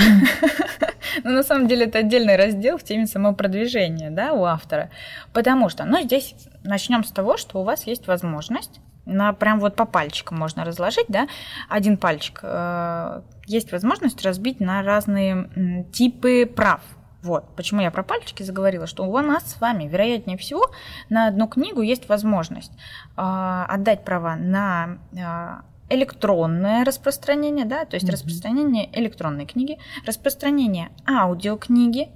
Но 1.24 1.30
на 1.30 1.42
самом 1.42 1.66
деле 1.66 1.86
это 1.86 1.98
отдельный 1.98 2.36
раздел 2.36 2.76
в 2.76 2.84
теме 2.84 3.06
самопродвижения 3.06 4.10
да, 4.10 4.34
у 4.34 4.44
автора. 4.44 4.90
Потому 5.32 5.68
что, 5.68 5.84
ну, 5.84 6.02
здесь 6.02 6.34
начнем 6.62 7.04
с 7.04 7.10
того, 7.10 7.36
что 7.36 7.60
у 7.60 7.64
вас 7.64 7.86
есть 7.86 8.06
возможность 8.06 8.80
на 9.08 9.32
прям 9.32 9.58
вот 9.58 9.74
по 9.74 9.84
пальчикам 9.84 10.38
можно 10.38 10.64
разложить, 10.64 11.06
да, 11.08 11.26
один 11.68 11.96
пальчик. 11.96 12.40
Э, 12.42 13.22
есть 13.46 13.72
возможность 13.72 14.22
разбить 14.22 14.60
на 14.60 14.82
разные 14.82 15.84
типы 15.92 16.46
прав. 16.46 16.80
Вот, 17.22 17.56
почему 17.56 17.80
я 17.80 17.90
про 17.90 18.04
пальчики 18.04 18.44
заговорила, 18.44 18.86
что 18.86 19.04
у 19.04 19.18
нас 19.18 19.50
с 19.50 19.60
вами, 19.60 19.88
вероятнее 19.88 20.38
всего, 20.38 20.70
на 21.08 21.26
одну 21.26 21.48
книгу 21.48 21.82
есть 21.82 22.08
возможность 22.08 22.72
э, 23.16 23.64
отдать 23.68 24.04
права 24.04 24.36
на 24.36 24.98
э, 25.12 25.62
электронное 25.90 26.84
распространение, 26.84 27.64
да, 27.64 27.84
то 27.84 27.96
есть 27.96 28.06
mm-hmm. 28.06 28.12
распространение 28.12 28.88
электронной 28.92 29.46
книги, 29.46 29.78
распространение 30.06 30.90
аудиокниги 31.06 32.08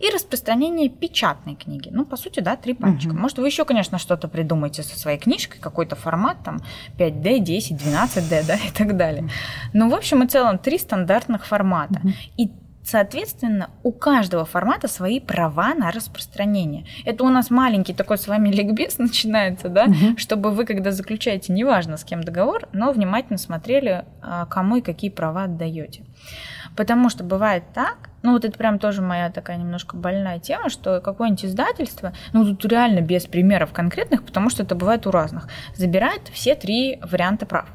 и 0.00 0.10
распространение 0.10 0.88
печатной 0.88 1.54
книги. 1.54 1.90
Ну, 1.92 2.04
по 2.04 2.16
сути, 2.16 2.40
да, 2.40 2.56
три 2.56 2.74
пальчика. 2.74 3.14
Mm-hmm. 3.14 3.18
Может, 3.18 3.38
вы 3.38 3.46
еще, 3.46 3.64
конечно, 3.64 3.98
что-то 3.98 4.28
придумаете 4.28 4.82
со 4.82 4.98
своей 4.98 5.18
книжкой, 5.18 5.60
какой-то 5.60 5.96
формат, 5.96 6.38
там, 6.44 6.60
5D, 6.98 7.38
10, 7.38 7.80
12D, 7.80 8.46
да, 8.46 8.56
и 8.56 8.70
так 8.76 8.96
далее. 8.96 9.28
Но, 9.72 9.88
в 9.88 9.94
общем 9.94 10.22
и 10.22 10.26
целом, 10.26 10.58
три 10.58 10.78
стандартных 10.78 11.46
формата. 11.46 12.00
Mm-hmm. 12.02 12.12
И 12.36 12.50
Соответственно, 12.82 13.70
у 13.82 13.92
каждого 13.92 14.44
формата 14.44 14.88
свои 14.88 15.20
права 15.20 15.74
на 15.74 15.90
распространение. 15.90 16.86
Это 17.04 17.24
у 17.24 17.28
нас 17.28 17.50
маленький 17.50 17.92
такой 17.92 18.18
с 18.18 18.26
вами 18.26 18.48
ликбез 18.48 18.98
начинается, 18.98 19.68
да, 19.68 19.84
угу. 19.84 20.16
чтобы 20.16 20.50
вы, 20.50 20.64
когда 20.64 20.90
заключаете, 20.90 21.52
неважно 21.52 21.96
с 21.96 22.04
кем 22.04 22.22
договор, 22.22 22.68
но 22.72 22.90
внимательно 22.92 23.38
смотрели, 23.38 24.04
а, 24.22 24.46
кому 24.46 24.76
и 24.76 24.80
какие 24.80 25.10
права 25.10 25.44
отдаете. 25.44 26.04
Потому 26.76 27.10
что 27.10 27.24
бывает 27.24 27.64
так, 27.74 28.10
ну 28.22 28.32
вот 28.32 28.44
это 28.44 28.56
прям 28.56 28.78
тоже 28.78 29.02
моя 29.02 29.30
такая 29.30 29.56
немножко 29.56 29.96
больная 29.96 30.38
тема, 30.38 30.70
что 30.70 31.00
какое-нибудь 31.00 31.44
издательство, 31.44 32.12
ну 32.32 32.44
тут 32.44 32.70
реально 32.70 33.00
без 33.00 33.26
примеров 33.26 33.72
конкретных, 33.72 34.24
потому 34.24 34.50
что 34.50 34.62
это 34.62 34.74
бывает 34.74 35.06
у 35.06 35.10
разных, 35.10 35.48
забирает 35.74 36.28
все 36.32 36.54
три 36.54 37.00
варианта 37.02 37.46
прав 37.46 37.66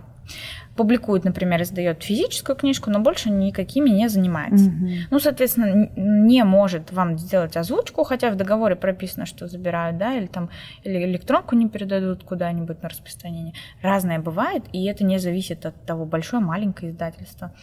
публикует, 0.75 1.23
например, 1.23 1.61
издает 1.61 2.03
физическую 2.03 2.55
книжку, 2.55 2.89
но 2.89 2.99
больше 2.99 3.29
никакими 3.29 3.89
не 3.89 4.09
занимается. 4.09 4.65
Угу. 4.65 4.89
Ну, 5.09 5.19
соответственно, 5.19 5.89
не 5.95 6.43
может 6.43 6.91
вам 6.91 7.17
сделать 7.17 7.55
озвучку, 7.55 8.03
хотя 8.03 8.29
в 8.31 8.35
договоре 8.35 8.75
прописано, 8.75 9.25
что 9.25 9.47
забирают, 9.47 9.97
да, 9.97 10.15
или 10.15 10.27
там 10.27 10.49
или 10.83 11.03
электронку 11.05 11.55
не 11.55 11.69
передадут 11.69 12.23
куда-нибудь 12.23 12.81
на 12.81 12.89
распространение. 12.89 13.53
Разное 13.81 14.19
бывает, 14.19 14.63
и 14.73 14.85
это 14.85 15.03
не 15.05 15.17
зависит 15.17 15.65
от 15.65 15.85
того, 15.85 16.05
большое, 16.05 16.43
маленькое 16.43 16.91
издательство. 16.91 17.53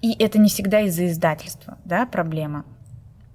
И 0.00 0.12
это 0.18 0.38
не 0.38 0.48
всегда 0.48 0.80
из-за 0.80 1.06
издательства, 1.06 1.78
да, 1.84 2.06
проблема. 2.06 2.64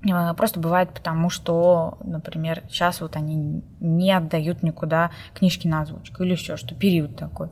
А, 0.09 0.33
просто 0.33 0.59
бывает 0.59 0.89
потому, 0.93 1.29
что, 1.29 1.97
например, 2.03 2.63
сейчас 2.69 3.01
вот 3.01 3.15
они 3.15 3.63
не 3.79 4.11
отдают 4.11 4.63
никуда 4.63 5.11
книжки 5.33 5.67
на 5.67 5.81
озвучку 5.81 6.23
или 6.23 6.31
еще 6.31 6.57
что, 6.57 6.73
период 6.73 7.15
такой. 7.15 7.49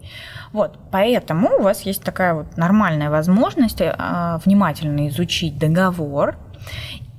Вот, 0.51 0.79
поэтому 0.91 1.57
у 1.57 1.61
вас 1.61 1.81
есть 1.81 2.03
такая 2.03 2.33
вот 2.33 2.57
нормальная 2.57 3.09
возможность 3.09 3.81
а, 3.81 4.39
внимательно 4.45 5.07
изучить 5.09 5.57
договор 5.59 6.37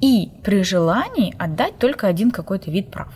и 0.01 0.33
при 0.43 0.65
желании 0.65 1.35
отдать 1.39 1.79
только 1.79 2.07
один 2.07 2.31
какой-то 2.31 2.71
вид 2.71 2.91
прав. 2.91 3.13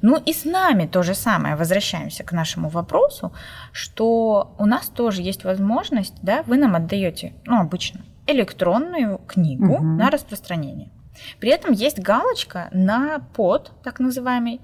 Ну 0.00 0.16
и 0.16 0.32
с 0.32 0.44
нами 0.44 0.86
то 0.86 1.02
же 1.02 1.14
самое. 1.14 1.56
Возвращаемся 1.56 2.22
к 2.22 2.32
нашему 2.32 2.68
вопросу, 2.68 3.32
что 3.72 4.54
у 4.58 4.66
нас 4.66 4.88
тоже 4.88 5.22
есть 5.22 5.44
возможность, 5.44 6.14
да, 6.22 6.42
вы 6.44 6.56
нам 6.56 6.76
отдаете, 6.76 7.34
ну 7.46 7.60
обычно 7.60 8.00
электронную 8.26 9.18
книгу 9.26 9.74
угу. 9.74 9.82
на 9.82 10.10
распространение. 10.10 10.90
При 11.40 11.50
этом 11.50 11.72
есть 11.72 11.98
галочка 11.98 12.68
на 12.72 13.20
под, 13.34 13.72
так 13.82 14.00
называемый, 14.00 14.60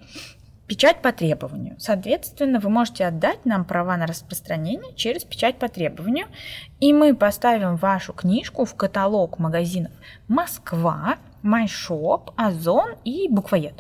печать 0.67 1.03
по 1.03 1.13
требованию. 1.13 1.77
Соответственно, 1.79 2.59
вы 2.59 2.71
можете 2.71 3.05
отдать 3.05 3.45
нам 3.45 3.65
права 3.65 3.97
на 3.97 4.07
распространение 4.07 4.95
через 4.95 5.25
печать 5.25 5.59
по 5.59 5.69
требованию, 5.69 6.27
и 6.81 6.93
мы 6.93 7.15
поставим 7.15 7.77
вашу 7.77 8.13
книжку 8.13 8.65
в 8.65 8.75
каталог 8.75 9.39
магазинов 9.39 9.93
Москва, 10.29 11.17
MyShop, 11.43 12.33
Озон 12.37 12.95
и 13.05 13.29
Буквоед. 13.29 13.75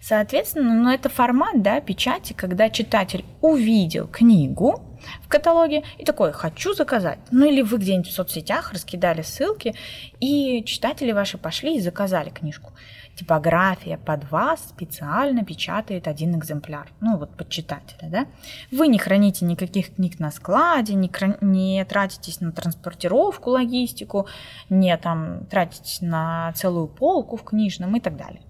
Соответственно, 0.00 0.74
ну, 0.74 0.90
это 0.90 1.08
формат 1.08 1.62
да, 1.62 1.80
печати, 1.80 2.32
когда 2.32 2.70
читатель 2.70 3.24
увидел 3.40 4.06
книгу 4.06 4.82
в 5.22 5.28
каталоге 5.28 5.84
и 5.98 6.04
такой, 6.04 6.32
хочу 6.32 6.74
заказать. 6.74 7.18
Ну 7.30 7.46
или 7.46 7.62
вы 7.62 7.78
где-нибудь 7.78 8.08
в 8.08 8.12
соцсетях 8.12 8.72
раскидали 8.72 9.22
ссылки, 9.22 9.74
и 10.20 10.64
читатели 10.64 11.12
ваши 11.12 11.38
пошли 11.38 11.76
и 11.76 11.80
заказали 11.80 12.30
книжку. 12.30 12.72
Типография 13.16 13.96
под 13.96 14.30
вас 14.30 14.60
специально 14.68 15.44
печатает 15.44 16.06
один 16.06 16.38
экземпляр. 16.38 16.88
Ну 17.00 17.16
вот 17.16 17.34
под 17.36 17.48
читателя, 17.48 18.08
да. 18.08 18.26
Вы 18.70 18.88
не 18.88 18.98
храните 18.98 19.44
никаких 19.44 19.94
книг 19.94 20.18
на 20.18 20.30
складе, 20.30 20.94
не, 20.94 21.08
кра... 21.08 21.38
не 21.40 21.84
тратитесь 21.84 22.40
на 22.40 22.52
транспортировку, 22.52 23.50
логистику, 23.50 24.26
не 24.68 24.96
там 24.98 25.46
тратитесь 25.46 26.00
на 26.02 26.52
целую 26.54 26.88
полку 26.88 27.36
в 27.36 27.44
книжном 27.44 27.96
и 27.96 28.00
так 28.00 28.16
далее 28.16 28.42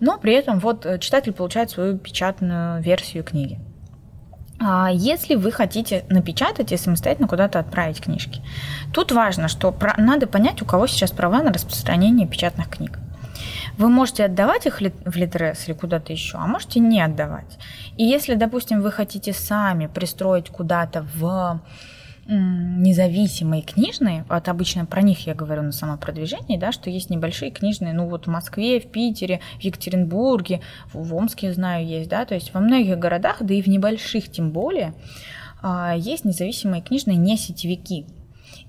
но 0.00 0.18
при 0.18 0.34
этом 0.34 0.58
вот 0.58 0.86
э, 0.86 0.98
читатель 0.98 1.32
получает 1.32 1.70
свою 1.70 1.98
печатную 1.98 2.82
версию 2.82 3.24
книги. 3.24 3.58
А 4.58 4.90
если 4.90 5.34
вы 5.34 5.52
хотите 5.52 6.04
напечатать 6.08 6.72
и 6.72 6.76
самостоятельно 6.78 7.28
куда-то 7.28 7.58
отправить 7.58 8.00
книжки, 8.00 8.40
тут 8.92 9.12
важно, 9.12 9.48
что 9.48 9.74
надо 9.98 10.26
понять, 10.26 10.62
у 10.62 10.64
кого 10.64 10.86
сейчас 10.86 11.10
права 11.10 11.42
на 11.42 11.52
распространение 11.52 12.26
печатных 12.26 12.70
книг. 12.70 12.98
Вы 13.78 13.88
можете 13.88 14.24
отдавать 14.24 14.66
их 14.66 14.80
в 14.80 15.16
Литрес 15.16 15.68
или 15.68 15.74
куда-то 15.74 16.12
еще, 16.12 16.38
а 16.38 16.46
можете 16.46 16.80
не 16.80 17.00
отдавать. 17.00 17.58
И 17.96 18.04
если, 18.04 18.34
допустим, 18.34 18.80
вы 18.80 18.90
хотите 18.90 19.32
сами 19.32 19.86
пристроить 19.86 20.48
куда-то 20.48 21.06
в 21.14 21.60
независимые 22.28 23.62
книжные, 23.62 24.24
вот 24.28 24.48
обычно 24.48 24.84
про 24.84 25.00
них 25.00 25.26
я 25.26 25.34
говорю 25.34 25.62
на 25.62 25.70
самопродвижении, 25.70 26.56
да, 26.56 26.72
что 26.72 26.90
есть 26.90 27.08
небольшие 27.08 27.52
книжные, 27.52 27.92
ну 27.92 28.08
вот 28.08 28.26
в 28.26 28.30
Москве, 28.30 28.80
в 28.80 28.90
Питере, 28.90 29.40
в 29.60 29.60
Екатеринбурге, 29.60 30.60
в 30.92 31.14
Омске, 31.14 31.52
знаю, 31.52 31.86
есть, 31.86 32.10
да, 32.10 32.24
то 32.24 32.34
есть 32.34 32.52
во 32.52 32.58
многих 32.58 32.98
городах, 32.98 33.36
да 33.40 33.54
и 33.54 33.62
в 33.62 33.68
небольших 33.68 34.28
тем 34.28 34.50
более, 34.50 34.92
а, 35.62 35.94
есть 35.96 36.24
независимые 36.24 36.82
книжные 36.82 37.16
не 37.16 37.36
сетевики. 37.36 38.06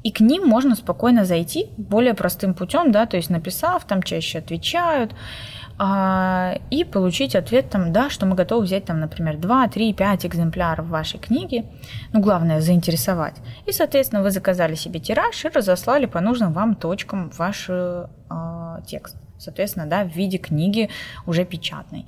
И 0.08 0.12
к 0.12 0.22
ним 0.22 0.48
можно 0.48 0.76
спокойно 0.76 1.26
зайти 1.26 1.66
более 1.76 2.14
простым 2.14 2.54
путем, 2.54 2.94
да, 2.94 3.06
то 3.06 3.18
есть 3.18 3.30
написав, 3.30 3.84
там 3.84 4.02
чаще 4.02 4.38
отвечают, 4.38 5.14
а, 5.78 6.60
и 6.70 6.86
получить 6.86 7.36
ответ 7.36 7.70
там, 7.70 7.92
да, 7.92 8.10
что 8.10 8.26
мы 8.26 8.38
готовы 8.38 8.64
взять 8.64 8.86
там, 8.86 9.02
например, 9.02 9.36
2, 9.36 9.68
3, 9.68 9.94
5 9.94 10.26
экземпляров 10.26 10.88
вашей 10.88 11.20
книги. 11.20 11.66
Ну, 12.14 12.22
главное, 12.22 12.62
заинтересовать. 12.62 13.36
И, 13.66 13.74
соответственно, 13.74 14.24
вы 14.24 14.32
заказали 14.32 14.76
себе 14.76 15.02
тираж 15.02 15.44
и 15.44 15.50
разослали 15.50 16.06
по 16.06 16.22
нужным 16.22 16.54
вам 16.54 16.76
точкам 16.76 17.30
ваш 17.38 17.66
э, 17.68 18.06
текст. 18.88 19.18
Соответственно, 19.38 19.88
да, 19.88 20.06
в 20.06 20.16
виде 20.16 20.38
книги 20.38 20.90
уже 21.26 21.44
печатной. 21.44 22.06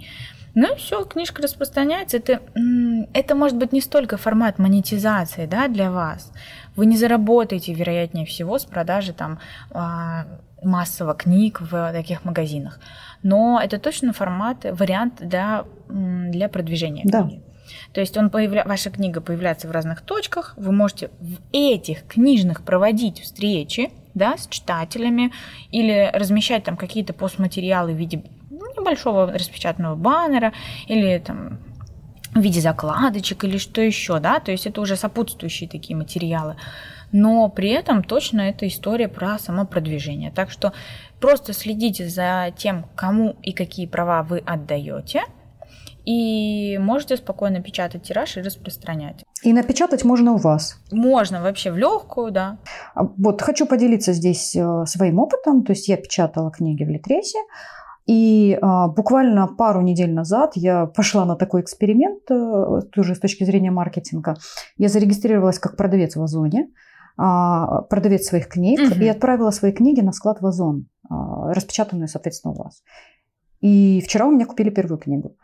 Ну 0.55 0.73
и 0.73 0.77
все, 0.77 1.03
книжка 1.05 1.41
распространяется. 1.41 2.17
Это, 2.17 2.41
это 3.13 3.35
может 3.35 3.57
быть 3.57 3.71
не 3.71 3.81
столько 3.81 4.17
формат 4.17 4.57
монетизации 4.57 5.45
да, 5.45 5.67
для 5.67 5.91
вас. 5.91 6.31
Вы 6.79 6.85
не 6.85 6.97
заработаете, 6.97 7.73
вероятнее 7.73 8.25
всего, 8.25 8.57
с 8.57 8.65
продажи 8.65 9.13
там, 9.13 9.39
а, 9.71 10.25
массово 10.63 11.13
книг 11.13 11.61
в 11.61 11.91
таких 11.93 12.25
магазинах 12.25 12.79
но 13.23 13.59
это 13.61 13.79
точно 13.79 14.13
формат, 14.13 14.65
вариант 14.65 15.15
для, 15.19 15.65
для 15.87 16.49
продвижения 16.49 17.03
да. 17.05 17.23
книги. 17.23 17.41
То 17.93 18.01
есть 18.01 18.17
он 18.17 18.29
появля... 18.29 18.63
ваша 18.65 18.89
книга 18.89 19.21
появляется 19.21 19.67
в 19.67 19.71
разных 19.71 20.01
точках, 20.01 20.53
вы 20.57 20.71
можете 20.71 21.09
в 21.19 21.37
этих 21.51 22.05
книжных 22.07 22.63
проводить 22.63 23.21
встречи 23.21 23.91
да, 24.15 24.37
с 24.37 24.47
читателями 24.47 25.31
или 25.71 26.09
размещать 26.13 26.63
там 26.63 26.77
какие-то 26.77 27.13
постматериалы 27.13 27.93
в 27.93 27.97
виде 27.97 28.23
небольшого 28.49 29.31
распечатанного 29.31 29.95
баннера 29.95 30.53
или 30.87 31.19
там 31.19 31.59
в 32.33 32.39
виде 32.39 32.61
закладочек 32.61 33.43
или 33.43 33.57
что 33.57 33.81
еще, 33.81 34.19
да, 34.19 34.39
то 34.39 34.51
есть 34.51 34.67
это 34.67 34.81
уже 34.81 34.95
сопутствующие 34.95 35.69
такие 35.69 35.95
материалы. 35.95 36.55
Но 37.11 37.49
при 37.49 37.69
этом 37.69 38.03
точно 38.03 38.41
это 38.41 38.67
история 38.67 39.07
про 39.07 39.39
само 39.39 39.65
продвижение. 39.65 40.31
Так 40.31 40.51
что 40.51 40.73
Просто 41.19 41.51
следите 41.53 42.07
за 42.07 42.53
тем, 42.55 42.85
кому 42.95 43.35
и 43.43 43.51
какие 43.51 43.87
права 43.87 44.23
вы 44.23 44.39
отдаете, 44.45 45.23
и 46.05 46.77
можете 46.79 47.17
спокойно 47.17 47.61
печатать 47.61 48.03
тираж 48.03 48.37
и 48.37 48.41
распространять. 48.41 49.23
И 49.43 49.51
напечатать 49.51 50.05
можно 50.05 50.33
у 50.33 50.37
вас? 50.37 50.79
Можно 50.91 51.41
вообще 51.41 51.71
в 51.71 51.77
легкую, 51.77 52.31
да. 52.31 52.57
А 52.95 53.03
вот 53.03 53.41
хочу 53.41 53.65
поделиться 53.65 54.13
здесь 54.13 54.55
э, 54.55 54.85
своим 54.85 55.19
опытом. 55.19 55.63
То 55.63 55.73
есть 55.73 55.87
я 55.87 55.97
печатала 55.97 56.51
книги 56.51 56.83
в 56.83 56.89
Литресе, 56.89 57.39
и 58.09 58.57
а, 58.59 58.87
буквально 58.87 59.45
пару 59.47 59.81
недель 59.81 60.11
назад 60.11 60.53
я 60.55 60.87
пошла 60.87 61.25
на 61.25 61.35
такой 61.35 61.61
эксперимент, 61.61 62.23
а, 62.31 62.81
тоже 62.91 63.13
с 63.13 63.19
точки 63.19 63.43
зрения 63.43 63.69
маркетинга. 63.69 64.35
Я 64.77 64.89
зарегистрировалась 64.89 65.59
как 65.59 65.77
продавец 65.77 66.15
в 66.15 66.23
Озоне, 66.23 66.71
а, 67.17 67.83
продавец 67.83 68.25
своих 68.25 68.47
книг, 68.47 68.79
угу. 68.79 68.99
и 68.99 69.07
отправила 69.07 69.51
свои 69.51 69.71
книги 69.71 70.01
на 70.01 70.11
склад 70.11 70.41
в 70.41 70.47
Озон. 70.47 70.87
А, 71.07 71.53
распечатанную, 71.53 72.07
соответственно, 72.07 72.55
у 72.55 72.57
вас. 72.57 72.81
И 73.61 74.01
вчера 74.03 74.25
у 74.25 74.31
меня 74.31 74.47
купили 74.47 74.71
первую 74.71 74.97
книгу. 74.97 75.37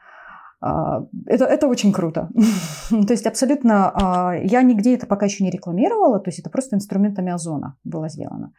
А, 0.60 1.06
это, 1.28 1.46
это 1.46 1.68
очень 1.68 1.94
круто. 1.94 2.30
то 2.90 3.14
есть 3.14 3.28
абсолютно, 3.28 3.92
а, 3.94 4.34
я 4.38 4.64
нигде 4.64 4.96
это 4.96 5.06
пока 5.06 5.28
еще 5.28 5.44
не 5.44 5.52
рекламировала, 5.52 6.20
то 6.20 6.30
есть 6.30 6.40
это 6.40 6.50
просто 6.50 6.78
инструментами 6.78 7.32
Озона 7.32 7.78
было 7.84 8.10
сделано. 8.10 8.54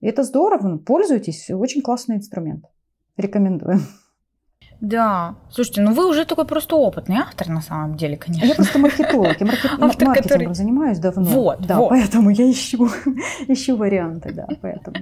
И 0.00 0.08
это 0.08 0.24
здорово, 0.24 0.66
ну, 0.66 0.78
пользуйтесь, 0.80 1.48
очень 1.48 1.80
классный 1.80 2.16
инструмент. 2.16 2.64
Рекомендую. 3.16 3.80
Да. 4.80 5.36
Слушайте, 5.50 5.80
ну 5.80 5.94
вы 5.94 6.08
уже 6.08 6.24
такой 6.24 6.44
просто 6.44 6.76
опытный 6.76 7.16
автор 7.16 7.48
на 7.48 7.62
самом 7.62 7.96
деле, 7.96 8.16
конечно. 8.16 8.46
Я 8.46 8.54
просто 8.54 8.78
маркетолог, 8.78 9.40
я 9.40 9.46
маркет... 9.46 9.70
автор, 9.80 9.80
маркетингом 9.80 10.14
который... 10.14 10.54
занимаюсь 10.54 10.98
давно. 10.98 11.24
Вот, 11.24 11.66
да, 11.66 11.78
вот. 11.78 11.90
поэтому 11.90 12.30
я 12.30 12.50
ищу, 12.50 12.88
ищу 13.48 13.76
варианты, 13.76 14.32
да, 14.32 14.46
поэтому 14.60 14.96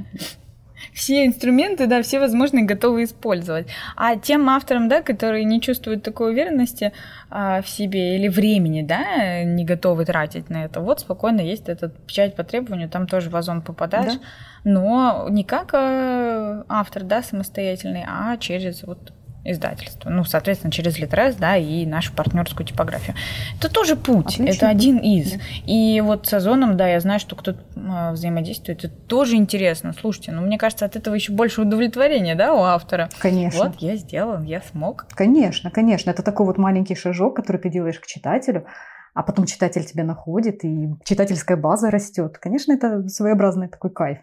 все 0.94 1.26
инструменты, 1.26 1.86
да, 1.86 2.02
все 2.02 2.20
возможные 2.20 2.64
готовы 2.64 3.04
использовать. 3.04 3.66
А 3.96 4.16
тем 4.16 4.48
авторам, 4.48 4.88
да, 4.88 5.02
которые 5.02 5.44
не 5.44 5.60
чувствуют 5.60 6.02
такой 6.02 6.32
уверенности 6.32 6.92
а, 7.30 7.60
в 7.60 7.68
себе 7.68 8.16
или 8.16 8.28
времени, 8.28 8.82
да, 8.82 9.42
не 9.42 9.64
готовы 9.64 10.04
тратить 10.04 10.48
на 10.50 10.64
это, 10.64 10.80
вот 10.80 11.00
спокойно 11.00 11.40
есть 11.40 11.68
этот 11.68 11.96
печать 12.06 12.36
по 12.36 12.44
требованию, 12.44 12.88
там 12.88 13.06
тоже 13.06 13.28
в 13.28 13.36
озон 13.36 13.60
попадаешь, 13.60 14.14
да? 14.14 14.20
но 14.64 15.26
не 15.28 15.42
как 15.42 15.74
а, 15.74 16.64
автор, 16.68 17.02
да, 17.02 17.22
самостоятельный, 17.22 18.04
а 18.06 18.36
через 18.36 18.84
вот 18.84 19.12
издательства. 19.44 20.10
Ну, 20.10 20.24
соответственно, 20.24 20.72
через 20.72 20.98
Литрес, 20.98 21.36
да, 21.36 21.56
и 21.56 21.86
нашу 21.86 22.12
партнерскую 22.12 22.66
типографию. 22.66 23.14
Это 23.58 23.72
тоже 23.72 23.94
путь, 23.96 24.34
Отлично. 24.34 24.50
это 24.50 24.68
один 24.68 24.98
из. 24.98 25.32
Да. 25.32 25.38
И 25.66 26.00
вот 26.00 26.26
с 26.26 26.32
Озоном, 26.32 26.76
да, 26.76 26.88
я 26.88 27.00
знаю, 27.00 27.20
что 27.20 27.36
кто-то 27.36 27.60
а, 27.76 28.12
взаимодействует, 28.12 28.84
это 28.84 28.94
тоже 28.94 29.36
интересно. 29.36 29.92
Слушайте, 29.98 30.32
ну, 30.32 30.42
мне 30.42 30.58
кажется, 30.58 30.86
от 30.86 30.96
этого 30.96 31.14
еще 31.14 31.32
больше 31.32 31.62
удовлетворения, 31.62 32.34
да, 32.34 32.54
у 32.54 32.62
автора. 32.62 33.10
Конечно. 33.18 33.66
Вот, 33.66 33.76
я 33.80 33.96
сделал, 33.96 34.42
я 34.42 34.62
смог. 34.62 35.06
Конечно, 35.10 35.70
конечно. 35.70 36.10
Это 36.10 36.22
такой 36.22 36.46
вот 36.46 36.58
маленький 36.58 36.94
шажок, 36.94 37.36
который 37.36 37.58
ты 37.58 37.68
делаешь 37.68 38.00
к 38.00 38.06
читателю, 38.06 38.66
а 39.12 39.22
потом 39.22 39.46
читатель 39.46 39.84
тебя 39.84 40.04
находит, 40.04 40.64
и 40.64 40.88
читательская 41.04 41.56
база 41.56 41.90
растет. 41.90 42.38
Конечно, 42.38 42.72
это 42.72 43.08
своеобразный 43.08 43.68
такой 43.68 43.90
кайф. 43.90 44.18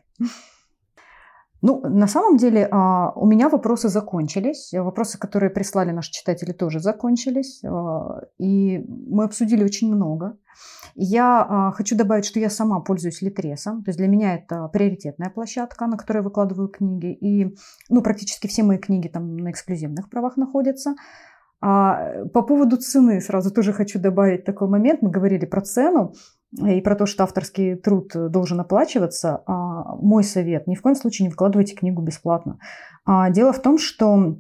Ну, 1.62 1.82
на 1.82 2.08
самом 2.08 2.38
деле, 2.38 2.68
а, 2.72 3.12
у 3.16 3.28
меня 3.28 3.48
вопросы 3.48 3.90
закончились. 3.90 4.74
Вопросы, 4.74 5.20
которые 5.20 5.52
прислали 5.52 5.92
наши 5.92 6.12
читатели, 6.12 6.54
тоже 6.54 6.80
закончились. 6.80 7.62
А, 7.64 8.22
и 8.40 8.84
мы 8.88 9.26
обсудили 9.26 9.64
очень 9.64 9.94
много. 9.94 10.38
Я 10.96 11.46
а, 11.48 11.72
хочу 11.72 11.96
добавить, 11.96 12.26
что 12.26 12.40
я 12.40 12.50
сама 12.50 12.80
пользуюсь 12.80 13.22
Литресом. 13.22 13.84
То 13.84 13.90
есть 13.90 14.00
для 14.00 14.08
меня 14.08 14.36
это 14.36 14.68
приоритетная 14.70 15.30
площадка, 15.30 15.86
на 15.86 15.98
которой 15.98 16.24
выкладываю 16.24 16.68
книги. 16.68 17.14
И 17.14 17.56
ну, 17.90 18.02
практически 18.02 18.48
все 18.48 18.64
мои 18.64 18.80
книги 18.80 19.08
там 19.08 19.38
на 19.38 19.52
эксклюзивных 19.52 20.10
правах 20.10 20.38
находятся. 20.38 20.96
А 21.64 22.26
по 22.34 22.42
поводу 22.42 22.78
цены 22.78 23.22
сразу 23.22 23.52
тоже 23.52 23.72
хочу 23.72 24.00
добавить 24.00 24.46
такой 24.46 24.68
момент. 24.68 25.04
Мы 25.04 25.12
говорили 25.12 25.46
про 25.46 25.62
цену 25.62 26.14
и 26.58 26.82
про 26.82 26.96
то, 26.96 27.06
что 27.06 27.24
авторский 27.24 27.76
труд 27.76 28.12
должен 28.14 28.60
оплачиваться. 28.60 29.44
А 29.46 29.96
мой 29.96 30.24
совет– 30.24 30.66
ни 30.68 30.76
в 30.76 30.82
коем 30.82 30.96
случае 30.96 31.28
не 31.28 31.34
вкладывайте 31.34 31.76
книгу 31.76 32.02
бесплатно. 32.02 32.60
А 33.06 33.30
дело 33.30 33.54
в 33.54 33.62
том, 33.62 33.78
что 33.78 34.38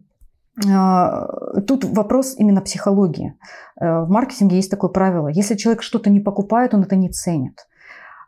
а, 0.67 1.27
Тут 1.61 1.85
вопрос 1.85 2.35
именно 2.37 2.61
психологии. 2.61 3.35
Э, 3.79 4.01
в 4.01 4.09
маркетинге 4.09 4.57
есть 4.57 4.69
такое 4.69 4.89
правило. 4.89 5.29
Если 5.29 5.55
человек 5.55 5.81
что-то 5.81 6.09
не 6.09 6.19
покупает, 6.19 6.73
он 6.73 6.83
это 6.83 6.95
не 6.95 7.09
ценит. 7.09 7.67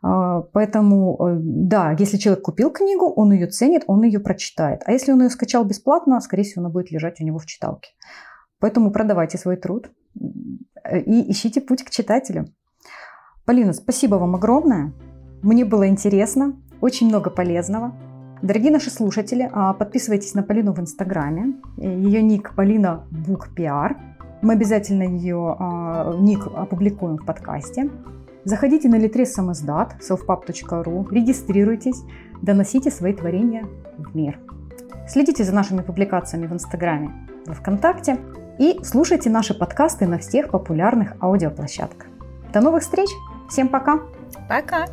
Поэтому, 0.02 1.16
э, 1.18 1.36
да, 1.40 1.96
если 1.98 2.18
человек 2.18 2.42
купил 2.44 2.70
книгу, 2.70 3.06
он 3.06 3.32
ее 3.32 3.46
ценит, 3.46 3.84
он 3.86 4.02
ее 4.02 4.20
прочитает. 4.20 4.82
А 4.84 4.92
если 4.92 5.12
он 5.12 5.22
ее 5.22 5.30
скачал 5.30 5.64
бесплатно, 5.64 6.20
скорее 6.20 6.42
всего, 6.42 6.62
она 6.62 6.70
будет 6.70 6.90
лежать 6.90 7.20
у 7.20 7.24
него 7.24 7.38
в 7.38 7.46
читалке. 7.46 7.90
Поэтому 8.58 8.90
продавайте 8.90 9.38
свой 9.38 9.56
труд 9.56 9.90
э, 10.84 11.00
и 11.00 11.30
ищите 11.30 11.60
путь 11.60 11.84
к 11.84 11.90
читателю. 11.90 12.46
Полина, 13.44 13.74
спасибо 13.74 14.14
вам 14.14 14.36
огромное. 14.36 14.92
Мне 15.42 15.66
было 15.66 15.86
интересно, 15.86 16.56
очень 16.80 17.08
много 17.08 17.28
полезного. 17.28 17.92
Дорогие 18.40 18.72
наши 18.72 18.88
слушатели, 18.88 19.50
а, 19.52 19.74
подписывайтесь 19.74 20.32
на 20.32 20.42
Полину 20.42 20.72
в 20.72 20.80
Инстаграме. 20.80 21.54
Ее 21.76 22.22
ник 22.22 22.54
Полина 22.54 23.04
Бук 23.10 23.50
Пиар. 23.54 23.98
Мы 24.40 24.54
обязательно 24.54 25.02
ее 25.02 25.56
а, 25.58 26.16
ник 26.18 26.46
опубликуем 26.46 27.18
в 27.18 27.26
подкасте. 27.26 27.90
Заходите 28.44 28.88
на 28.88 28.96
Литрес 28.96 29.34
самоздат, 29.34 29.96
selfpub.ru, 30.00 31.10
регистрируйтесь, 31.10 32.02
доносите 32.40 32.90
свои 32.90 33.12
творения 33.12 33.66
в 33.98 34.16
мир. 34.16 34.38
Следите 35.06 35.44
за 35.44 35.54
нашими 35.54 35.82
публикациями 35.82 36.46
в 36.46 36.52
Инстаграме, 36.54 37.12
в 37.46 37.52
ВКонтакте 37.52 38.18
и 38.58 38.80
слушайте 38.82 39.28
наши 39.28 39.52
подкасты 39.52 40.06
на 40.06 40.16
всех 40.16 40.50
популярных 40.50 41.16
аудиоплощадках. 41.20 42.08
До 42.54 42.62
новых 42.62 42.82
встреч! 42.82 43.10
Всем 43.48 43.68
пока! 43.68 44.00
Пока! 44.48 44.86